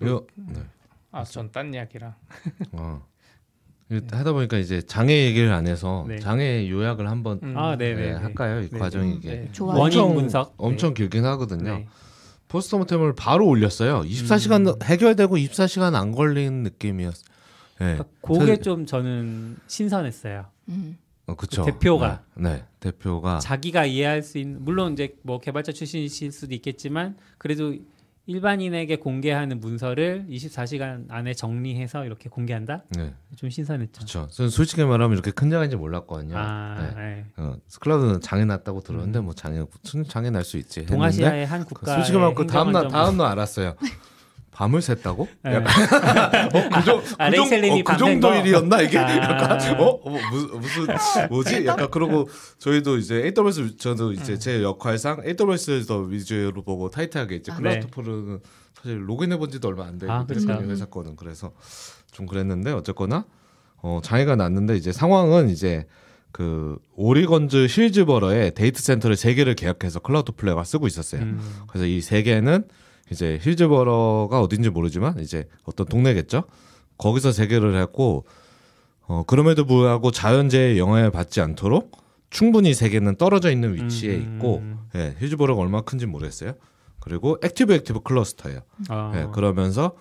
이거 0.00 0.26
네. 0.36 0.62
아전 1.10 1.50
딴 1.50 1.72
이야기랑 1.74 2.14
어. 2.72 3.06
이거 3.90 4.00
하다 4.16 4.32
보니까 4.32 4.56
이제 4.58 4.80
장애 4.82 5.26
얘기를 5.26 5.52
안 5.52 5.66
해서 5.66 6.04
네. 6.08 6.18
장애 6.18 6.68
요약을 6.68 7.08
한번 7.08 7.38
음. 7.42 7.56
아 7.56 7.76
네, 7.76 7.94
네네 7.94 8.12
할까요? 8.14 8.62
이 8.62 8.68
네. 8.70 8.78
과정이 8.78 9.14
이게 9.16 9.28
네. 9.30 9.50
원인 9.60 9.98
엄청- 10.00 10.14
분석 10.14 10.54
엄청 10.56 10.94
길긴 10.94 11.24
하거든요. 11.24 11.78
네. 11.78 11.86
포스트모템을 12.48 13.14
바로 13.14 13.46
올렸어요. 13.48 14.02
24시간 14.02 14.82
해결되고 14.82 15.36
24시간 15.36 15.94
안 15.94 16.12
걸린 16.12 16.62
느낌이었. 16.62 17.14
네. 17.80 17.96
그러니까 17.96 18.04
그게 18.22 18.56
좀 18.58 18.86
저는 18.86 19.56
신선했어요. 19.66 20.46
음. 20.68 20.96
어, 21.26 21.34
그쵸. 21.34 21.64
대표가. 21.64 22.22
네, 22.34 22.50
네, 22.52 22.64
대표가 22.80 23.38
자기가 23.38 23.86
이해할 23.86 24.22
수 24.22 24.38
있는 24.38 24.62
물론 24.64 24.92
이제 24.92 25.14
뭐 25.22 25.40
개발자 25.40 25.72
출신이실 25.72 26.32
수도 26.32 26.54
있겠지만 26.54 27.16
그래도 27.38 27.74
일반인에게 28.26 28.96
공개하는 28.96 29.60
문서를 29.60 30.26
24시간 30.30 31.04
안에 31.10 31.34
정리해서 31.34 32.06
이렇게 32.06 32.30
공개한다? 32.30 32.84
네, 32.96 33.12
좀 33.36 33.50
신선했죠. 33.50 33.92
그렇죠. 33.98 34.28
저는 34.30 34.48
솔직히 34.50 34.82
말하면 34.82 35.12
이렇게 35.12 35.30
큰 35.30 35.50
장애인지 35.50 35.76
몰랐거든요. 35.76 36.34
아, 36.38 36.76
네. 36.80 36.94
네. 36.96 37.24
어, 37.36 37.56
클라우드는 37.80 38.20
장애 38.22 38.44
났다고 38.46 38.80
들었는데 38.80 39.20
뭐 39.20 39.34
장애 39.34 39.62
장애 40.08 40.30
날 40.30 40.44
수 40.44 40.56
있지. 40.58 40.86
동아시아의 40.86 41.46
한 41.46 41.64
국가 41.64 41.94
솔직히 41.94 42.16
말하면 42.16 42.34
그 42.34 42.46
다음 42.46 42.72
날 42.72 42.88
다음 42.88 43.16
날 43.18 43.26
알았어요. 43.28 43.76
밤을 44.54 44.80
샜다고? 44.80 45.26
네. 45.42 45.56
어, 45.56 45.62
그, 45.62 46.84
정, 46.84 47.02
아, 47.18 47.28
그, 47.28 47.36
정, 47.36 47.46
어, 47.46 47.82
그 47.84 47.96
정도 47.98 48.28
거? 48.28 48.36
일이었나 48.36 48.80
이게? 48.82 48.98
아. 48.98 49.16
약간 49.16 49.80
어, 49.80 49.84
어 49.84 50.10
무슨 50.30 50.60
무슨 50.60 50.86
뭐지? 51.28 51.66
약간 51.66 51.90
그러고 51.90 52.28
저희도 52.58 52.98
이제 52.98 53.32
AWS 53.36 53.76
저도 53.76 54.12
이제 54.12 54.38
제 54.38 54.62
역할상 54.62 55.22
AWS에서 55.26 55.98
위주로 56.02 56.62
보고 56.62 56.88
타이트하게 56.88 57.36
이제 57.36 57.50
아. 57.50 57.56
클라우드 57.56 57.86
네. 57.86 58.38
사실 58.74 59.08
로그인해 59.08 59.38
본 59.38 59.50
지도 59.50 59.68
얼마 59.68 59.86
안 59.86 59.98
되고 59.98 60.12
아, 60.12 60.24
그렇죠. 60.24 60.52
회사 60.52 60.84
거는 60.86 61.16
그래서 61.16 61.52
좀 62.12 62.26
그랬는데 62.26 62.70
어쨌거나 62.70 63.24
어, 63.78 64.00
장애가 64.04 64.36
났는데 64.36 64.76
이제 64.76 64.92
상황은 64.92 65.50
이제 65.50 65.86
그 66.30 66.78
오리건주 66.94 67.66
힐즈버러에 67.68 68.50
데이터 68.50 68.80
센터를 68.80 69.16
세 69.16 69.34
개를 69.34 69.54
계약해서 69.54 69.98
Cloudflare가 69.98 70.62
쓰고 70.64 70.86
있었어요. 70.86 71.22
음, 71.22 71.40
그래서 71.66 71.86
이 71.86 72.00
세 72.00 72.22
개는 72.22 72.64
이제 73.10 73.38
힐즈버러가 73.42 74.40
어딘지 74.40 74.70
모르지만 74.70 75.18
이제 75.20 75.48
어떤 75.64 75.86
동네겠죠. 75.86 76.44
거기서 76.98 77.32
세 77.32 77.46
개를 77.46 77.76
했고 77.80 78.24
어 79.06 79.24
그럼에도 79.26 79.66
불구하고 79.66 80.10
자연재해 80.10 80.78
영향을 80.78 81.10
받지 81.10 81.40
않도록 81.40 81.92
충분히 82.30 82.74
세 82.74 82.88
개는 82.88 83.16
떨어져 83.16 83.50
있는 83.50 83.74
위치에 83.74 84.16
음, 84.16 84.34
있고 84.36 84.62
예, 84.96 85.14
힐즈버러가 85.20 85.60
얼마나 85.60 85.82
큰지 85.82 86.06
모르겠어요. 86.06 86.54
그리고 87.00 87.38
active 87.44 87.72
active 87.74 88.00
클러스터예요. 88.00 88.60
어, 88.90 89.12
예, 89.14 89.26
그러면서 89.32 89.94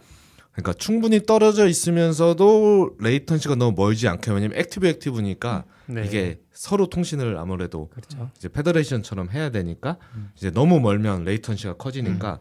그러니까 0.54 0.74
충분히 0.74 1.26
떨어져 1.26 1.68
있으면서도 1.68 2.96
latency가 3.00 3.56
너무 3.56 3.74
멀지 3.76 4.08
않게 4.08 4.32
왜냐면 4.32 4.58
active 4.58 4.88
active니까 4.88 5.66
네. 5.88 6.06
이게 6.06 6.40
서로 6.52 6.88
통신을 6.88 7.38
아무래도 7.38 7.90
그렇죠. 7.90 8.30
이제 8.38 8.48
federation처럼 8.48 9.30
해야 9.32 9.50
되니까 9.50 9.98
이제 10.38 10.50
너무 10.52 10.80
멀면 10.80 11.24
latency가 11.24 11.74
커지니까 11.74 12.40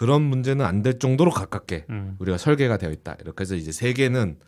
그런 0.00 0.22
문제는 0.22 0.64
안 0.64 0.82
될 0.82 0.98
정도로 0.98 1.30
가깝게 1.30 1.84
음. 1.90 2.16
우리가 2.20 2.38
설계가 2.38 2.78
되어 2.78 2.90
있다. 2.90 3.16
이렇게 3.20 3.42
해서 3.42 3.54
이제 3.54 3.70
세 3.70 3.92
개는 3.92 4.38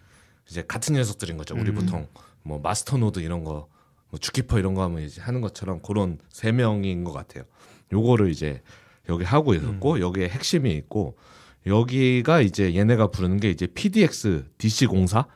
이제 0.48 0.64
같은 0.66 0.94
녀석들인 0.94 1.36
거죠. 1.36 1.55
우리 1.55 1.68
음. 1.68 1.74
보통 1.74 2.09
뭐 2.42 2.59
마스터 2.59 2.96
노드 2.96 3.20
이런 3.20 3.44
거, 3.44 3.68
뭐 4.09 4.18
ZooKeeper 4.18 4.59
이런 4.59 4.72
거 4.72 4.82
하면 4.84 5.03
이제 5.03 5.20
하는 5.20 5.42
것처럼 5.42 5.82
그런 5.82 6.16
세 6.30 6.53
명인 6.53 7.05
것 7.05 7.12
같아요. 7.12 7.44
요거를 7.92 8.30
이제 8.30 8.62
여기 9.11 9.24
하고 9.24 9.53
있었고 9.53 10.00
여기에 10.00 10.30
핵심이 10.30 10.72
있고 10.72 11.18
여기가 11.66 12.40
이제 12.40 12.74
얘네가 12.74 13.09
부르는 13.09 13.38
게 13.38 13.50
이제 13.50 13.66
PDX 13.66 14.46
DC 14.57 14.86
공사 14.86 15.26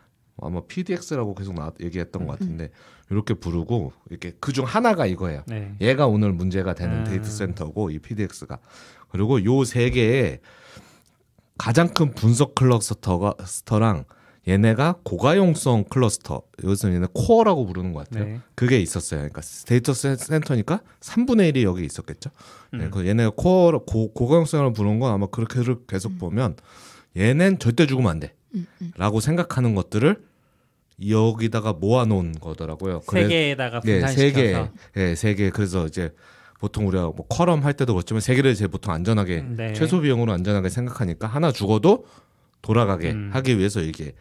아마 0.41 0.63
PDX라고 0.63 1.35
계속 1.35 1.55
나 1.55 1.73
얘기했던 1.79 2.27
것 2.27 2.39
같은데 2.39 2.71
이렇게 3.11 3.35
부르고 3.35 3.93
이렇게 4.11 4.33
그중 4.41 4.65
하나가 4.65 5.05
이거예요. 5.05 5.43
네. 5.47 5.77
얘가 5.83 6.07
오늘 6.07 6.33
문제가 6.33 6.75
되는 6.75 7.01
음. 7.01 7.05
데이터 7.05 7.25
센터고 7.25 7.91
이 7.91 7.99
PDX가 7.99 8.59
그리고 9.09 9.45
요 9.45 9.65
세 9.65 9.91
개의 9.91 10.41
가장 11.59 11.89
큰 11.89 12.13
분석 12.15 12.55
클러스터가 12.55 13.35
스터랑 13.45 14.05
얘네가 14.49 14.97
고가용성 15.03 15.85
클러스터 15.85 16.43
여기서 16.63 16.93
얘네 16.93 17.07
코어라고 17.15 17.67
부르는 17.67 17.93
것 17.93 18.09
같아요. 18.09 18.25
네. 18.27 18.41
그게 18.55 18.79
있었어요. 18.79 19.21
그러니까 19.21 19.41
데이터 19.67 19.93
센- 19.93 20.17
센터니까 20.17 20.81
3분의 21.01 21.53
1이 21.53 21.63
여기 21.63 21.85
있었겠죠. 21.85 22.31
네, 22.73 22.85
음. 22.85 22.91
그 22.93 23.07
얘네가 23.07 23.33
코어 23.37 23.79
고, 23.85 24.13
고가용성을 24.13 24.73
부르는 24.73 25.01
건 25.01 25.13
아마 25.13 25.27
그렇게 25.27 25.61
계속 25.89 26.19
보면 26.19 26.57
얘는 27.17 27.59
절대 27.59 27.87
죽으면 27.87 28.11
안 28.11 28.21
돼. 28.21 28.35
음, 28.55 28.67
음. 28.83 28.93
라고 28.97 29.19
생각하는 29.21 29.75
것들을 29.75 30.23
여기다가 31.09 31.73
모아놓은 31.73 32.33
거더라고요. 32.41 33.01
세 33.01 33.07
그래- 33.07 33.29
개에다가 33.29 33.81
네, 33.81 34.01
세 34.07 34.31
개, 34.31 34.53
분산시켜서 34.53 34.73
예, 34.97 35.15
세 35.15 35.35
개. 35.35 35.51
그래서 35.51 35.87
이제 35.87 36.15
보통 36.59 36.87
우리가 36.89 37.05
뭐 37.05 37.27
컬럼 37.29 37.65
할 37.65 37.75
때도 37.75 37.95
그렇지만 37.95 38.21
세 38.21 38.35
개를 38.35 38.55
제 38.55 38.67
보통 38.67 38.93
안전하게 38.95 39.45
네. 39.57 39.73
최소 39.75 40.01
비용으로 40.01 40.33
안전하게 40.33 40.69
생각하니까 40.71 41.27
하나 41.27 41.53
죽어도 41.53 42.07
돌아가게 42.63 43.13
음. 43.13 43.31
하기 43.33 43.59
위해서 43.59 43.81
이게 43.81 44.13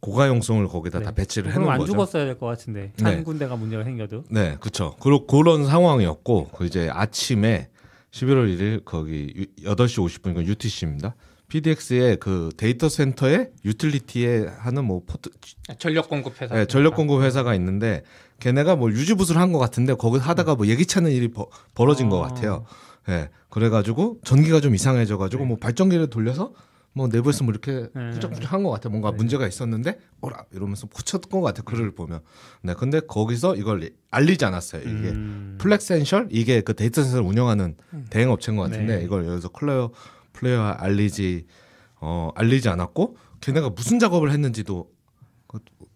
고가용성을 0.00 0.66
거기다 0.68 1.00
네. 1.00 1.04
다 1.04 1.10
배치를 1.12 1.52
해놓은 1.52 1.70
안 1.70 1.78
거죠. 1.78 1.92
죽었어야 1.92 2.24
될 2.24 2.38
것 2.38 2.46
같은데 2.46 2.92
네. 2.96 3.04
한 3.04 3.24
군데가 3.24 3.56
문제가 3.56 3.84
생겨도 3.84 4.24
네, 4.30 4.56
그렇죠. 4.60 4.96
그리고 5.00 5.26
그런 5.26 5.66
상황이었고 5.66 6.48
그 6.56 6.64
이제 6.64 6.88
아침에 6.90 7.68
11월 8.12 8.56
1일 8.56 8.84
거기 8.84 9.32
유- 9.36 9.70
8시 9.70 10.02
50분이니까 10.04 10.46
UTC입니다. 10.46 11.14
PDX의 11.48 12.16
그 12.18 12.50
데이터 12.56 12.88
센터의 12.88 13.50
유틸리티에 13.64 14.46
하는 14.60 14.84
뭐 14.84 15.02
포트 15.04 15.30
전력 15.78 16.08
공급 16.08 16.40
회사. 16.40 16.54
네, 16.54 16.64
전력 16.64 16.94
공급 16.94 17.22
회사가 17.22 17.54
있는데 17.56 18.02
걔네가 18.40 18.76
뭐 18.76 18.90
유지보수를 18.90 19.40
한 19.40 19.50
것 19.52 19.58
같은데 19.58 19.94
거기 19.94 20.18
하다가 20.18 20.54
뭐 20.54 20.66
예기치 20.66 20.98
않은 20.98 21.10
일이 21.10 21.28
버, 21.28 21.48
벌어진 21.74 22.08
것 22.08 22.18
어. 22.18 22.22
같아요. 22.22 22.64
예. 23.08 23.28
그래가지고 23.48 24.18
전기가 24.24 24.60
좀 24.60 24.74
이상해져가지고 24.74 25.42
네. 25.42 25.48
뭐 25.48 25.56
발전기를 25.58 26.08
돌려서 26.10 26.52
뭐 26.92 27.06
내부에서 27.08 27.44
뭐 27.44 27.52
이렇게 27.52 27.88
네. 27.94 28.10
후적후적 28.12 28.52
한것 28.52 28.70
같아. 28.72 28.88
뭔가 28.88 29.10
문제가 29.12 29.46
있었는데 29.46 29.98
어라 30.20 30.44
이러면서 30.52 30.86
고쳤던 30.86 31.40
것 31.40 31.46
같아. 31.46 31.62
글을 31.62 31.92
보면. 31.94 32.20
네. 32.62 32.74
근데 32.74 33.00
거기서 33.00 33.56
이걸 33.56 33.90
알리지 34.10 34.44
않았어요. 34.44 34.82
이게 34.82 35.10
음. 35.10 35.56
Flexential 35.60 36.28
이게 36.30 36.60
그 36.60 36.74
데이터 36.74 37.02
센터를 37.02 37.24
운영하는 37.26 37.76
대행 38.10 38.30
업체인 38.30 38.56
것 38.56 38.64
같은데 38.70 38.98
네. 38.98 39.04
이걸 39.04 39.26
여기서 39.26 39.48
Cloudflare 39.48 40.62
알리지 40.62 41.46
어 42.00 42.30
알리지 42.34 42.68
않았고 42.68 43.16
걔네가 43.40 43.70
무슨 43.70 43.98
작업을 43.98 44.30
했는지도 44.30 44.84
그 44.84 44.99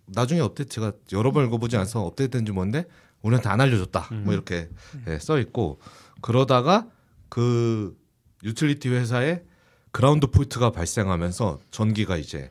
나중에 0.06 0.40
업데이트가 0.40 0.92
여러 1.12 1.32
번 1.32 1.46
읽어보지 1.46 1.76
않아서 1.76 2.04
업데이트된지 2.04 2.52
뭔데 2.52 2.84
우리한테 3.22 3.48
안 3.48 3.60
알려줬다 3.60 4.08
음. 4.12 4.24
뭐 4.24 4.34
이렇게 4.34 4.68
예, 5.08 5.18
써 5.18 5.38
있고 5.38 5.80
그러다가 6.20 6.86
그 7.28 7.96
유틸리티 8.42 8.90
회사에 8.90 9.42
ground 9.90 10.26
fault가 10.26 10.70
발생하면서 10.70 11.60
전기가 11.70 12.16
이제 12.16 12.50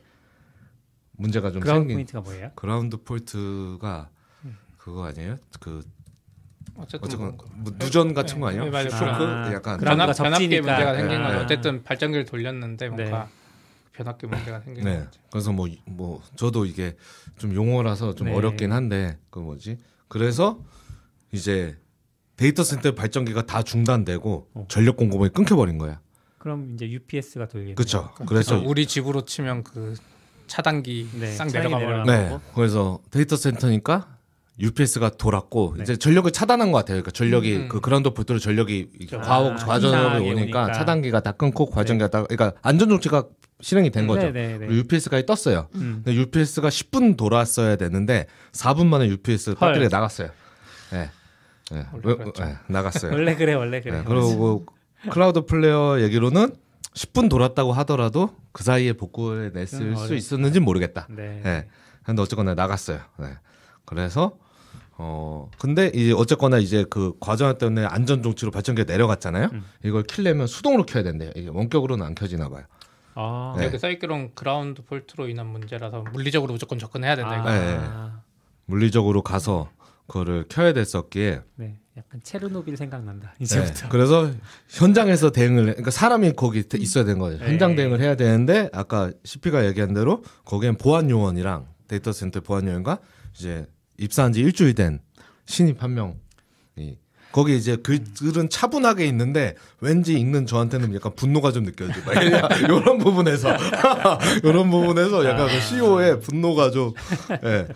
문제가 1.12 1.50
좀 1.52 1.60
그라운드 1.60 1.80
생긴 1.82 1.96
fault가 1.96 2.20
뭐예요? 2.20 2.50
ground 2.56 2.96
fault가 2.96 4.08
그거 4.78 5.04
아니에요? 5.04 5.36
그 5.60 5.82
어쨌든 6.76 7.06
어쨌건 7.06 7.36
뭐뭐 7.36 7.76
누전 7.78 8.14
같은 8.14 8.40
거 8.40 8.48
아니에요? 8.48 8.64
네, 8.64 8.70
맞아요. 8.70 8.90
쇼크 8.90 9.04
아, 9.04 9.52
약간 9.52 9.78
변압 9.78 10.12
접지니까. 10.12 10.72
문제가 10.72 10.96
생긴 10.96 11.22
건 11.22 11.32
네. 11.32 11.38
어쨌든 11.38 11.82
발전기를 11.84 12.24
돌렸는데 12.24 12.88
뭔가 12.88 13.24
네. 13.24 13.43
변압기 13.94 14.26
문제가 14.26 14.60
생긴 14.60 14.84
네. 14.84 14.98
거죠. 15.04 15.20
그래서 15.30 15.52
뭐 15.52 15.68
뭐 15.86 16.22
저도 16.36 16.66
이게 16.66 16.96
좀 17.38 17.54
용어라서 17.54 18.14
좀 18.14 18.28
네. 18.28 18.34
어렵긴 18.34 18.72
한데 18.72 19.18
그 19.30 19.38
뭐지? 19.38 19.78
그래서 20.08 20.60
이제 21.32 21.78
데이터 22.36 22.62
센터 22.64 22.94
발전기가 22.94 23.46
다 23.46 23.62
중단되고 23.62 24.50
어. 24.54 24.66
전력 24.68 24.96
공급이 24.96 25.28
끊겨버린 25.30 25.78
거야. 25.78 26.00
그럼 26.38 26.72
이제 26.74 26.88
UPS가 26.90 27.48
돌리는 27.48 27.74
그렇죠. 27.76 28.10
그래서 28.26 28.26
그래서 28.56 28.58
우리 28.68 28.86
집으로 28.86 29.24
치면 29.24 29.62
그 29.64 29.94
차단기 30.46 31.08
네, 31.18 31.32
싹 31.32 31.48
내려가 31.48 31.78
버려. 31.78 32.04
내려가- 32.04 32.36
네. 32.38 32.38
그래서 32.54 33.00
데이터 33.10 33.36
센터니까 33.36 34.13
UPS가 34.60 35.10
돌았고 35.10 35.74
네. 35.78 35.82
이제 35.82 35.96
전력을 35.96 36.30
차단한 36.30 36.70
것 36.70 36.78
같아요. 36.78 36.94
그러니까 36.96 37.10
전력이 37.10 37.56
음. 37.56 37.68
그 37.68 37.80
ground 37.80 38.10
fault로 38.10 38.38
전력이 38.38 38.88
아, 39.14 39.20
과호 39.20 39.54
과전으로 39.56 39.98
이상하게 40.00 40.30
오니까 40.30 40.62
오니까. 40.62 40.72
차단기가 40.72 41.20
다 41.20 41.32
끊고 41.32 41.66
과전기가 41.66 42.08
다 42.08 42.22
그러니까 42.24 42.52
안전 42.62 42.88
조치가 42.88 43.24
실행이 43.60 43.90
된 43.90 44.06
거죠. 44.06 44.30
네, 44.30 44.58
네, 44.58 44.58
네. 44.58 44.66
UPS까지 44.68 45.26
떴어요. 45.26 45.68
음. 45.74 46.02
근데 46.04 46.14
UPS가 46.20 46.68
10분 46.68 47.16
돌았어야 47.16 47.76
되는데 47.76 48.26
4분 48.52 48.86
만에 48.86 49.08
UPS 49.08 49.50
헐. 49.60 49.72
배터리가 49.72 49.96
나갔어요. 49.96 50.28
예. 50.92 51.10
예. 51.72 51.86
그렇죠. 52.02 52.42
예, 52.44 52.58
나갔어요. 52.68 53.10
원래 53.14 53.34
그래 53.36 53.54
원래 53.54 53.80
그래. 53.80 53.98
예, 53.98 54.04
그리고 54.04 54.66
Cloudflare 55.10 56.00
얘기로는 56.02 56.54
10분 56.94 57.28
돌았다고 57.28 57.72
하더라도 57.72 58.36
그 58.52 58.62
사이에 58.62 58.92
복구해 58.92 59.50
냈을 59.52 59.82
음, 59.82 59.96
수 59.96 60.14
있었는지 60.14 60.60
모르겠다. 60.60 61.08
네. 61.10 61.42
예. 61.44 61.66
근데 62.04 62.22
어쨌거나 62.22 62.54
나갔어요. 62.54 63.00
네. 63.18 63.28
그래서 63.86 64.36
어 64.96 65.50
근데 65.58 65.90
이제 65.94 66.12
어쨌거나 66.12 66.58
이제 66.58 66.84
그 66.88 67.14
과정 67.20 67.56
때문에 67.58 67.84
안전 67.86 68.22
종치로 68.22 68.50
발전기가 68.50 68.90
내려갔잖아요. 68.90 69.50
음. 69.52 69.64
이걸 69.84 70.02
킬려면 70.04 70.46
수동으로 70.46 70.86
켜야 70.86 71.02
된대요. 71.02 71.30
이게 71.34 71.48
원격으로는 71.48 72.04
안 72.06 72.14
켜지나 72.14 72.48
봐요. 72.48 72.64
아. 73.16 73.54
네. 73.58 73.64
여기 73.66 73.78
써있기로는 73.78 74.32
그라운드 74.34 74.82
폴트로 74.82 75.28
인한 75.28 75.46
문제라서 75.46 76.04
물리적으로 76.12 76.52
무조건 76.52 76.78
접근해야 76.78 77.16
된다 77.16 77.38
이거. 77.40 77.50
네. 77.50 77.78
아. 77.80 78.20
물리적으로 78.66 79.22
가서 79.22 79.68
그거를 80.06 80.44
켜야 80.48 80.72
됐었기에 80.72 81.40
네. 81.56 81.78
약간 81.96 82.20
체르노빌 82.22 82.76
생각난다. 82.76 83.30
네. 83.38 83.44
이제부터. 83.44 83.88
그래서 83.88 84.30
현장에서 84.68 85.30
대응을 85.30 85.60
해- 85.62 85.72
그러니까 85.72 85.90
사람이 85.90 86.32
거기 86.32 86.64
있어야 86.74 87.04
되는 87.04 87.18
거예요. 87.20 87.38
네. 87.38 87.46
현장 87.46 87.74
대응을 87.76 88.00
해야 88.00 88.14
되는데 88.16 88.68
아까 88.72 89.10
CP가 89.24 89.64
얘기한 89.66 89.94
대로 89.94 90.22
거기엔 90.44 90.76
보안 90.76 91.08
요원이랑 91.10 91.66
데이터 91.88 92.12
센터 92.12 92.40
보안 92.40 92.66
요원과 92.66 92.98
이제 93.36 93.66
입사한 93.98 94.32
지 94.32 94.40
일주일 94.40 94.74
된 94.74 95.00
신입 95.46 95.82
한 95.82 95.94
명이 95.94 96.98
거기 97.32 97.56
이제 97.56 97.74
글은 97.76 98.48
차분하게 98.48 99.06
있는데 99.08 99.56
왠지 99.80 100.14
읽는 100.18 100.46
저한테는 100.46 100.94
약간 100.94 101.14
분노가 101.16 101.50
좀 101.50 101.64
느껴져. 101.64 101.92
이런 102.62 102.98
부분에서 102.98 103.56
이런 104.44 104.70
부분에서 104.70 105.24
약간 105.24 105.48
그 105.48 105.60
CEO의 105.60 106.20
분노가 106.20 106.70
좀 106.70 106.92
예, 107.42 107.66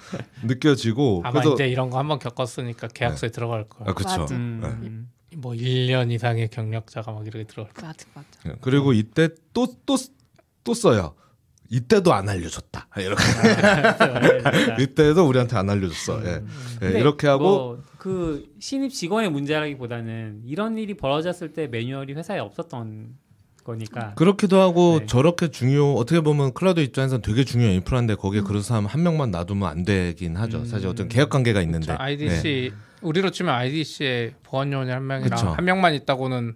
느껴지고 0.45 1.23
아마 1.25 1.33
그래서 1.41 1.55
이제 1.55 1.69
이런 1.69 1.91
거 1.91 1.99
한번 1.99 2.21
겪었으니까 2.21 2.87
계약서에 2.89 3.31
들어갈 3.31 3.65
거야. 3.69 3.91
아 3.91 3.95
그렇죠. 3.95 4.21
맞아. 4.21 4.35
음. 4.37 5.09
뭐 5.37 5.53
1년 5.55 6.13
이상의 6.13 6.49
경력자가 6.51 7.11
막 7.11 7.27
이렇게 7.27 7.45
들어갈 7.45 7.73
거야. 7.75 7.89
맞아 7.89 8.07
맞아. 8.15 8.29
예, 8.47 8.55
그리고 8.61 8.93
이때 8.93 9.29
또 9.53 9.67
또 9.85 9.97
또 10.65 10.75
써요. 10.75 11.15
이때도 11.71 12.13
안 12.15 12.29
알려줬다. 12.29 12.89
이렇게 12.99 13.23
이때도 14.83 15.27
우리한테 15.27 15.57
안 15.57 15.69
알려줬어. 15.71 16.25
예. 16.25 16.29
예, 16.31 16.41
근데 16.79 17.01
이렇게 17.01 17.27
하고 17.29 17.45
뭐 17.45 17.89
그 17.99 18.49
신입 18.61 18.93
직원의 18.93 19.31
문제라기보다는 19.31 20.43
이런 20.47 20.79
일이 20.79 20.95
벌어졌을 20.95 21.53
때 21.53 21.67
매뉴얼이 21.67 22.15
회사에 22.15 22.39
없었던 22.39 23.09
거니까. 23.65 24.15
그렇기도 24.15 24.61
하고 24.61 25.01
네. 25.01 25.07
저렇게 25.07 25.49
중요 25.49 25.95
어떻게 25.95 26.21
보면 26.21 26.55
클라우드 26.55 26.81
입장에서는 26.81 27.23
되게 27.23 27.45
중요한 27.45 27.75
인프라인데 27.75 28.15
음. 28.15 28.17
거기에 28.17 28.43
그런 28.43 28.63
사람 28.63 28.87
한 28.87 29.03
명만 29.03 29.31
놔두면 29.33 29.69
안 29.69 29.85
되긴 29.85 30.37
하죠. 30.37 30.65
사실 30.65 30.87
어떤 30.87 31.09
계약 31.09 31.29
관계가 31.29 31.61
있는데. 31.63 31.87
자, 31.87 31.97
IDC 31.99 32.73
우리로 33.03 33.31
치면 33.31 33.53
IDC에 33.53 34.35
보안 34.45 34.73
요원이 34.73 34.91
한 34.91 35.07
명이랑 35.07 35.31
그쵸. 35.37 35.49
한 35.49 35.65
명만 35.65 35.93
있다고는 35.95 36.55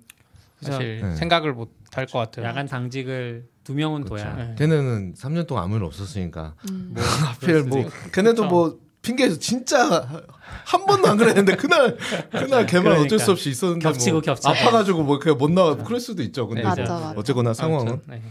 사실 0.62 1.00
네. 1.02 1.16
생각을 1.16 1.52
못 1.52 1.82
할 1.94 2.06
것 2.06 2.18
같아요. 2.18 2.46
야간 2.46 2.66
당직을 2.66 3.44
두 3.64 3.74
명은 3.74 4.04
둬야. 4.04 4.34
네. 4.34 4.54
걔네는 4.58 5.14
3년 5.14 5.46
동안 5.46 5.64
아무 5.64 5.76
일 5.76 5.84
없었으니까 5.84 6.54
음. 6.70 6.92
뭐 6.94 7.02
하필 7.02 7.62
뭐. 7.62 7.88
걔네도 8.12 8.42
그쵸. 8.42 8.48
뭐 8.54 8.78
핑계에서 9.02 9.38
진짜 9.38 10.24
한 10.64 10.86
번도 10.86 11.08
안 11.08 11.16
그랬는데 11.16 11.56
그날 11.56 11.96
그날 12.30 12.66
걔만 12.66 12.92
어쩔 12.92 13.06
그러니까. 13.06 13.18
수 13.24 13.30
없이 13.32 13.50
있었는데 13.50 13.82
겹치고 13.84 14.12
뭐 14.14 14.20
겹쳐. 14.20 14.48
아파가지고 14.50 15.02
뭐 15.04 15.18
그냥 15.18 15.38
못 15.38 15.50
나와 15.50 15.76
그럴 15.76 16.00
수도 16.00 16.22
있죠. 16.22 16.46
근데 16.46 16.62
네, 16.62 16.68
이제 16.72 16.82
맞아 16.82 16.94
맞아. 16.94 17.14
어쨌거나 17.18 17.52
상황은 17.54 17.88
아무튼, 17.88 18.02
네. 18.08 18.22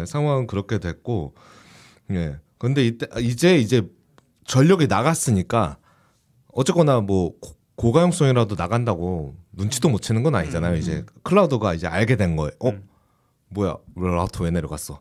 예, 0.00 0.06
상황은 0.06 0.46
그렇게 0.46 0.78
됐고, 0.78 1.34
예. 2.12 2.36
근데 2.58 2.86
이때 2.86 3.06
이제 3.20 3.56
이제 3.58 3.82
전력이 4.46 4.86
나갔으니까 4.86 5.78
어쨌거나 6.52 7.00
뭐 7.00 7.32
고- 7.40 7.56
고가용성이라도 7.74 8.54
나간다고 8.54 9.34
눈치도 9.52 9.88
못 9.88 10.02
채는 10.02 10.22
건 10.22 10.36
아니잖아요. 10.36 10.76
이제 10.76 11.04
클라우드가 11.24 11.74
이제 11.74 11.88
알게 11.88 12.14
된 12.16 12.36
거예요. 12.36 12.52
어, 12.60 12.68
음. 12.70 12.84
뭐야, 13.52 13.76
라우터 13.96 14.44
왜 14.44 14.50
내려갔어? 14.50 15.00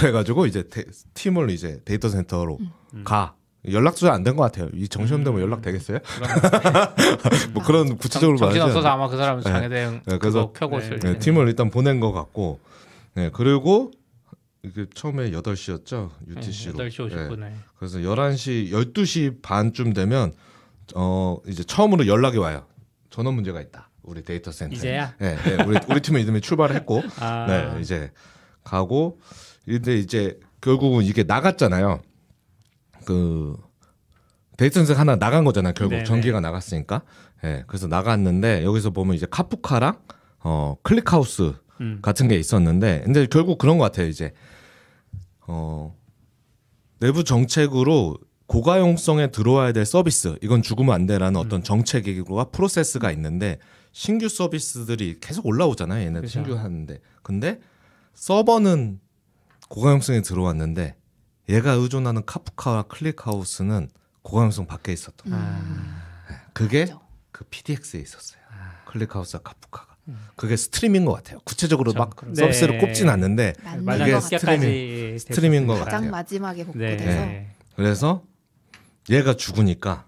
그래가지고 0.00 0.46
이제 0.46 0.68
데- 0.68 0.84
팀을 1.14 1.50
이제 1.50 1.80
데이터 1.84 2.08
센터로 2.08 2.58
음. 2.94 3.04
가. 3.04 3.34
연락도 3.70 4.10
안된 4.10 4.34
것 4.34 4.42
같아요. 4.42 4.68
이 4.74 4.88
정시험 4.88 5.22
되면 5.22 5.40
연락 5.40 5.62
되겠어요? 5.62 5.98
뭐 7.54 7.62
그런 7.62 7.96
구체적으로 7.96 8.36
정신 8.36 8.58
말하지 8.58 8.76
없어서. 8.76 8.88
아마 8.88 9.08
그 9.08 9.16
사람은 9.16 9.42
네. 9.44 9.50
장애 9.50 9.68
대응 9.68 9.92
네, 10.04 10.18
그거 10.18 10.18
그래서- 10.18 10.52
켜고 10.52 10.80
네. 10.80 10.98
네, 10.98 11.18
팀을 11.18 11.46
일단 11.48 11.70
보낸 11.70 12.00
것 12.00 12.12
같고, 12.12 12.58
네, 13.14 13.30
그리고 13.32 13.92
이게 14.64 14.86
처음에 14.94 15.30
8시였죠 15.30 16.10
UTC로. 16.28 16.74
8시 16.78 17.08
50분에 17.10 17.52
그래서 17.78 17.98
11시, 17.98 18.70
12시 18.70 19.42
반쯤 19.42 19.92
되면 19.92 20.32
어 20.94 21.38
이제 21.46 21.62
처음으로 21.64 22.06
연락이 22.06 22.38
와요. 22.38 22.64
전원 23.10 23.34
문제가 23.34 23.60
있다. 23.60 23.90
우리 24.02 24.22
데이터 24.22 24.50
센터. 24.50 24.74
이제야? 24.74 25.14
네, 25.18 25.36
네, 25.36 25.62
우리 25.64 25.78
우리 25.88 26.00
팀은 26.00 26.20
이름이 26.20 26.40
출발을 26.40 26.74
했고, 26.76 27.02
아. 27.20 27.46
네, 27.46 27.80
이제 27.80 28.10
가고 28.64 29.18
근데 29.64 29.96
이제 29.96 30.38
결국은 30.60 31.04
이게 31.04 31.22
나갔잖아요. 31.22 32.00
그 33.04 33.56
데이터 34.56 34.84
센터 34.84 34.98
하나 34.98 35.16
나간 35.16 35.44
거잖아요. 35.44 35.72
결국 35.74 35.94
네네. 35.94 36.04
전기가 36.04 36.40
나갔으니까. 36.40 37.02
예. 37.44 37.64
그래서 37.66 37.88
나갔는데 37.88 38.64
여기서 38.64 38.90
보면 38.90 39.16
이제 39.16 39.26
Kafka랑 39.28 39.98
어 40.44 40.76
클릭하우스 40.82 41.54
음. 41.80 41.98
같은 42.02 42.28
게 42.28 42.36
있었는데 42.36 43.02
근데 43.04 43.26
결국 43.26 43.58
그런 43.58 43.78
것 43.78 43.84
같아요 43.84 44.06
이제 44.06 44.32
어 45.46 45.96
내부 47.00 47.24
정책으로 47.24 48.16
고가용성에 48.46 49.28
들어와야 49.28 49.72
될 49.72 49.84
서비스 49.84 50.36
이건 50.42 50.62
죽으면 50.62 50.94
안 50.94 51.06
돼라는 51.06 51.40
어떤 51.40 51.64
정책이고 51.64 52.50
프로세스가 52.52 53.10
있는데 53.12 53.58
신규 53.92 54.28
서비스들이 54.28 55.18
계속 55.20 55.46
올라오잖아요 55.46 56.04
얘네 56.06 56.20
그죠. 56.22 56.30
신규 56.32 56.56
하는데 56.58 56.98
근데 57.22 57.60
서버는 58.14 59.00
고가용성에 59.68 60.22
들어왔는데 60.22 60.96
얘가 61.48 61.72
의존하는 61.72 62.24
카프카와 62.24 62.84
클릭하우스는 62.84 63.88
고가용성 64.22 64.66
밖에 64.66 64.92
있었던 64.92 65.30
거예요. 65.32 65.44
아. 65.44 66.02
그게 66.52 66.84
그죠. 66.84 67.00
그 67.32 67.44
PDX에 67.44 68.00
있었어요. 68.00 68.40
ClickHouse와 68.86 69.42
Kafka가. 69.42 69.92
그게 70.36 70.56
스트림인 70.56 71.04
것 71.04 71.12
같아요. 71.12 71.38
구체적으로 71.44 71.92
그쵸. 71.92 71.98
막 71.98 72.16
서비스를 72.34 72.78
네. 72.78 72.86
꼽진 72.86 73.08
않는데 73.08 73.54
맞아 73.80 74.04
그게. 74.04 74.36
끝까지 74.36 75.16
스트리밍인 75.20 75.66
것. 75.66 75.74
같아요. 75.74 75.84
가장 75.96 76.10
마지막에 76.10 76.64
복구돼서 76.64 77.04
네. 77.04 77.54
그래서 77.76 78.24
얘가 79.10 79.34
죽으니까 79.34 80.06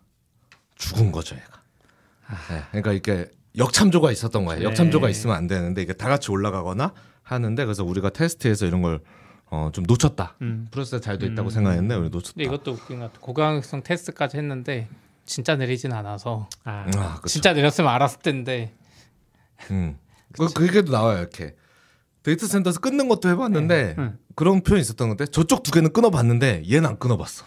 죽은 0.76 1.12
거죠, 1.12 1.37
얘가. 1.37 1.62
네, 2.51 2.62
그러니까 2.70 2.93
이게 2.93 3.30
역참조가 3.57 4.11
있었던 4.12 4.44
거예요. 4.44 4.61
네. 4.61 4.64
역참조가 4.66 5.09
있으면 5.09 5.36
안 5.36 5.46
되는데 5.46 5.82
이게 5.82 5.92
다 5.92 6.09
같이 6.09 6.30
올라가거나 6.30 6.92
하는데 7.22 7.64
그래서 7.64 7.84
우리가 7.84 8.11
테스트에서 8.11 8.66
이런 8.66 8.82
걸 8.82 9.00
어, 9.50 9.70
좀 9.72 9.84
놓쳤다. 9.86 10.36
음. 10.42 10.66
프로세스 10.70 11.00
잘돼 11.02 11.26
있다고 11.26 11.48
음. 11.48 11.50
생각했는데 11.50 11.94
우리 11.94 12.09
놓쳤다. 12.11 12.32
근데 12.34 12.44
이것도 12.44 12.72
웃긴 12.72 12.98
것 13.00 13.12
같아. 13.12 13.20
고가용성 13.20 13.82
테스트까지 13.82 14.36
했는데 14.38 14.88
진짜 15.24 15.57
내리진 15.57 15.92
않아서 15.92 16.48
아. 16.64 16.86
아. 16.96 17.20
진짜 17.26 17.52
내렸으면 17.52 17.90
알았을 17.90 18.20
텐데 18.20 18.74
음. 19.70 19.96
그 20.36 20.52
그게도 20.52 20.90
나와요 20.90 21.20
이렇게 21.20 21.55
데이터 22.24 22.46
센터에서 22.46 22.80
끊는 22.80 23.09
것도 23.09 23.28
해봤는데 23.28 23.94
음. 23.98 24.18
그런 24.34 24.62
표현이 24.62 24.80
있었던 24.82 25.09
건데 25.09 25.26
저쪽 25.26 25.62
두 25.62 25.70
개는 25.70 25.92
끊어봤는데 25.92 26.64
얘는 26.70 26.86
안 26.88 26.98
끊어봤어. 26.98 27.44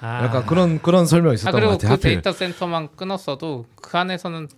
아. 0.00 0.24
약간 0.24 0.44
그런 0.44 0.82
그런 0.82 1.06
설명이 1.06 1.32
아 1.32 1.34
있었던 1.34 1.52
것 1.52 1.56
그리고 1.58 1.72
같아요. 1.72 1.88
그 1.88 1.92
하필. 1.94 2.10
데이터 2.12 2.32
센터만 2.32 2.94
끊었어도 2.96 3.66
그 3.76 3.96
안에서는 3.96 4.48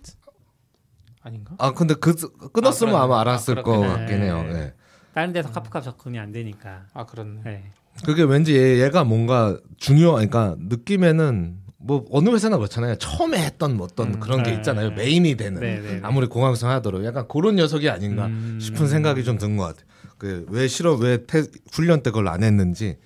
아닌가? 1.21 1.55
아 1.57 1.73
근데 1.73 1.93
그 1.95 2.15
끊었으면 2.51 2.95
아, 2.95 3.03
아, 3.03 3.07
마. 3.07 3.21
알았을 3.21 3.59
아, 3.59 3.63
것. 3.63 3.79
같긴 3.79 4.21
해요. 4.21 4.43
네. 4.43 4.53
네. 4.53 4.73
다른 5.13 5.33
데서 5.33 5.51
카프카 5.51 5.81
접근이 5.81 6.17
안 6.19 6.31
되니까. 6.31 6.83
아 6.93 7.05
그렇네. 7.05 7.41
네. 7.43 7.63
그게 8.05 8.23
왠지 8.23 8.55
얘, 8.55 8.81
얘가 8.81 9.03
뭔가 9.03 9.57
중요, 9.77 10.13
그러니까 10.13 10.55
느낌에는 10.59 11.57
뭐 11.81 12.05
어느 12.11 12.29
회사나 12.29 12.57
그렇잖아요. 12.57 12.95
처음에 12.97 13.37
했던 13.43 13.75
뭐 13.75 13.87
어떤 13.89 14.13
음, 14.15 14.19
그런 14.19 14.43
게 14.43 14.51
네. 14.51 14.57
있잖아요. 14.57 14.91
메인이 14.91 15.35
되는 15.35 15.59
네, 15.59 15.79
네, 15.79 15.93
네. 15.95 15.99
아무리 16.03 16.27
공항성 16.27 16.69
하더라도 16.69 17.05
약간 17.05 17.27
그런 17.27 17.55
녀석이 17.55 17.89
아닌가 17.89 18.27
음. 18.27 18.57
싶은 18.61 18.87
생각이 18.87 19.23
좀 19.23 19.37
든 19.37 19.57
것 19.57 19.63
같아요. 19.65 19.85
그왜 20.17 20.67
실험 20.67 21.01
왜 21.01 21.25
태, 21.25 21.43
훈련 21.71 22.03
때 22.03 22.11
그걸 22.11 22.27
안 22.27 22.43
했는지, 22.43 22.97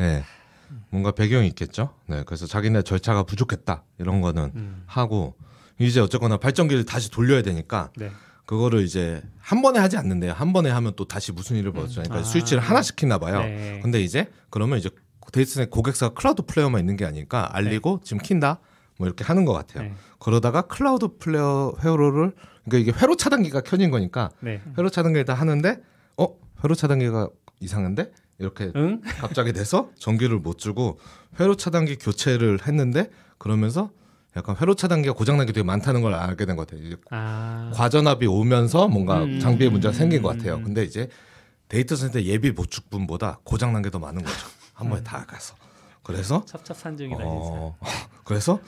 예, 0.00 0.22
뭔가 0.90 1.10
배경이 1.10 1.48
있겠죠. 1.48 1.90
네, 2.08 2.22
그래서 2.24 2.46
자기네 2.46 2.82
절차가 2.82 3.24
부족했다 3.24 3.82
이런 3.98 4.20
거는 4.20 4.52
음. 4.54 4.82
하고 4.86 5.34
이제 5.78 6.00
어쨌거나 6.00 6.36
발전기를 6.36 6.84
다시 6.84 7.10
돌려야 7.10 7.42
되니까 7.42 7.90
네. 7.96 8.10
그거를 8.46 8.82
이제 8.82 9.22
한 9.38 9.62
번에 9.62 9.78
하지 9.78 9.96
않는데요. 9.96 10.32
한 10.32 10.52
번에 10.52 10.70
하면 10.70 10.92
또 10.96 11.06
다시 11.06 11.32
무슨 11.32 11.56
일을 11.56 11.72
벌어져. 11.72 12.02
그러니까 12.02 12.18
아. 12.18 12.22
스위치를 12.22 12.62
하나 12.62 12.82
시키나 12.82 13.18
봐요. 13.18 13.40
네. 13.40 13.80
근데 13.82 14.00
이제 14.00 14.30
그러면 14.50 14.78
이제 14.78 14.90
데이터센터 15.32 15.70
고객사가 15.70 16.14
Cloudflare만 16.14 16.80
있는 16.80 16.96
게 16.96 17.04
아니니까 17.04 17.56
알리고 17.56 17.98
네. 17.98 18.04
지금 18.04 18.22
킨다. 18.22 18.60
뭐 18.98 19.08
이렇게 19.08 19.24
하는 19.24 19.44
것 19.44 19.52
같아요. 19.52 19.88
네. 19.88 19.94
그러다가 20.18 20.62
Cloudflare 20.62 21.74
회로를 21.82 22.32
그러니까 22.64 22.78
이게 22.78 22.92
회로 22.92 23.16
차단기가 23.16 23.62
켜진 23.62 23.90
거니까 23.90 24.30
네. 24.40 24.62
회로 24.78 24.90
차단기를 24.90 25.24
다 25.24 25.34
하는데 25.34 25.80
어 26.16 26.28
회로 26.62 26.74
차단기가 26.74 27.28
이상한데 27.60 28.12
이렇게 28.38 28.72
응? 28.76 29.00
갑자기 29.18 29.52
돼서 29.52 29.90
전기를 29.98 30.38
못 30.38 30.58
주고 30.58 30.98
회로 31.40 31.56
차단기 31.56 31.96
교체를 31.96 32.66
했는데 32.66 33.10
그러면서 33.38 33.90
약간 34.36 34.56
회로 34.60 34.74
차단기가 34.74 35.14
고장난 35.14 35.46
게 35.46 35.52
되게 35.52 35.64
많다는 35.64 36.02
걸 36.02 36.14
알게 36.14 36.44
된 36.46 36.56
것 36.56 36.66
같아요. 36.66 36.84
이제 36.86 36.96
아. 37.10 37.70
과전압이 37.74 38.26
오면서 38.26 38.88
뭔가 38.88 39.22
음, 39.22 39.38
장비에 39.38 39.68
음, 39.68 39.72
문제가 39.74 39.92
음, 39.92 39.96
생긴 39.96 40.22
것 40.22 40.30
음, 40.32 40.38
같아요. 40.38 40.54
음. 40.56 40.64
근데 40.64 40.82
이제 40.84 41.08
데이터 41.68 41.94
센터 41.96 42.20
예비 42.22 42.52
비축분보다 42.54 43.40
고장난 43.44 43.82
게 43.82 43.90
더 43.90 43.98
많은 43.98 44.22
거죠. 44.22 44.46
한 44.72 44.88
번에 44.90 45.02
다 45.02 45.24
가서. 45.26 45.54
그래서 46.02 46.44
첩첩산중이다. 46.46 47.22
어, 47.24 47.76
그래서 48.24 48.58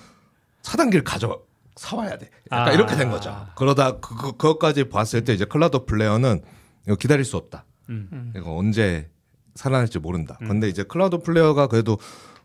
차단기를 0.62 1.04
가져 1.04 1.40
사와야 1.74 2.16
돼. 2.16 2.30
약간 2.52 2.68
아. 2.68 2.72
이렇게 2.72 2.96
된 2.96 3.10
거죠. 3.10 3.46
그러다 3.56 3.98
그, 3.98 4.16
그, 4.16 4.22
그것까지 4.32 4.88
봤을 4.88 5.24
때 5.24 5.34
이제 5.34 5.44
Cloudflare는 5.44 6.42
이거 6.86 6.96
기다릴 6.96 7.24
수 7.24 7.36
없다. 7.36 7.64
음. 7.90 8.32
이거 8.36 8.56
언제 8.56 9.10
살아날지 9.56 9.98
모른다. 9.98 10.36
근데 10.38 10.68
이제 10.68 10.82
Cloudflare가 10.84 11.66
그래도 11.66 11.98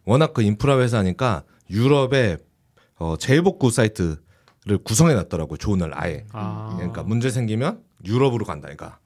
워낙 0.05 0.33
그 0.33 0.41
인프라 0.41 0.79
회사니까 0.79 1.43
유럽에 1.69 2.37
어, 3.01 3.17
재복구 3.17 3.71
사이트를 3.71 4.17
구성해 4.83 5.15
놨더라고요. 5.15 5.57
존을 5.57 5.91
아예. 5.95 6.23
아. 6.33 6.73
그러니까 6.75 7.01
문제 7.01 7.31
생기면 7.31 7.81
유럽으로 8.05 8.45
간다. 8.45 8.69
그러니까 8.69 8.99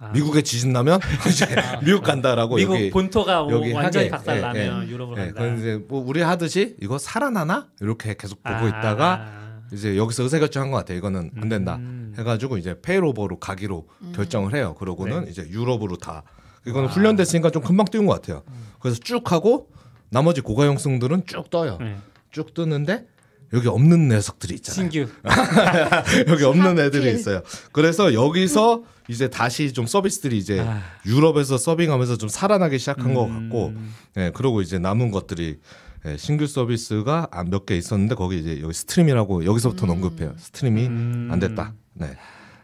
아. 0.00 0.10
미국에 0.12 0.42
지진 0.42 0.72
나면 0.72 0.98
이제 1.30 1.46
미국 1.84 2.02
간다라고 2.02 2.56
미국 2.56 2.74
여기 2.74 2.90
본토가 2.90 3.44
뭐 3.44 3.52
여기 3.52 3.72
완전히 3.72 4.06
하게, 4.06 4.10
박살 4.10 4.38
예, 4.38 4.40
나면 4.40 4.82
예. 4.82 4.88
유럽으로 4.90 5.20
예, 5.20 5.26
간다. 5.30 5.46
이제 5.54 5.80
뭐 5.88 6.04
우리 6.04 6.22
하듯이 6.22 6.76
이거 6.82 6.98
살아나나 6.98 7.68
이렇게 7.80 8.16
계속 8.18 8.42
보고 8.42 8.56
아. 8.56 8.68
있다가 8.68 9.60
이제 9.72 9.96
여기서 9.96 10.24
의사결정한 10.24 10.72
것 10.72 10.78
같아요. 10.78 10.98
이거는 10.98 11.30
안 11.40 11.48
된다. 11.48 11.76
음. 11.76 12.14
해가지고 12.18 12.58
이제 12.58 12.80
페이로버로 12.82 13.38
가기로 13.38 13.86
결정을 14.12 14.54
해요. 14.56 14.74
그러고는 14.76 15.24
네. 15.24 15.30
이제 15.30 15.46
유럽으로 15.48 15.96
다. 15.98 16.24
이거는 16.66 16.88
훈련됐으니까 16.88 17.50
좀 17.50 17.62
금방 17.62 17.86
띄운 17.86 18.06
것 18.06 18.14
같아요. 18.14 18.42
그래서 18.80 18.98
쭉 18.98 19.30
하고 19.30 19.70
나머지 20.08 20.40
고가용성들은 20.40 21.26
쭉 21.26 21.48
떠요. 21.48 21.78
네. 21.80 21.96
쭉 22.32 22.52
뜨는데 22.52 23.06
여기 23.52 23.68
없는 23.68 24.08
녀석들이 24.08 24.54
있잖아요. 24.56 24.90
신규. 24.90 25.08
여기 26.28 26.44
없는 26.44 26.78
애들이. 26.78 27.12
있어요. 27.14 27.42
그래서 27.72 28.12
여기서 28.12 28.82
이제 29.08 29.28
다시 29.30 29.72
좀 29.72 29.86
서비스들이 29.86 30.36
이제 30.36 30.60
아. 30.60 30.82
유럽에서 31.06 31.56
서빙하면서 31.58 32.16
좀 32.18 32.28
살아나기 32.28 32.78
시작한 32.78 33.14
것 33.14 33.26
음. 33.26 33.48
같고, 33.50 33.74
예, 34.16 34.32
그리고 34.34 34.62
이제 34.62 34.78
남은 34.78 35.12
것들이 35.12 35.60
예, 36.06 36.16
신규 36.16 36.46
서비스가 36.46 37.28
아, 37.30 37.44
몇개 37.44 37.76
있었는데 37.76 38.14
거기 38.16 38.38
이제 38.38 38.60
여기 38.62 38.72
스트림이라고 38.74 39.44
여기서부터 39.44 39.86
언급해요. 39.90 40.34
스트림이 40.38 40.86
음. 40.86 41.28
안 41.30 41.38
됐다. 41.38 41.74
네. 41.94 42.16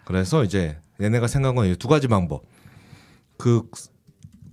그래서 0.04 0.42
이제 0.44 0.78
얘네가 1.00 1.26
생각한 1.28 1.54
건 1.54 1.76
두 1.76 1.88
가지 1.88 2.08
방법. 2.08 2.42
그 3.38 3.62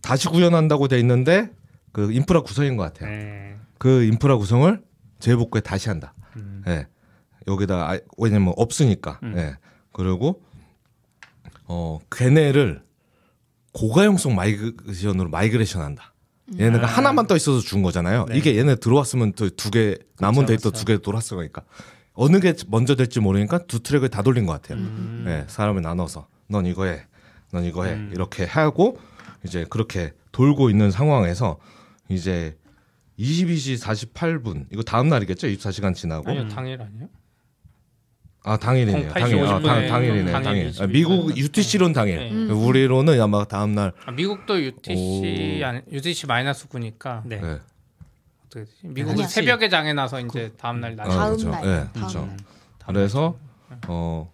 다시 0.02 0.28
구현한다고 0.28 0.88
돼 0.88 1.00
있는데 1.00 1.52
그 1.92 2.12
인프라 2.12 2.42
구성인 2.42 2.78
것 2.78 2.84
같아요. 2.84 3.10
네. 3.10 3.56
그 3.78 4.04
인프라 4.04 4.38
구성을 4.38 4.82
재복구에 5.20 5.62
다시 5.62 5.90
한다. 5.90 6.14
음. 6.60 6.72
예. 6.72 6.88
여기다 7.48 7.92
아, 7.92 8.00
왜냐면 8.18 8.54
없으니까. 8.58 9.20
음. 9.24 9.34
예. 9.38 9.56
그리고 9.92 10.42
어 11.66 12.00
걔네를 12.12 12.82
고가용성 13.74 14.36
migration으로 14.36 15.30
migration 15.30 15.82
한다. 15.82 16.14
얘네가 16.60 16.86
아. 16.88 16.90
하나만 16.90 17.28
떠 17.28 17.36
있어서 17.36 17.60
죽은 17.60 17.84
거잖아요. 17.84 18.26
네. 18.30 18.38
이게 18.38 18.58
얘네 18.58 18.76
들어왔으면 18.78 19.34
또두개 19.34 19.98
남은 20.20 20.46
데이터. 20.48 20.72
두 20.72 20.86
개 20.86 20.98
돌았을 20.98 21.38
거니까 21.38 21.62
어느 22.14 22.40
게 22.40 22.54
먼저 22.68 22.96
될지 22.96 23.20
모르니까 23.20 23.60
두 23.68 23.80
트랙을 23.82 24.10
다 24.10 24.24
돌린 24.24 24.46
것 24.48 24.54
같아요. 24.54 24.80
음. 24.80 25.26
예, 25.28 25.46
사람을 25.48 25.82
나눠서 25.84 26.28
넌 26.48 26.66
이거 26.66 26.86
해, 26.86 27.06
넌 27.52 27.64
이거 27.66 27.86
해 27.86 27.94
음. 27.94 28.12
이렇게 28.14 28.46
하고 28.46 28.98
이제 29.46 29.66
그렇게 29.70 30.14
돌고 30.32 30.70
있는 30.72 30.90
상황에서 30.90 31.60
이제 32.10 32.58
22시 33.20 33.82
48분 34.14 34.66
이거 34.72 34.82
다음 34.82 35.10
날이겠죠? 35.10 35.48
24시간 35.48 35.94
지나고 35.94 36.30
아니요 36.30 36.48
당일 36.48 36.82
아니에요? 36.82 37.08
아 38.44 38.56
당일이네요. 38.58 39.10
08시 39.12 39.14
당일, 39.20 39.44
아, 39.44 39.60
50분에 39.60 39.66
당, 39.66 39.88
당일이네. 39.88 40.32
당일 40.32 40.44
당일. 40.44 40.70
22일. 40.72 40.82
아, 40.82 40.88
미국 40.88 41.38
UTC로는 41.38 41.94
당일. 41.94 42.18
네. 42.20 42.32
음. 42.32 42.50
우리로는 42.52 43.20
아마 43.22 43.44
다음 43.44 43.76
날. 43.76 43.92
아, 44.06 44.12
미국도 44.12 44.62
UTC 44.64 45.60
오. 45.62 45.66
아니, 45.66 45.82
UTC 45.92 46.26
마이너스 46.26 46.68
9니까 46.70 47.22
네. 47.26 47.42
네. 47.42 47.60
어떻게 48.46 48.64
되지? 48.64 48.72
미국은 48.84 49.16
아니야. 49.16 49.28
새벽에 49.28 49.68
장애 49.68 49.97
나서 49.97 50.22
이제 50.22 50.54
다음 50.58 50.80
날 50.80 50.94
아, 50.94 51.04
낮에 51.04 51.10
다음 51.10 51.28
그렇죠. 51.36 51.50
날. 51.50 51.62
네, 51.66 51.90
그렇죠. 51.94 52.20
날. 52.26 52.38
그래서 52.88 53.38
어 53.88 54.32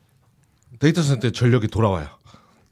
데이터 0.80 1.02
센터 1.02 1.32
전력이 1.32 1.68
돌아와요. 1.70 2.08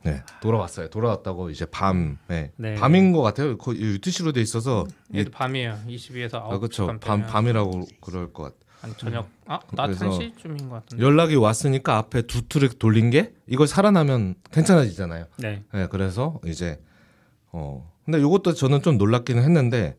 네, 0.03 0.21
돌아왔어요. 0.41 0.89
돌아왔다고 0.89 1.49
이제 1.49 1.65
밤에 1.65 2.51
네. 2.57 2.75
밤인 2.75 3.11
것 3.11 3.21
같아요. 3.21 3.57
거 3.57 3.73
UTC로 3.73 4.33
돼 4.33 4.41
있어서 4.41 4.85
얘도 5.15 5.31
밤이에요. 5.31 5.79
22에서 5.87 6.31
9시 6.31 6.51
아 6.51 6.57
그렇죠. 6.59 6.87
반밤 6.87 7.25
밤이라고 7.25 7.85
그럴 8.01 8.33
것 8.33 8.43
같아요. 8.43 8.63
한 8.81 8.93
저녁 8.97 9.29
아낮 9.45 9.63
그래서 9.97 10.09
1시쯤인 10.09 10.69
것 10.69 10.75
같은데. 10.75 11.03
연락이 11.03 11.35
왔으니까 11.35 11.97
앞에 11.97 12.23
두 12.23 12.41
트랙 12.47 12.79
돌린 12.79 13.11
게 13.11 13.33
이걸 13.47 13.65
살아나면 13.65 14.35
괜찮아지잖아요. 14.51 15.25
네. 15.37 15.63
네, 15.73 15.87
그래서 15.87 16.39
이제 16.45 16.81
어 17.53 17.89
근데 18.03 18.19
이것도 18.19 18.53
저는 18.53 18.81
좀 18.81 18.97
놀랍기는 18.97 19.41
했는데 19.41 19.95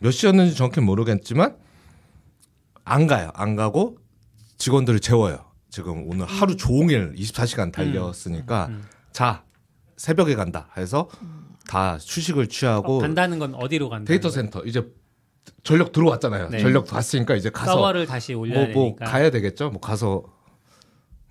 몇 0.00 0.10
시였는지 0.10 0.56
정확히 0.56 0.80
모르겠지만 0.80 1.56
안 2.84 3.06
가요. 3.06 3.30
안 3.34 3.54
가고 3.54 3.98
직원들을 4.58 4.98
재워요. 4.98 5.44
지금 5.70 6.08
오늘 6.08 6.26
하루 6.26 6.56
종일 6.56 7.14
24시간 7.14 7.72
달렸으니까 7.72 8.66
음. 8.66 8.82
자 9.14 9.44
새벽에 9.96 10.34
간다 10.34 10.68
해서 10.76 11.08
다 11.68 11.96
휴식을 11.96 12.48
취하고 12.48 12.96
어, 12.96 13.00
간다는 13.00 13.38
건 13.38 13.54
어디로 13.54 13.88
간다? 13.88 14.08
데이터 14.08 14.28
센터 14.28 14.62
이제 14.64 14.82
전력 15.62 15.92
들어왔잖아요. 15.92 16.48
네. 16.50 16.58
전력 16.58 16.92
왔으니까 16.92 17.36
이제 17.36 17.48
가서 17.48 17.72
서버를 17.74 18.06
다시 18.06 18.34
올려야 18.34 18.66
뭐, 18.66 18.74
뭐 18.74 18.84
되니까. 18.96 19.04
가야 19.06 19.30
되겠죠. 19.30 19.70
뭐 19.70 19.80
가서 19.80 20.24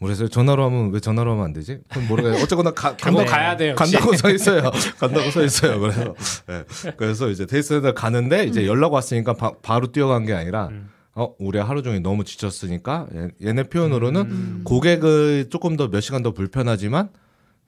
그래서 0.02 0.28
전화로 0.28 0.64
하면 0.66 0.92
왜 0.94 1.00
전화로 1.00 1.32
하면 1.34 1.46
안 1.46 1.54
되지? 1.54 1.80
그건 1.90 2.08
모르겠어요. 2.08 2.42
어쨌거나 2.44 2.72
가, 2.72 2.90
한번 3.02 3.26
간다고- 3.26 3.30
가야 3.30 3.58
돼요. 3.58 3.76
간다고 3.76 4.16
서 4.16 4.30
있어요. 4.32 4.62
간다고 4.98 5.30
서 5.30 5.44
있어요. 5.44 5.80
그래서 5.80 6.16
예. 6.50 6.94
그래서 6.96 7.30
이제 7.30 7.46
데이터 7.46 7.68
센터 7.68 7.94
가는데 7.94 8.46
이제 8.46 8.66
연락 8.66 8.94
왔으니까 8.94 9.34
바, 9.34 9.52
바로 9.62 9.92
뛰어간 9.92 10.26
게 10.26 10.34
아니라 10.34 10.68
음. 10.70 10.90
어 11.16 11.34
우리 11.38 11.60
하루 11.60 11.84
종일 11.84 12.02
너무 12.02 12.24
지쳤으니까 12.24 13.08
얘- 13.14 13.48
얘네 13.50 13.64
표현으로는 13.64 14.22
음. 14.22 14.62
고객을 14.64 15.50
조금 15.50 15.76
더 15.76 15.90
몇 15.90 16.00
시간 16.00 16.24
더 16.24 16.32
불편하지만 16.32 17.10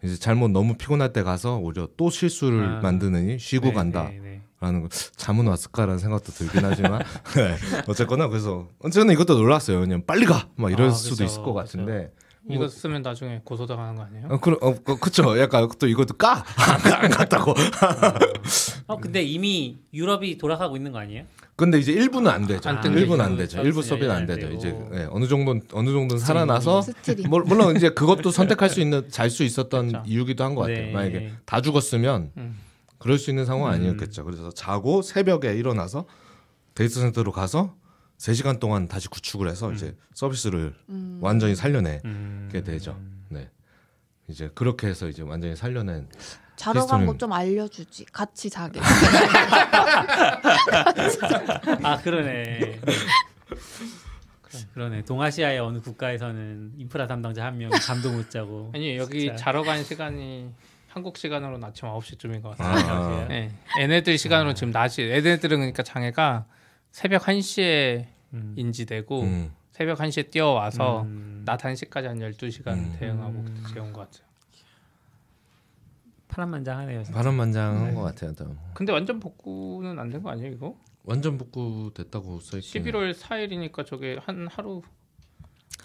이제 0.05 0.17
잘못 0.17 0.49
너무 0.51 0.75
피곤할 0.75 1.11
때 1.13 1.23
가서 1.23 1.57
오히려 1.57 1.87
또 1.97 2.09
실수를 2.09 2.77
아. 2.77 2.79
만드느니 2.81 3.39
쉬고 3.39 3.67
네, 3.67 3.73
간다. 3.73 4.09
네, 4.09 4.19
네. 4.21 4.41
라는 4.61 4.81
거 4.81 4.87
잠은 4.89 5.47
왔을까라는 5.47 5.99
생각도 5.99 6.31
들긴 6.31 6.63
하지만 6.63 7.01
네. 7.35 7.55
어쨌거나 7.87 8.27
그래서 8.29 8.67
어쨌거나 8.79 9.11
이것도 9.13 9.35
놀랐어요. 9.37 9.79
왜냐면 9.79 10.03
빨리 10.05 10.25
가 10.25 10.47
막 10.55 10.71
이럴 10.71 10.87
아, 10.87 10.91
수도 10.91 11.11
그죠, 11.15 11.23
있을 11.25 11.43
것 11.43 11.53
같은데 11.53 12.11
이거 12.49 12.67
쓰면 12.67 13.01
나중에 13.01 13.41
고소당하는 13.43 13.95
거 13.95 14.03
아니에요? 14.03 14.27
어, 14.29 14.37
그, 14.39 14.51
어, 14.61 14.75
그, 14.83 14.97
그쵸. 14.99 15.39
약간 15.39 15.67
또 15.79 15.87
이것도 15.87 16.13
까? 16.15 16.43
안, 17.01 17.09
갔다고. 17.09 17.53
어 18.87 18.97
근데 18.97 19.23
이미 19.23 19.79
유럽이 19.93 20.37
돌아가고 20.37 20.75
있는 20.77 20.91
거 20.91 20.99
아니에요? 20.99 21.23
근데 21.55 21.79
이제 21.79 21.91
일부는 21.91 22.29
안 22.29 22.45
되죠. 22.45 22.69
안뜬 22.69 22.93
일부는 22.93 23.17
게안 23.25 23.37
되죠. 23.37 23.61
일부 23.61 23.81
서비는 23.81 24.11
안안 24.11 24.25
되죠. 24.27 24.41
되고. 24.47 24.53
이제 24.57 24.77
예, 24.93 25.07
어느 25.09 25.27
정도 25.27 25.51
어느 25.73 25.89
정도는 25.91 26.19
살아나서. 26.19 26.83
물- 27.29 27.43
물론 27.45 27.75
이제 27.75 27.89
그것도 27.89 28.29
선택할 28.31 28.69
수 28.69 28.79
있는 28.81 29.09
잘 29.09 29.29
수 29.29 29.43
있었던 29.43 29.87
그렇죠. 29.89 30.03
이유기도 30.07 30.43
한 30.43 30.53
것 30.55 30.61
같아요. 30.61 30.85
네. 30.85 30.91
만약에 30.91 31.31
다 31.45 31.61
죽었으면 31.61 32.31
음. 32.37 32.59
그럴 32.99 33.17
수 33.17 33.29
있는 33.31 33.45
상황 33.45 33.71
아니었겠죠. 33.71 34.23
그래서 34.23 34.51
자고 34.51 35.01
새벽에 35.01 35.53
일어나서 35.55 36.05
데이터 36.75 36.99
센터로 36.99 37.31
가서 37.31 37.73
3시간 38.17 38.59
동안 38.59 38.87
다시 38.87 39.07
구축을 39.09 39.47
해서 39.49 39.71
이제 39.73 39.95
서비스를 40.13 40.73
음. 40.89 41.19
완전히 41.21 41.55
살려내게 41.55 42.01
음. 42.05 42.49
되죠. 42.65 42.99
네. 43.29 43.49
이제 44.27 44.49
그렇게 44.55 44.87
해서 44.87 45.07
이제 45.07 45.21
완전히 45.21 45.55
살려낸 45.55 46.07
자러 46.55 46.85
간 46.85 47.05
거 47.05 47.17
좀 47.17 47.33
알려주지. 47.33 48.05
같이 48.13 48.49
자게. 48.49 48.79
아 51.83 51.97
그러네. 52.01 52.79
그러네. 54.73 55.03
동아시아의 55.03 55.59
어느 55.59 55.79
국가에서는 55.81 56.73
인프라 56.77 57.07
담당자 57.07 57.45
한 57.45 57.57
명이 57.57 57.77
잠도 57.81 58.11
못 58.11 58.29
자고. 58.29 58.71
아니 58.75 58.95
여기 58.97 59.19
진짜. 59.21 59.35
자러 59.35 59.63
간 59.63 59.83
시간이 59.83 60.49
한국 60.87 61.17
시간으로 61.17 61.59
아침 61.61 61.89
9시쯤인 61.89 62.41
것 62.41 62.57
같아요. 62.57 62.85
아, 63.23 63.25
네. 63.27 63.51
얘네들 63.79 64.17
시간으로 64.17 64.53
지금 64.53 64.71
낮이 64.71 65.01
얘네들은 65.09 65.57
그러니까 65.57 65.83
장애가 65.83 66.45
새벽 66.95 67.23
1시에 67.23 68.05
음. 68.33 68.53
인지되고 68.55 69.21
음. 69.23 69.51
새벽 69.73 69.97
1시에 69.99 70.31
뛰어와서 70.31 71.01
음. 71.01 71.41
낮 71.45 71.59
1시까지 71.59 72.03
한 72.05 72.19
12시간 72.19 72.67
음. 72.69 72.95
대응하고 72.97 73.43
그렇게 73.43 73.73
재운 73.73 73.91
것 73.91 73.99
같아요. 74.09 74.23
파란만장하네요. 76.29 77.03
진짜. 77.03 77.17
바람만장한 77.17 77.95
것 77.95 78.01
같아요. 78.03 78.33
또. 78.35 78.55
근데 78.73 78.93
완전 78.93 79.19
복구는 79.19 79.99
안 79.99 80.09
된 80.09 80.23
거 80.23 80.29
아니에요 80.29 80.53
이거? 80.53 80.75
완전 81.03 81.37
복구 81.37 81.91
됐다고 81.93 82.39
써 82.39 82.57
있긴. 82.59 82.81
11월 82.85 83.13
4일이니까 83.13 83.85
저게 83.85 84.17
한 84.25 84.47
하루 84.49 84.81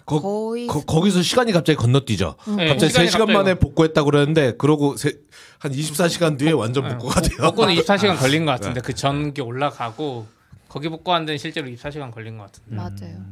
거, 0.05 0.21
거의 0.21 0.67
거, 0.67 0.79
거기서 0.85 1.21
시간이 1.23 1.51
갑자기 1.51 1.75
건너뛰죠. 1.75 2.35
네, 2.55 2.69
갑자기 2.69 2.89
시간이 2.89 3.07
3시간 3.09 3.11
갑자기 3.19 3.33
만에 3.33 3.55
복구했다고 3.55 4.05
그러는데 4.09 4.53
그러고 4.55 4.95
세, 4.95 5.11
한 5.59 5.73
24시간 5.73 6.39
뒤에 6.39 6.51
완전 6.53 6.85
네, 6.85 6.91
복구가 6.95 7.19
돼요. 7.19 7.37
복구는 7.49 7.75
24시간 7.75 8.17
걸린 8.17 8.45
것 8.45 8.51
같은데 8.53 8.79
그 8.79 8.95
전기 8.95 9.41
올라가고 9.41 10.39
거기 10.71 10.87
데는 11.25 11.37
실제로 11.37 11.67
24시간 11.67 12.11
걸린 12.11 12.37
것 12.37 12.45
같은데. 12.45 12.75
맞아요. 12.77 13.25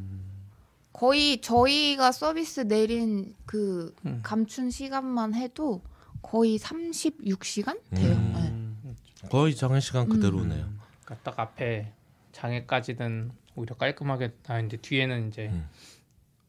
거의 0.91 1.39
저희가 1.39 2.11
서비스 2.11 2.59
내린 2.67 3.33
그 3.45 3.95
음. 4.05 4.19
감춘 4.21 4.69
시간만 4.69 5.33
해도 5.35 5.81
거의 6.21 6.59
36시간 6.59 7.79
돼요. 7.91 8.13
음. 8.13 8.77
네. 8.83 9.29
거의 9.29 9.55
장애 9.55 9.79
시간 9.79 10.09
그대로네요. 10.09 10.67
그러니까 11.05 11.31
딱 11.31 11.39
앞에 11.39 11.93
장애까지는 12.33 13.31
오히려 13.55 13.73
깔끔하게 13.77 14.33
나는데 14.45 14.77
뒤에는 14.77 15.29
이제 15.29 15.47
음. 15.47 15.65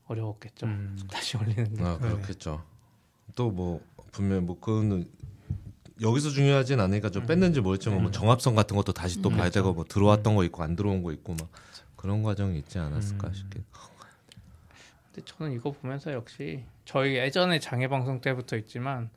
어려웠겠죠. 0.06 0.66
음. 0.66 0.98
다시 1.08 1.36
올리는데. 1.36 1.84
아 1.84 1.98
그렇겠죠. 1.98 2.64
또 3.36 3.52
뭐 3.52 3.80
분명 4.10 4.44
뭐 4.44 4.58
그거는 4.58 5.08
여기서 6.00 6.30
중요하진 6.30 6.80
않으니까 6.80 7.10
좀 7.10 7.26
뺐는지 7.26 7.60
모르겠지만 7.60 8.02
뭐 8.02 8.10
정합성 8.10 8.54
같은 8.54 8.76
것도 8.76 8.92
다시 8.92 9.20
또 9.20 9.28
봐야 9.28 9.50
되고 9.50 9.72
뭐 9.72 9.84
들어왔던 9.84 10.34
거 10.34 10.44
있고 10.44 10.62
안 10.62 10.76
들어온 10.76 11.02
거 11.02 11.12
있고 11.12 11.34
막 11.34 11.48
그런 11.96 12.22
과정이 12.22 12.58
있지 12.58 12.78
않았을까 12.78 13.32
싶게. 13.32 13.60
근데 15.12 15.24
저는 15.26 15.52
이거 15.52 15.72
보면서 15.72 16.12
역시 16.12 16.64
저희 16.84 17.16
예전에 17.16 17.58
장애 17.58 17.88
방송 17.88 18.20
때부터 18.20 18.56
있지만 18.56 19.10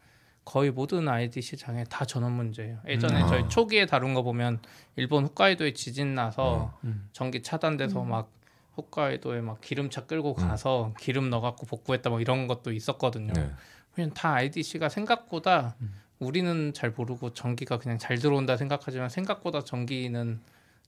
거의 0.44 0.72
모든 0.72 1.08
IDC 1.08 1.56
장애 1.58 1.86
다 1.90 2.04
전원 2.04 2.34
문제예요. 2.34 2.80
예전에 2.88 3.24
음. 3.24 3.28
저희 3.30 3.44
아. 3.44 3.48
초기에 3.48 3.86
다룬 3.86 4.14
거 4.14 4.24
보면 4.24 4.60
일본 4.98 5.24
홋카이도에 5.24 5.74
지진 5.74 6.16
나서 6.16 6.78
음. 6.84 7.08
전기 7.14 7.42
차단돼서 7.42 8.04
막 8.04 8.30
홋카이도에 8.76 9.42
막 9.42 9.62
기름차 9.62 10.06
끌고 10.06 10.36
음. 10.38 10.48
가서 10.48 10.94
기름 11.00 11.30
넣어갖고 11.30 11.66
복구했다 11.66 12.10
뭐 12.10 12.20
이런 12.20 12.48
것도 12.48 12.74
있었거든요. 12.74 13.32
네. 13.34 13.52
그냥 13.96 14.14
다 14.14 14.34
IDC가 14.34 14.90
생각보다 14.90 15.76
우리는 16.24 16.74
잘 16.74 16.92
모르고 16.92 17.34
전기가 17.34 17.78
그냥 17.78 17.98
잘 17.98 18.18
들어온다 18.18 18.58
생각하지만 18.58 19.10
생각보다 19.10 19.64
전기는 19.64 20.40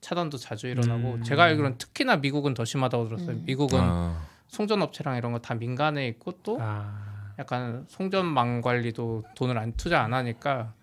차단도 0.01 0.37
자주 0.37 0.67
일어나고 0.67 1.13
음. 1.15 1.23
제가 1.23 1.43
알기로는 1.45 1.77
특히나 1.77 2.17
미국은 2.17 2.53
더 2.53 2.65
심하다고 2.65 3.05
들었어요. 3.09 3.37
미국은 3.45 3.79
아, 3.81 4.21
송전 4.47 4.81
업체랑 4.81 5.17
이런 5.17 5.31
거 5.31 5.39
다 5.39 5.55
민간에 5.55 6.07
있고 6.09 6.33
또 6.43 6.57
아, 6.61 7.33
약간 7.39 7.85
송전망 7.89 8.61
관리도 8.61 9.23
돈을 9.35 9.57
안 9.57 9.73
투자 9.73 10.01
안 10.01 10.13
하니까 10.13 10.73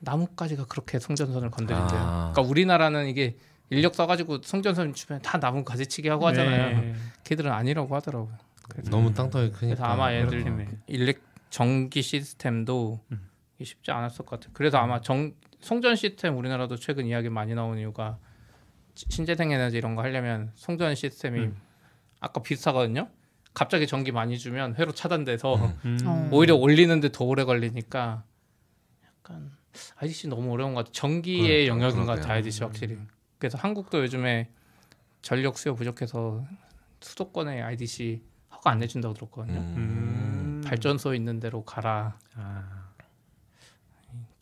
나무까지가 0.00 0.66
그렇게 0.66 0.98
송전선을 0.98 1.50
건드린대요. 1.50 1.98
아. 2.00 2.30
그러니까 2.32 2.42
우리나라는 2.50 3.06
이게 3.08 3.36
인력 3.70 3.94
써가지고 3.94 4.42
송전선 4.42 4.94
주변에 4.94 5.20
다 5.22 5.40
나무 5.40 5.64
가지 5.64 5.86
치기 5.86 6.08
하고 6.08 6.26
하잖아요. 6.28 6.80
네. 6.80 6.94
걔들은 7.24 7.50
아니라고 7.50 7.94
하더라고요. 7.96 8.36
그래서, 8.68 8.90
너무 8.90 9.12
땅덩이 9.12 9.50
크니까. 9.50 9.76
그래서 9.76 9.84
아마 9.84 10.12
얘들 10.12 10.42
그렇겠네. 10.44 10.68
일렉 10.86 11.20
전기 11.50 12.02
시스템도 12.02 13.00
이게 13.10 13.18
쉽지 13.64 13.90
않았을 13.90 14.24
것 14.26 14.38
같아요. 14.40 14.50
그래서 14.54 14.78
아마 14.78 15.00
정 15.00 15.32
송전 15.60 15.96
시스템 15.96 16.36
우리나라도 16.36 16.76
최근 16.76 17.06
이야기 17.06 17.28
많이 17.28 17.54
나온 17.54 17.78
이유가 17.78 18.18
시- 18.94 19.06
신재생 19.08 19.50
에너지 19.50 19.76
이런 19.78 19.94
거 19.94 20.02
하려면 20.02 20.50
송전 20.54 20.94
시스템이 20.94 21.40
음. 21.40 21.56
아까 22.20 22.42
비슷하거든요. 22.42 23.08
갑자기 23.54 23.86
전기 23.86 24.12
많이 24.12 24.38
주면 24.38 24.74
회로 24.76 24.92
차단돼서 24.92 25.54
음. 25.84 25.98
어. 26.04 26.28
오히려 26.30 26.54
올리는데 26.56 27.10
더 27.12 27.24
오래 27.24 27.44
걸리니까 27.44 28.24
약간 29.06 29.50
IDC 29.96 30.28
너무 30.28 30.52
어려운 30.52 30.74
것 30.74 30.80
같아. 30.80 30.92
전기의 30.92 31.66
그러니까, 31.66 31.66
영역인 31.74 31.96
것 32.00 32.04
그러게요. 32.06 32.22
같아 32.22 32.34
IDC 32.34 32.62
확실히. 32.64 32.98
그래서 33.38 33.56
한국도 33.58 34.00
요즘에 34.02 34.50
전력 35.22 35.56
수요 35.58 35.74
부족해서 35.74 36.44
수도권에 37.00 37.62
IDC 37.62 38.22
허가 38.52 38.70
안 38.70 38.78
내준다고 38.78 39.14
들었거든요. 39.14 39.58
음. 39.58 39.74
음. 39.76 40.62
발전소 40.66 41.14
있는 41.14 41.40
데로 41.40 41.64
가라. 41.64 42.18
아, 42.34 42.75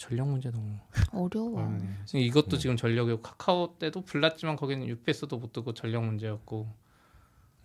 전력 0.05 0.29
문제 0.29 0.51
너무. 0.51 0.77
어려워. 1.13 1.55
어렵네. 1.61 1.89
지금 2.05 2.21
이것도 2.21 2.59
지금 2.59 2.77
전력이고 2.77 3.23
카카오 3.23 3.79
때도 3.79 4.03
불났지만 4.03 4.57
거기는 4.57 4.87
UPS도 4.87 5.39
못 5.39 5.53
뜨고 5.53 5.73
전력 5.73 6.05
문제였고. 6.05 6.69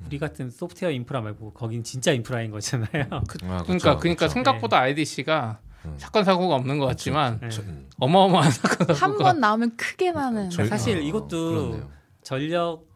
우리 0.06 0.18
같은 0.18 0.50
소프트웨어 0.50 0.92
인프라 0.92 1.20
말고 1.20 1.52
거긴 1.52 1.84
진짜 1.84 2.14
인프라인 2.14 2.52
거잖아요. 2.52 3.08
아, 3.10 3.22
그쵸, 3.28 3.46
그러니까 3.66 3.98
그러니까 3.98 4.28
그쵸. 4.28 4.30
생각보다 4.30 4.80
IDC가 4.80 5.60
음. 5.84 5.96
사건 5.98 6.24
사고가 6.24 6.56
없는 6.56 6.80
것 6.80 6.86
같지만 6.86 7.40
네. 7.42 7.50
저- 7.50 7.62
음, 7.64 7.90
어마어마한 8.00 8.50
사건 8.52 8.88
한 8.88 8.96
사고가 8.96 9.24
번 9.26 9.40
나오면 9.42 9.76
크게 9.76 10.12
나는. 10.14 10.50
저희- 10.50 10.70
사실 10.70 10.96
아, 10.98 11.00
이것도 11.02 11.50
그렇네요. 11.52 11.92
전력 12.24 12.88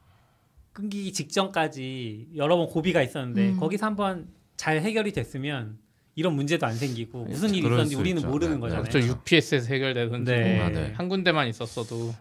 끊기기 0.71 1.11
직전까지 1.11 2.29
여러 2.37 2.55
번 2.55 2.67
고비가 2.67 3.01
있었는데 3.01 3.49
음. 3.49 3.59
거기서 3.59 3.85
한번 3.85 4.29
잘 4.55 4.79
해결이 4.79 5.11
됐으면 5.11 5.79
이런 6.15 6.33
문제도 6.35 6.65
안 6.65 6.75
생기고 6.75 7.25
무슨 7.25 7.49
일이 7.49 7.59
있었는지 7.59 7.95
수 7.95 7.99
우리는 7.99 8.17
있죠. 8.19 8.29
모르는 8.29 8.55
네, 8.55 8.59
거잖아요. 8.59 8.89
저 8.89 8.99
UPS에서 8.99 9.67
해결되든지 9.73 10.31
네. 10.31 10.55
뭐 10.57 10.65
아, 10.65 10.69
네. 10.69 10.93
한 10.95 11.09
군데만 11.09 11.47
있었어도 11.47 12.13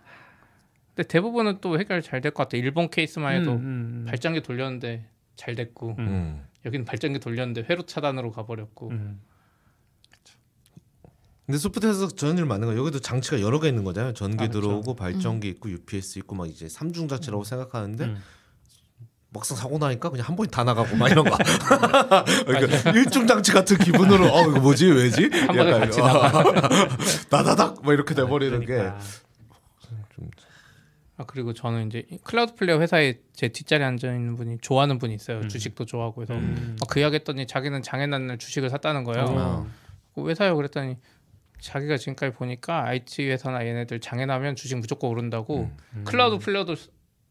근데 0.95 1.09
대부분은 1.09 1.59
또 1.61 1.79
해결 1.79 2.03
잘 2.03 2.21
될 2.21 2.33
것 2.33 2.45
같아. 2.45 2.57
일본 2.57 2.89
케이스만 2.91 3.35
해도 3.41 3.53
음, 3.53 3.57
음, 3.57 3.63
음. 3.63 4.05
발전기 4.09 4.41
돌렸는데 4.43 5.07
잘 5.37 5.55
됐고 5.55 5.97
음. 5.99 6.07
음. 6.07 6.47
여기는 6.65 6.85
발전기 6.87 7.19
돌렸는데 7.19 7.67
회로 7.69 7.83
차단으로 7.85 8.31
가버렸고 8.31 8.91
음. 8.91 9.21
근데 11.47 11.59
소프트에서 11.59 12.09
저런 12.09 12.39
일 12.39 12.47
많은 12.47 12.69
거 12.69 12.77
여기도 12.77 13.01
장치가 13.01 13.41
여러 13.41 13.59
개 13.61 13.69
있는 13.69 13.85
거잖아요. 13.85 14.13
전기 14.15 14.45
아, 14.45 14.47
그쵸. 14.47 14.61
들어오고 14.61 14.95
발전기 14.95 15.49
있고 15.49 15.71
UPS 15.71 16.21
있고 16.21 16.35
막 16.37 16.49
이제 16.49 16.69
삼중 16.69 17.09
장치라고 17.09 17.45
생각하는데 17.45 18.05
음. 18.05 18.17
막상 19.33 19.57
사고 19.57 19.79
나니까 19.79 20.11
그냥 20.11 20.27
한 20.27 20.37
번에 20.37 20.49
다 20.51 20.63
나가고 20.63 20.95
막 20.97 21.11
이런 21.11 21.25
거. 21.25 21.37
그러니까 22.45 22.91
일중 22.91 23.27
장치 23.27 23.53
같은 23.53 23.79
기분으로 23.79 24.27
어 24.27 24.43
이거 24.49 24.61
뭐지 24.61 24.87
왜지? 24.87 25.31
한 25.33 25.57
번에 25.57 25.71
같이 25.79 26.01
어, 26.01 26.07
나가. 26.07 26.69
다다닥 27.31 27.83
막 27.83 27.93
이렇게 27.93 28.15
돼버리는 28.15 28.65
그러니까. 28.65 28.99
게. 28.99 29.05
아 31.17 31.25
그리고 31.27 31.53
저는 31.53 31.89
이제 31.89 32.05
이 32.11 32.19
클라우드 32.23 32.55
플레이어 32.55 32.81
회사에 32.81 33.21
제 33.33 33.49
뒷자리에 33.49 33.87
앉아 33.87 34.13
있는 34.13 34.37
분이 34.37 34.59
좋아하는 34.61 34.99
분이 34.99 35.15
있어요. 35.15 35.39
음. 35.39 35.49
주식도 35.49 35.87
좋아하고 35.87 36.23
해서 36.23 36.35
음. 36.35 36.77
막그 36.81 37.01
이야기했더니 37.01 37.47
자기는 37.47 37.83
장애 37.83 38.07
난날 38.07 38.39
주식을 38.39 38.71
샀다는 38.71 39.05
거예요. 39.05 39.27
어. 39.29 39.67
그왜 40.15 40.35
사요? 40.35 40.57
그랬더니 40.57 40.97
자기가 41.61 41.97
지금까지 41.97 42.35
보니까 42.35 42.85
IT 42.85 43.29
회사나 43.29 43.65
얘네들 43.67 44.01
장애 44.01 44.27
나면 44.27 44.57
주식 44.57 44.77
무조건 44.79 45.11
오른다고 45.11 45.71
음. 45.95 46.05
클라우드 46.05 46.45
플레이어도 46.45 46.75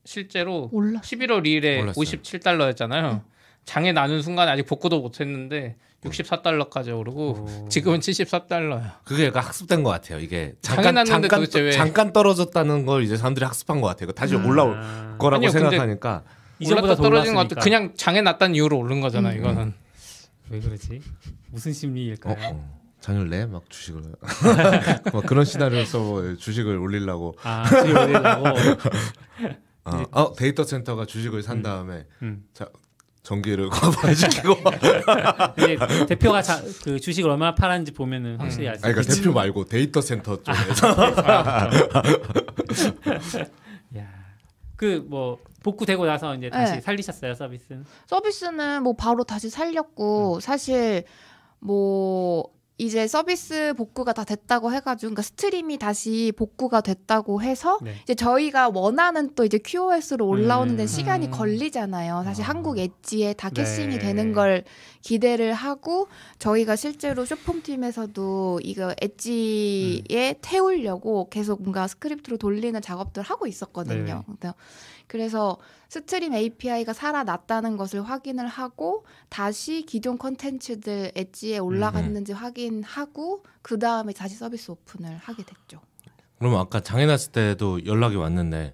실제로 0.06 0.70
올라. 0.72 1.00
11월 1.02 1.44
2일에 1.46 1.82
올랐어요. 1.82 1.94
57달러였잖아요. 2.04 3.24
장애 3.66 3.92
나는 3.92 4.22
순간 4.22 4.50
아직 4.50 4.66
복구도 4.66 5.00
못했는데 5.02 5.76
64달러까지 6.04 6.98
오르고 6.98 7.30
오. 7.66 7.70
지금은 7.70 8.00
74달러야. 8.00 8.94
그게 9.04 9.26
약간 9.28 9.44
학습된 9.44 9.84
것 9.84 9.92
같아요. 9.92 10.20
이게 10.20 10.54
잠깐 10.62 11.06
잠깐 11.06 11.46
잠깐 11.72 12.12
떨어졌다는 12.14 12.86
걸 12.88 13.04
이제 13.04 13.18
사람들이 13.18 13.46
학습한 13.46 13.82
것 13.82 13.88
같아요. 13.88 14.12
다시 14.12 14.36
올라올 14.36 14.76
아. 14.78 15.16
거라고 15.20 15.42
아니요, 15.46 15.52
생각하니까 15.52 16.24
이전보다 16.60 16.96
떨어진 16.96 17.36
것. 17.36 17.48
같아. 17.48 17.62
그냥 17.62 17.94
장애 17.96 18.22
났다는 18.22 18.56
이유로 18.56 18.80
오른 18.80 19.00
거잖아. 19.02 19.30
음. 19.32 19.38
이거는. 19.38 19.74
왜 20.50 20.60
그러지? 20.60 21.02
무슨 21.52 21.72
어, 21.72 21.74
심리일까요? 21.74 22.36
어. 22.40 22.82
잔율래 23.00 23.46
막 23.48 23.64
주식을 23.70 24.02
막 25.14 25.26
그런 25.26 25.44
시나리오에서 25.46 26.36
주식을 26.36 26.78
올리려고 26.78 27.36
아, 27.44 27.64
주식 27.68 27.96
올리려고. 27.96 28.46
어, 29.86 30.04
어, 30.12 30.36
데이터 30.36 30.64
센터가 30.64 31.06
주식을 31.06 31.44
산 31.44 31.62
다음에 31.62 32.06
음. 32.22 32.44
자 32.54 32.68
전기를 33.24 33.70
과부하시키고 33.70 34.56
이게 35.58 35.78
대표가 36.08 36.42
자, 36.42 36.62
그 36.84 37.00
주식을 37.00 37.30
얼마나 37.30 37.54
팔았는지 37.54 37.92
보면은 37.94 38.40
확실히 38.40 38.68
알수 38.68 38.86
아니 38.86 38.94
그러니까. 38.94 39.16
대표 39.16 39.32
말고 39.32 39.66
데이터 39.66 40.02
센터 40.02 40.42
쪽에서 40.42 40.88
야. 43.98 44.08
그뭐 44.76 45.38
복구되고 45.64 46.06
나서 46.06 46.36
이제 46.36 46.50
다시 46.50 46.74
네. 46.74 46.82
살리셨어요 46.82 47.36
서비스는? 47.36 47.86
서비스는 48.08 48.82
뭐 48.84 48.96
바로 48.96 49.24
다시 49.24 49.52
살렸고 49.52 50.40
사실 50.40 51.04
뭐 51.60 52.46
이제 52.82 53.06
서비스 53.08 53.76
복구가 53.78 54.12
다 54.12 54.24
됐다고 54.24 54.74
해가지고 54.74 55.10
그러니까 55.12 55.22
스트림이 55.22 55.78
다시 55.78 56.34
복구가 56.36 56.82
됐다고 56.82 57.44
해서 57.44 57.78
네. 57.84 57.94
이제 58.02 58.16
저희가 58.16 58.70
원하는 58.70 59.36
또 59.36 59.46
이제 59.46 59.60
QoS로 59.64 60.26
올라오는 60.28 60.76
데 60.78 60.84
음. 60.86 60.88
시간이 60.88 61.28
음. 61.28 61.32
걸리잖아요. 61.32 62.24
사실 62.26 62.44
아. 62.44 62.48
한국 62.48 62.80
edge에 62.80 63.34
다 63.34 63.52
caching이 63.52 63.98
네. 63.98 64.00
되는 64.00 64.34
걸 64.34 64.64
기대를 65.02 65.54
하고 65.54 66.08
저희가 66.40 66.76
실제로 66.76 67.24
쇼폼 67.24 67.62
팀에서도 67.62 68.62
이거 68.64 68.96
edge에 69.00 70.38
태우려고 70.42 71.30
계속 71.30 71.62
뭔가 71.62 71.88
스크립트로 71.88 72.38
돌리는 72.38 72.82
작업들을 72.82 73.24
하고 73.24 73.46
있었거든요. 73.46 74.24
그래서- 74.40 74.56
그래서 75.12 75.58
스트림 75.90 76.34
API가 76.34 76.94
살아났다는 76.94 77.76
것을 77.76 78.02
확인을 78.02 78.48
하고 78.48 79.04
다시 79.28 79.86
기존 79.86 80.18
컨텐츠들 80.18 81.12
edge에 81.14 81.58
올라갔는지 81.58 82.32
확인하고 82.32 83.44
그 83.62 83.78
다음에 83.78 84.14
다시 84.14 84.36
서비스 84.36 84.72
오픈을 84.72 85.18
하게 85.18 85.44
됐죠. 85.44 85.82
그러면 86.40 86.62
아까 86.62 86.80
장애 86.80 87.06
났을 87.06 87.34
때도 87.34 87.86
연락이 87.86 88.16
왔는데 88.16 88.74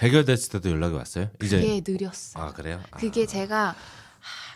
해결됐을 0.00 0.50
때도 0.52 0.68
연락이 0.70 0.94
왔어요? 0.96 1.30
이제 1.42 1.58
그게 1.58 1.92
느렸어. 1.92 2.38
아 2.38 2.52
그래요? 2.52 2.82
아, 2.90 2.98
그게 2.98 3.24
제가 3.24 3.68
하, 3.68 3.74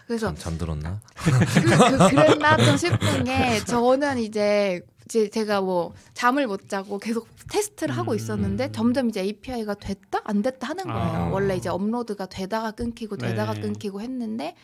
그래서 0.08 0.28
잠, 0.28 0.36
잠들었나? 0.36 1.00
그, 1.16 1.30
그, 1.30 2.08
그랬나 2.08 2.56
좀 2.56 2.78
싶은 2.78 3.24
게 3.24 3.58
저는 3.66 4.18
이제 4.18 4.80
이제 5.04 5.28
제가 5.28 5.60
뭐 5.60 5.92
잠을 6.14 6.46
못 6.46 6.66
자고 6.66 6.98
계속 6.98 7.28
테스트를 7.50 7.94
하고 7.94 8.14
있었는데 8.14 8.66
음. 8.66 8.72
점점 8.72 9.08
이제 9.10 9.20
API가 9.20 9.74
됐다 9.74 10.22
안 10.24 10.40
됐다 10.40 10.68
하는 10.68 10.84
거예요. 10.84 10.96
아. 10.98 11.28
원래 11.30 11.56
이제 11.56 11.68
업로드가 11.68 12.24
되다가 12.24 12.70
끊기고 12.70 13.18
되다가 13.18 13.52
네. 13.52 13.60
끊기고 13.60 14.00
했는데 14.00 14.54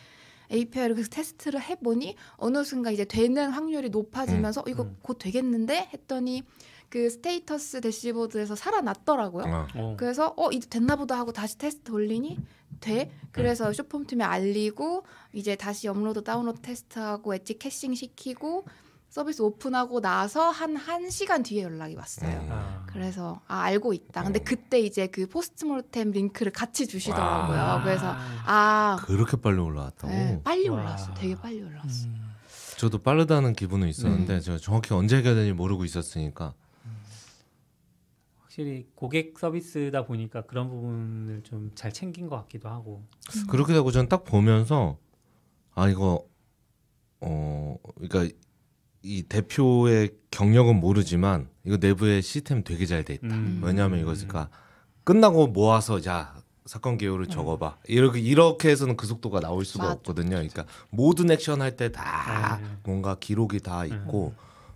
API를 0.51 0.95
계속 0.95 1.11
테스트를 1.11 1.61
해보니 1.61 2.15
어느 2.37 2.63
순간 2.63 2.93
이제 2.93 3.05
되는 3.05 3.51
확률이 3.51 3.89
높아지면서 3.89 4.63
이거 4.67 4.83
음. 4.83 4.97
곧 5.03 5.19
되겠는데 5.19 5.89
했더니 5.93 6.41
그 6.95 7.09
status 7.09 7.81
dashboard에서 7.81 8.55
살아났더라고요. 8.55 9.43
어. 9.43 9.67
어. 9.75 9.95
그래서 9.99 10.33
어 10.37 10.49
이제 10.53 10.69
됐나 10.69 10.95
보다 10.95 11.17
하고 11.17 11.33
다시 11.33 11.57
테스트 11.57 11.91
올리니 11.91 12.39
돼. 12.79 13.11
그래서 13.33 13.73
쇼폼 13.73 14.05
팀에 14.07 14.23
알리고 14.23 15.03
이제 15.33 15.57
다시 15.57 15.89
업로드 15.89 16.23
다운로드 16.23 16.61
테스트하고 16.61 17.35
edge 17.35 17.57
caching 17.57 17.95
시키고 17.95 18.63
서비스 19.09 19.41
오픈하고 19.41 19.99
나서 19.99 20.49
한 20.49 20.75
1시간 20.77 21.43
뒤에 21.43 21.63
연락이 21.63 21.95
왔어요. 21.95 22.29
음. 22.29 22.47
아. 22.49 22.85
그래서 22.87 23.41
아 23.45 23.63
알고 23.63 23.91
있다. 23.91 24.23
근데 24.23 24.39
그때 24.39 24.79
이제 24.79 25.07
그 25.07 25.27
postmortem 25.27 26.11
링크를 26.11 26.53
같이 26.53 26.87
주시더라고요. 26.87 27.57
와. 27.57 27.83
그래서 27.83 28.15
아 28.45 28.99
그렇게 29.01 29.35
빨리 29.35 29.59
올라왔다고? 29.59 30.07
네, 30.07 30.39
빨리 30.45 30.69
와. 30.69 30.77
올라왔어. 30.77 31.13
되게 31.13 31.35
빨리 31.35 31.61
올라왔어. 31.61 32.07
음. 32.07 32.35
저도 32.77 32.99
빠르다는 32.99 33.51
기분은 33.51 33.89
있었는데 33.89 34.35
음. 34.35 34.39
제가 34.39 34.57
정확히 34.59 34.93
언제 34.93 35.17
해결되는지 35.17 35.51
모르고 35.51 35.83
있었으니까 35.83 36.53
확실히 38.55 38.87
고객 38.95 39.37
서비스다 39.37 40.05
보니까 40.05 40.43
그런 40.43 40.69
부분을 40.69 41.41
좀 41.43 41.71
잘 41.75 41.91
챙긴 41.91 42.27
것 42.29 42.37
같기도 42.37 42.69
하고. 42.69 43.03
그렇게 43.49 43.73
되고 43.73 43.91
저는 43.91 44.07
딱 44.07 44.23
보면서 44.23 44.97
아 45.73 45.89
이거 45.89 46.25
어 47.19 47.75
그러니까 47.95 48.33
이 49.01 49.23
대표의 49.23 50.11
경력은 50.31 50.79
모르지만 50.79 51.49
이거 51.65 51.77
내부의 51.77 52.21
시스템 52.21 52.63
되게 52.63 52.85
잘 52.85 53.03
돼 53.03 53.15
있다. 53.15 53.27
음. 53.27 53.61
왜냐하면 53.63 53.99
이거 53.99 54.13
그러니까 54.13 54.49
끝나고 55.03 55.47
모아서 55.47 55.99
자 55.99 56.35
사건 56.65 56.97
개요를 56.97 57.27
적어봐 57.27 57.79
이렇게 57.87 58.19
이렇게 58.21 58.69
해서는 58.69 58.95
그 58.95 59.05
속도가 59.05 59.41
나올 59.41 59.65
수가 59.65 59.83
맞아. 59.83 59.93
없거든요. 59.95 60.29
그러니까 60.29 60.65
모든 60.89 61.29
액션 61.29 61.61
할 61.61 61.75
때다 61.75 62.59
네. 62.61 62.67
뭔가 62.83 63.15
기록이 63.19 63.59
다 63.59 63.85
있고 63.85 64.33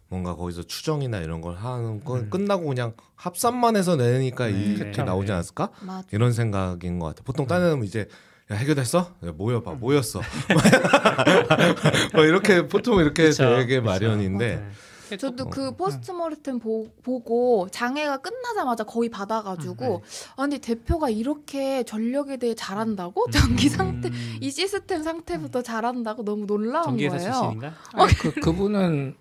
뭔가 0.09 0.35
거기서 0.35 0.63
추정이나 0.63 1.19
이런 1.19 1.39
걸 1.39 1.55
하는 1.55 2.03
건 2.03 2.21
음. 2.21 2.29
끝나고 2.29 2.65
그냥 2.65 2.93
합산만 3.15 3.75
해서 3.75 3.95
내니까 3.95 4.47
네. 4.47 4.51
이렇게 4.51 4.85
그쵸. 4.85 5.03
나오지 5.03 5.27
네. 5.27 5.33
않았을까? 5.33 5.69
맞아. 5.81 6.07
이런 6.11 6.33
생각인 6.33 6.99
것 6.99 7.07
같아. 7.07 7.21
보통 7.23 7.45
딴 7.45 7.61
애는 7.61 7.83
이제 7.83 8.07
야, 8.51 8.55
해결됐어? 8.55 8.99
야, 8.99 9.31
모여봐, 9.37 9.73
음. 9.73 9.79
모였어. 9.79 10.21
뭐 12.15 12.23
이렇게 12.25 12.67
보통 12.67 12.99
이렇게 12.99 13.25
그쵸. 13.25 13.43
되게 13.55 13.79
그쵸. 13.79 13.85
마련인데 13.85 14.55
네. 14.55 15.17
저도 15.17 15.45
어. 15.45 15.49
그 15.49 15.75
포스트모르템 15.75 16.59
보, 16.59 16.87
보고 17.03 17.67
장애가 17.71 18.17
끝나자마자 18.17 18.83
거의 18.83 19.09
음, 19.09 19.11
받아가지고 19.11 19.85
네. 19.85 20.01
아니 20.37 20.59
대표가 20.59 21.09
이렇게 21.09 21.83
전력에 21.83 22.37
대해 22.37 22.53
잘 22.55 22.80
안다고 22.80 23.29
전기 23.31 23.69
상태 23.69 24.09
음. 24.09 24.37
이 24.39 24.51
시스템 24.51 25.03
상태부터 25.03 25.61
잘 25.61 25.82
안다고 25.82 26.23
너무 26.23 26.45
놀라운 26.45 26.85
전기회사 26.85 27.17
거예요. 27.17 27.31
출신인가? 27.31 27.73
아니, 27.93 28.13
그 28.13 28.31
그분은 28.39 29.15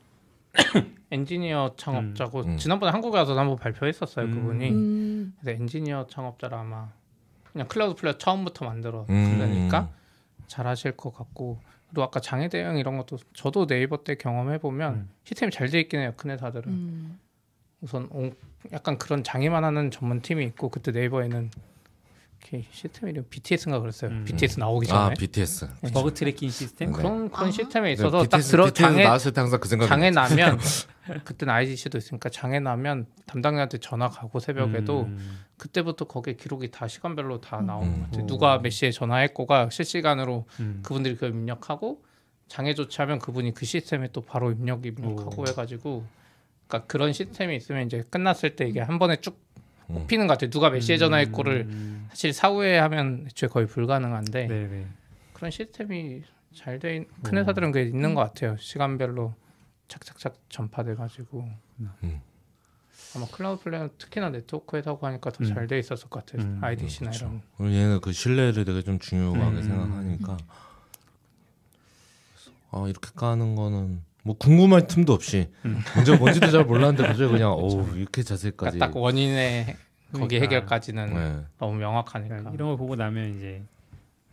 엔지니어 1.11 1.75
창업자고 1.77 2.41
음. 2.41 2.57
지난번에 2.59 2.93
한국에 2.93 3.19
와서 3.19 3.39
한번 3.39 3.57
발표했었어요 3.57 4.27
음. 4.27 4.35
그분이. 4.35 4.69
음, 4.71 5.35
그래서 5.41 5.59
엔지니어 5.61 6.07
창업자라 6.11 6.61
아마 6.61 6.89
그냥 7.53 7.67
Cloudflare 7.69 8.19
처음부터 8.19 8.65
만들어 8.67 9.07
음. 9.09 9.35
그러니까 9.39 9.89
잘 10.47 10.68
아실 10.68 10.97
것 10.97 11.15
같고 11.15 11.61
그리고 11.89 12.03
아까 12.03 12.21
장애 12.21 12.49
대응 12.49 12.77
이런 12.77 12.99
것도 12.99 13.19
저도 13.33 13.67
네이버 13.67 14.05
때 14.05 14.15
경험해 14.17 14.59
보면 14.59 14.95
음. 14.95 15.11
시스템이 15.25 15.51
잘 15.53 15.71
돼 15.71 15.81
있긴 15.81 16.01
해요 16.01 16.13
큰 16.17 16.31
회사들은 16.31 16.71
음. 16.73 17.19
우선 17.81 18.09
오- 18.13 18.33
약간 18.73 18.99
그런 18.99 19.23
장애만 19.23 19.65
하는 19.65 19.91
전문 19.91 20.21
팀이 20.21 20.45
있고 20.47 20.69
그때 20.69 20.91
네이버에는 20.91 21.51
이렇게 22.41 22.67
시스템 22.71 23.09
이름 23.09 23.25
BTS인가 23.29 23.81
그랬어요 23.81 24.11
음. 24.11 24.25
BTS 24.25 24.61
나오기 24.61 24.91
아 24.91 25.05
전에 25.07 25.15
BTS. 25.15 25.69
bug 25.93 26.15
tracking 26.15 26.49
system? 26.49 26.91
네. 26.91 26.97
그런 26.97 27.31
그런 27.31 27.49
아. 27.49 27.51
시스템에 27.51 27.93
있어서 27.93 28.23
딱 28.25 28.39
BTS, 28.39 28.51
들어 28.51 28.65
BTS 28.67 28.83
장애 28.83 29.05
나왔을 29.05 29.33
때 29.33 29.41
항상 29.41 29.61
그 29.61 29.69
생각이 29.69 29.89
장애. 29.89 30.11
나면 30.11 30.59
그때는 31.25 31.53
IDC도 31.55 31.99
있으니까 31.99 32.29
장애 32.29 32.61
나면 32.61 33.07
담당자한테 33.27 33.79
전화 33.79 34.09
가고 34.09 34.41
새벽에도 34.41 35.03
음. 35.03 35.41
그때부터 35.57 36.07
거기에 36.07 36.35
기록이 36.35 36.71
다 36.71 36.87
시간별로 36.87 37.41
다 37.41 37.59
음. 37.59 37.67
나오는 37.67 37.99
것 37.99 38.05
같아요. 38.05 38.25
오. 38.25 38.27
누가 38.27 38.59
몇 38.61 38.71
시에 38.71 38.91
전화했고가 38.91 39.71
실시간으로 39.71 40.47
음. 40.61 40.81
그분들이 40.83 41.15
그걸 41.15 41.31
입력하고 41.31 42.03
장애 42.47 42.75
조치하면 42.75 43.19
그분이 43.19 43.53
그 43.55 43.67
시스템에 43.67 44.09
또 44.13 44.23
바로 44.23 44.53
입력 44.53 44.87
입력하고 44.87 45.43
오. 45.43 45.47
해가지고 45.47 46.05
그러니까 46.67 46.87
그런 46.87 47.13
시스템이 47.13 47.57
있으면 47.57 47.87
이제 47.87 48.05
끝났을 48.11 48.55
때 48.55 48.67
이게 48.69 48.81
한 48.81 48.99
번에 48.99 49.17
쭉 49.17 49.35
음. 49.35 49.48
뽑히는 49.89 50.27
것 50.27 50.35
같아요. 50.35 50.51
누가 50.51 50.71
몇 50.71 50.81
시에 50.81 50.99
전화했고를 50.99 51.67
음. 51.69 52.07
사실 52.11 52.33
사후에 52.33 52.79
하면 52.79 53.25
애초에 53.27 53.49
거의 53.49 53.67
불가능한데 53.67 54.47
네네. 54.47 54.87
그런 55.33 55.51
시스템이 55.51 56.23
잘 56.55 56.79
돼큰 56.79 57.07
오. 57.33 57.37
회사들은 57.37 57.73
그게 57.73 57.89
있는 57.89 58.15
것 58.15 58.21
같아요. 58.23 58.57
시간별로 58.59 59.35
착착착 59.89 60.37
전파돼가지고 60.51 61.49
음. 61.81 62.21
아마 63.17 63.27
Cloudflare는 63.27 63.91
특히나 63.97 64.29
네트워크 64.31 64.77
회사고 64.77 65.07
하니까 65.07 65.31
더잘 65.31 65.63
음. 65.63 65.67
돼 65.67 65.79
있었을 65.79 66.09
것 66.11 66.27
같아요. 66.27 66.47
음. 66.47 66.59
IDC나 66.63 67.11
그렇죠. 67.11 67.27
이런. 67.27 67.43
그리고 67.57 67.73
얘는 67.73 68.01
그 68.01 68.13
신뢰를 68.13 68.65
되게 68.65 68.83
좀 68.83 68.99
중요하게 68.99 69.57
음. 69.57 69.63
생각하니까 69.63 70.37
아 72.71 72.85
이렇게 72.87 73.11
까는 73.17 73.55
거는 73.55 74.03
뭐 74.29 74.37
궁금할 74.37 74.87
틈도 74.87 75.15
없이 75.15 75.49
음. 75.65 75.81
문제가 75.97 76.19
뭔지도 76.19 76.51
잘 76.51 76.63
몰랐는데 76.63 77.03
갑자기 77.09 77.33
그냥 77.33 77.53
오 77.53 77.89
이렇게 77.97 78.23
자세까지 78.23 78.77
그러니까 78.77 78.87
딱 78.87 78.95
원인의 78.95 79.65
거기 80.13 80.39
그러니까. 80.39 80.57
해결까지는 80.57 81.15
네. 81.15 81.45
너무 81.59 81.77
명확하니까. 81.77 82.29
그러니까 82.29 82.53
이런 82.53 82.69
걸 82.69 82.77
보고 82.77 82.95
나면 82.95 83.39
이제 83.39 83.63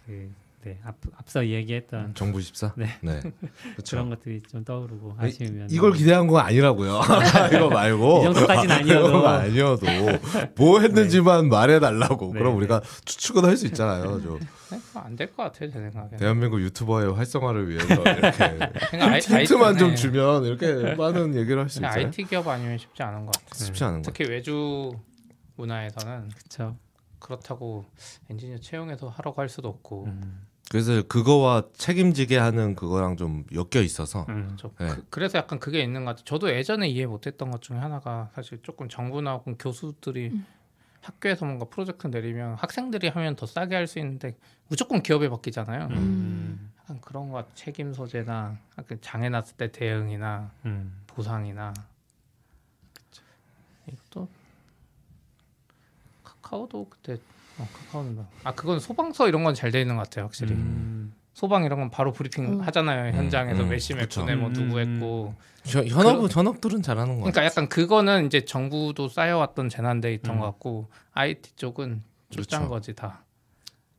그 0.05 0.29
네, 0.65 0.79
앞, 0.83 0.95
앞서 1.15 1.43
이야기했던 1.43 2.15
정부 2.15 2.41
14? 2.41 2.73
네. 2.75 2.87
네. 3.01 3.19
그렇죠. 3.73 3.95
그런 3.97 4.09
것들이 4.09 4.41
좀 4.41 4.63
떠오르고 4.63 5.13
아쉬우면 5.15 5.67
이걸 5.69 5.93
기대한 5.93 6.25
건 6.25 6.43
아니라고요. 6.43 7.01
이거 7.53 7.69
말고 7.69 8.19
이 8.21 8.23
정도까지는 8.23 8.75
아니어도. 8.77 9.07
이거 9.09 9.27
아니어도 9.27 9.85
뭐 10.57 10.79
했는지만 10.79 11.49
말해달라고. 11.49 12.33
네, 12.33 12.39
그럼 12.39 12.53
네. 12.53 12.57
우리가 12.57 12.81
추측은 13.05 13.45
할 13.45 13.55
수 13.57 13.67
있잖아요. 13.67 14.19
저 14.91 14.99
안될 14.99 15.33
것 15.35 15.43
같아요 15.43 15.69
제 15.71 15.79
생각에. 15.79 16.17
대한민국 16.17 16.59
유튜버의 16.61 17.13
활성화를 17.13 17.69
위해서 17.69 17.93
이렇게 17.93 19.19
힌트만 19.19 19.73
아이- 19.75 19.77
좀 19.77 19.89
네. 19.91 19.95
주면 19.95 20.45
이렇게 20.45 20.95
많은 20.95 21.35
얘기를 21.35 21.61
할 21.61 21.69
수 21.69 21.77
있어요. 21.79 21.91
IT 21.91 22.23
기업 22.25 22.47
아니면 22.47 22.77
쉽지 22.79 23.03
않은 23.03 23.25
것 23.27 23.31
같아요. 23.35 23.65
쉽지 23.65 23.83
않은 23.83 24.01
거. 24.01 24.11
특히 24.11 24.29
외주 24.29 24.91
문화에서는 25.57 26.29
그렇죠. 26.29 26.75
그렇다고 27.19 27.85
엔지니어 28.29 28.57
채용해서 28.57 29.07
하라고 29.09 29.41
할 29.41 29.49
수도 29.49 29.67
없고 29.69 30.05
음. 30.05 30.44
그래서 30.71 31.03
그거와 31.03 31.63
책임지게 31.73 32.37
하는 32.37 32.75
그거랑 32.75 33.17
좀 33.17 33.45
엮여 33.53 33.83
있어서 33.83 34.25
음. 34.29 34.55
저 34.59 34.71
네. 34.79 34.89
그, 35.09 35.19
래서 35.19 35.37
약간 35.37 35.59
그게 35.59 35.81
있는 35.81 36.05
것 36.05 36.11
같아요. 36.11 36.25
저도 36.25 36.49
예전에 36.49 36.87
이해 36.89 37.05
못했던 37.05 37.51
것 37.51 37.61
중에 37.61 37.77
하나가 37.77 38.29
사실 38.33 38.59
조금 38.63 38.89
정부나 38.89 39.33
혹은 39.33 39.57
교수들이 39.57 40.29
음. 40.33 40.45
학교에서 41.01 41.45
뭔가 41.45 41.65
프로젝트 41.65 42.07
내리면 42.07 42.55
학생들이 42.55 43.09
하면 43.09 43.35
더 43.35 43.45
싸게 43.45 43.75
할 43.75 43.85
수 43.87 43.99
있는데 43.99 44.35
무조건 44.67 45.03
기업에 45.03 45.29
맡기잖아요. 45.29 45.87
음. 45.91 46.71
약간 46.81 46.99
그런 46.99 47.29
것 47.29 47.37
같아요. 47.37 47.53
책임 47.53 47.93
소재나 47.93 48.57
약간 48.79 48.97
장애 49.01 49.29
났을 49.29 49.55
때 49.55 49.71
대응이나 49.71 50.49
음. 50.65 51.03
보상이나 51.05 51.73
이것도 53.87 54.27
카카오도 56.23 56.87
그때 56.89 57.17
어, 57.57 57.67
카카오는 57.73 58.15
뭐- 58.15 58.27
아 58.43 58.53
그건 58.53 58.79
소방서 58.79 59.27
이런 59.27 59.43
건 59.43 59.53
잘 59.55 59.71
돼 59.71 59.81
있는 59.81 59.95
것 59.95 60.03
같아요 60.03 60.25
확실히 60.25 60.53
음. 60.53 61.13
소방 61.33 61.63
이런 61.65 61.79
건 61.79 61.89
바로 61.89 62.11
브리핑 62.13 62.45
음. 62.45 62.61
하잖아요 62.61 63.13
현장에서 63.15 63.63
음, 63.63 63.69
몇 63.69 63.79
시몇 63.79 64.03
그쵸. 64.03 64.21
분에 64.21 64.35
뭐 64.35 64.49
누구 64.51 64.77
음. 64.77 64.95
했고 64.95 65.35
현- 65.65 65.87
현업 65.87 66.17
그런- 66.17 66.29
현업들은 66.31 66.81
잘하는 66.81 67.15
거 67.19 67.25
같아요. 67.25 67.31
그러니까 67.31 67.45
약간 67.45 67.69
그거는 67.69 68.25
이제 68.27 68.45
정부도 68.45 69.07
쌓여왔던 69.09 69.69
재난 69.69 69.99
데이터인 70.01 70.37
음. 70.37 70.39
것 70.41 70.45
같고 70.47 70.89
IT 71.13 71.55
쪽은 71.55 72.03
쫓짠 72.29 72.61
그렇죠. 72.61 72.69
거지 72.69 72.93
다 72.93 73.23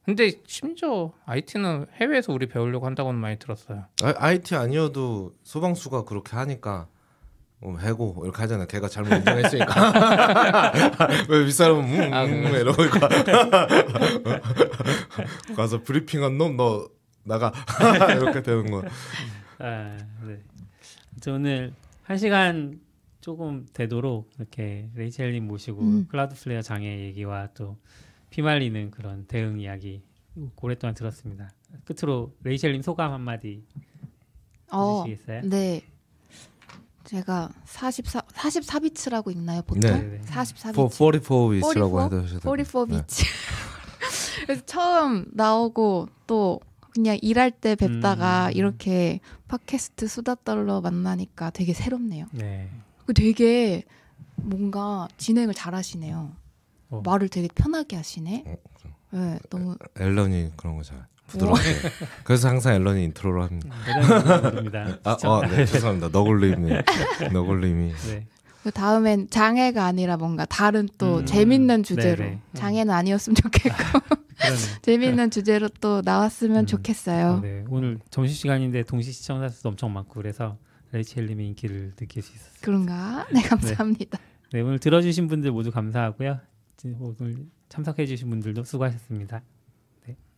근데 0.04 0.30
심지어 0.46 1.12
IT는 1.24 1.86
해외에서 2.00 2.32
우리 2.32 2.46
배우려고 2.46 2.86
한다고는 2.86 3.18
많이 3.20 3.38
들었어요 3.38 3.84
아, 4.02 4.14
IT 4.18 4.54
아니어도 4.54 5.32
소방수가 5.42 6.04
그렇게 6.04 6.36
하니까 6.36 6.86
뭐 7.58 7.78
해고 7.78 8.20
이렇게 8.24 8.38
하잖아요. 8.42 8.66
걔가 8.66 8.88
잘못 8.88 9.14
인정했으니까. 9.16 9.72
왜 11.28 11.44
윗사람은 11.46 11.84
음, 11.84 12.12
아, 12.12 12.24
음, 12.24 12.44
그래. 12.44 12.60
이러고 12.60 12.84
있고. 12.84 12.98
가서 15.56 15.82
브리핑한 15.82 16.36
놈 16.38 16.56
너 16.56 16.88
나가 17.24 17.52
이렇게 18.16 18.42
되는 18.42 18.70
거. 18.70 18.82
아, 19.58 19.96
네. 20.26 20.38
저 21.20 21.32
오늘 21.34 21.72
한 22.02 22.18
시간 22.18 22.80
조금 23.20 23.66
되도록 23.72 24.30
이렇게 24.38 24.88
레이첼님 24.94 25.46
모시고 25.46 25.82
음. 25.82 26.06
클라우드 26.08 26.34
플레이어 26.36 26.62
장애 26.62 27.00
얘기와 27.06 27.48
또 27.54 27.76
피말리는 28.30 28.90
그런 28.92 29.26
대응 29.26 29.58
이야기 29.58 30.02
오랫동안 30.60 30.94
들었습니다. 30.94 31.50
끝으로 31.84 32.32
레이첼님 32.44 32.82
소감 32.82 33.12
한마디 33.12 33.64
어, 34.70 35.02
해주시겠어요? 35.06 35.42
네. 35.48 35.82
제가 37.06 37.50
44 37.64 38.20
44비츠라고 38.20 39.30
있나요, 39.32 39.62
보통? 39.62 39.80
네. 39.90 40.02
네. 40.02 40.20
44비츠. 40.26 40.90
44 40.92 41.34
위치라고 41.46 42.00
44? 42.00 42.02
해도 42.02 42.40
44비츠. 42.40 43.24
그래서 44.46 44.62
처음 44.66 45.24
나오고 45.32 46.08
또 46.26 46.60
그냥 46.92 47.18
일할 47.22 47.50
때 47.50 47.74
뵙다가 47.74 48.46
음. 48.48 48.52
이렇게 48.54 49.20
팟캐스트 49.48 50.08
수다 50.08 50.34
떨러 50.44 50.80
만나니까 50.80 51.50
되게 51.50 51.72
새롭네요. 51.74 52.26
네. 52.32 52.70
그 53.06 53.14
되게 53.14 53.84
뭔가 54.36 55.08
진행을 55.16 55.54
잘하시네요. 55.54 56.32
어. 56.90 57.02
말을 57.04 57.28
되게 57.28 57.48
편하게 57.54 57.96
하시네. 57.96 58.44
어, 58.46 59.16
네, 59.16 59.38
너무 59.50 59.76
앨런이 59.98 60.52
그런 60.56 60.76
거 60.76 60.82
잘 60.82 61.06
부드럽게. 61.26 61.60
그래서 62.24 62.48
항상 62.48 62.74
앨런이 62.74 63.04
인트로를 63.04 63.42
합니다. 63.42 63.74
대단합니다. 63.84 64.98
아, 65.04 65.16
어, 65.24 65.40
네, 65.42 65.66
죄송합니다. 65.66 66.08
너굴님이 66.08 66.72
너굴님이 67.32 67.92
네. 68.08 68.26
그 68.62 68.70
다음엔 68.72 69.30
장애가 69.30 69.84
아니라 69.84 70.16
뭔가 70.16 70.44
다른 70.44 70.88
또 70.98 71.18
음. 71.18 71.26
재밌는 71.26 71.84
주제로 71.84 72.24
네네. 72.24 72.40
장애는 72.54 72.92
아니었으면 72.92 73.36
좋겠고. 73.36 73.76
재밌는 74.82 75.30
주제로 75.30 75.68
또 75.80 76.02
나왔으면 76.04 76.64
음. 76.64 76.66
좋겠어요. 76.66 77.40
네. 77.40 77.64
오늘 77.68 77.98
점심 78.10 78.34
시간인데 78.34 78.82
동시 78.82 79.12
시청자 79.12 79.48
수도 79.48 79.68
엄청 79.68 79.92
많고 79.92 80.14
그래서 80.14 80.58
레이첼님의 80.92 81.46
인기를 81.48 81.94
느낄 81.96 82.22
수 82.22 82.34
있었어요. 82.34 82.58
그런가? 82.60 83.26
네 83.32 83.40
감사합니다. 83.42 84.18
네, 84.52 84.60
오늘 84.60 84.78
들어주신 84.78 85.28
분들 85.28 85.52
모두 85.52 85.70
감사하고요. 85.70 86.40
오늘 86.98 87.46
참석해주신 87.68 88.28
분들도 88.30 88.64
수고하셨습니다. 88.64 89.42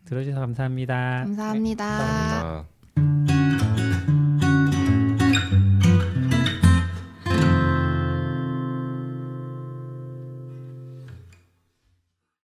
들어주셔서 0.09 0.41
감사합니다. 0.41 1.21
감사합니다. 1.25 1.85
네, 1.85 2.05
감사합니다. 2.05 3.38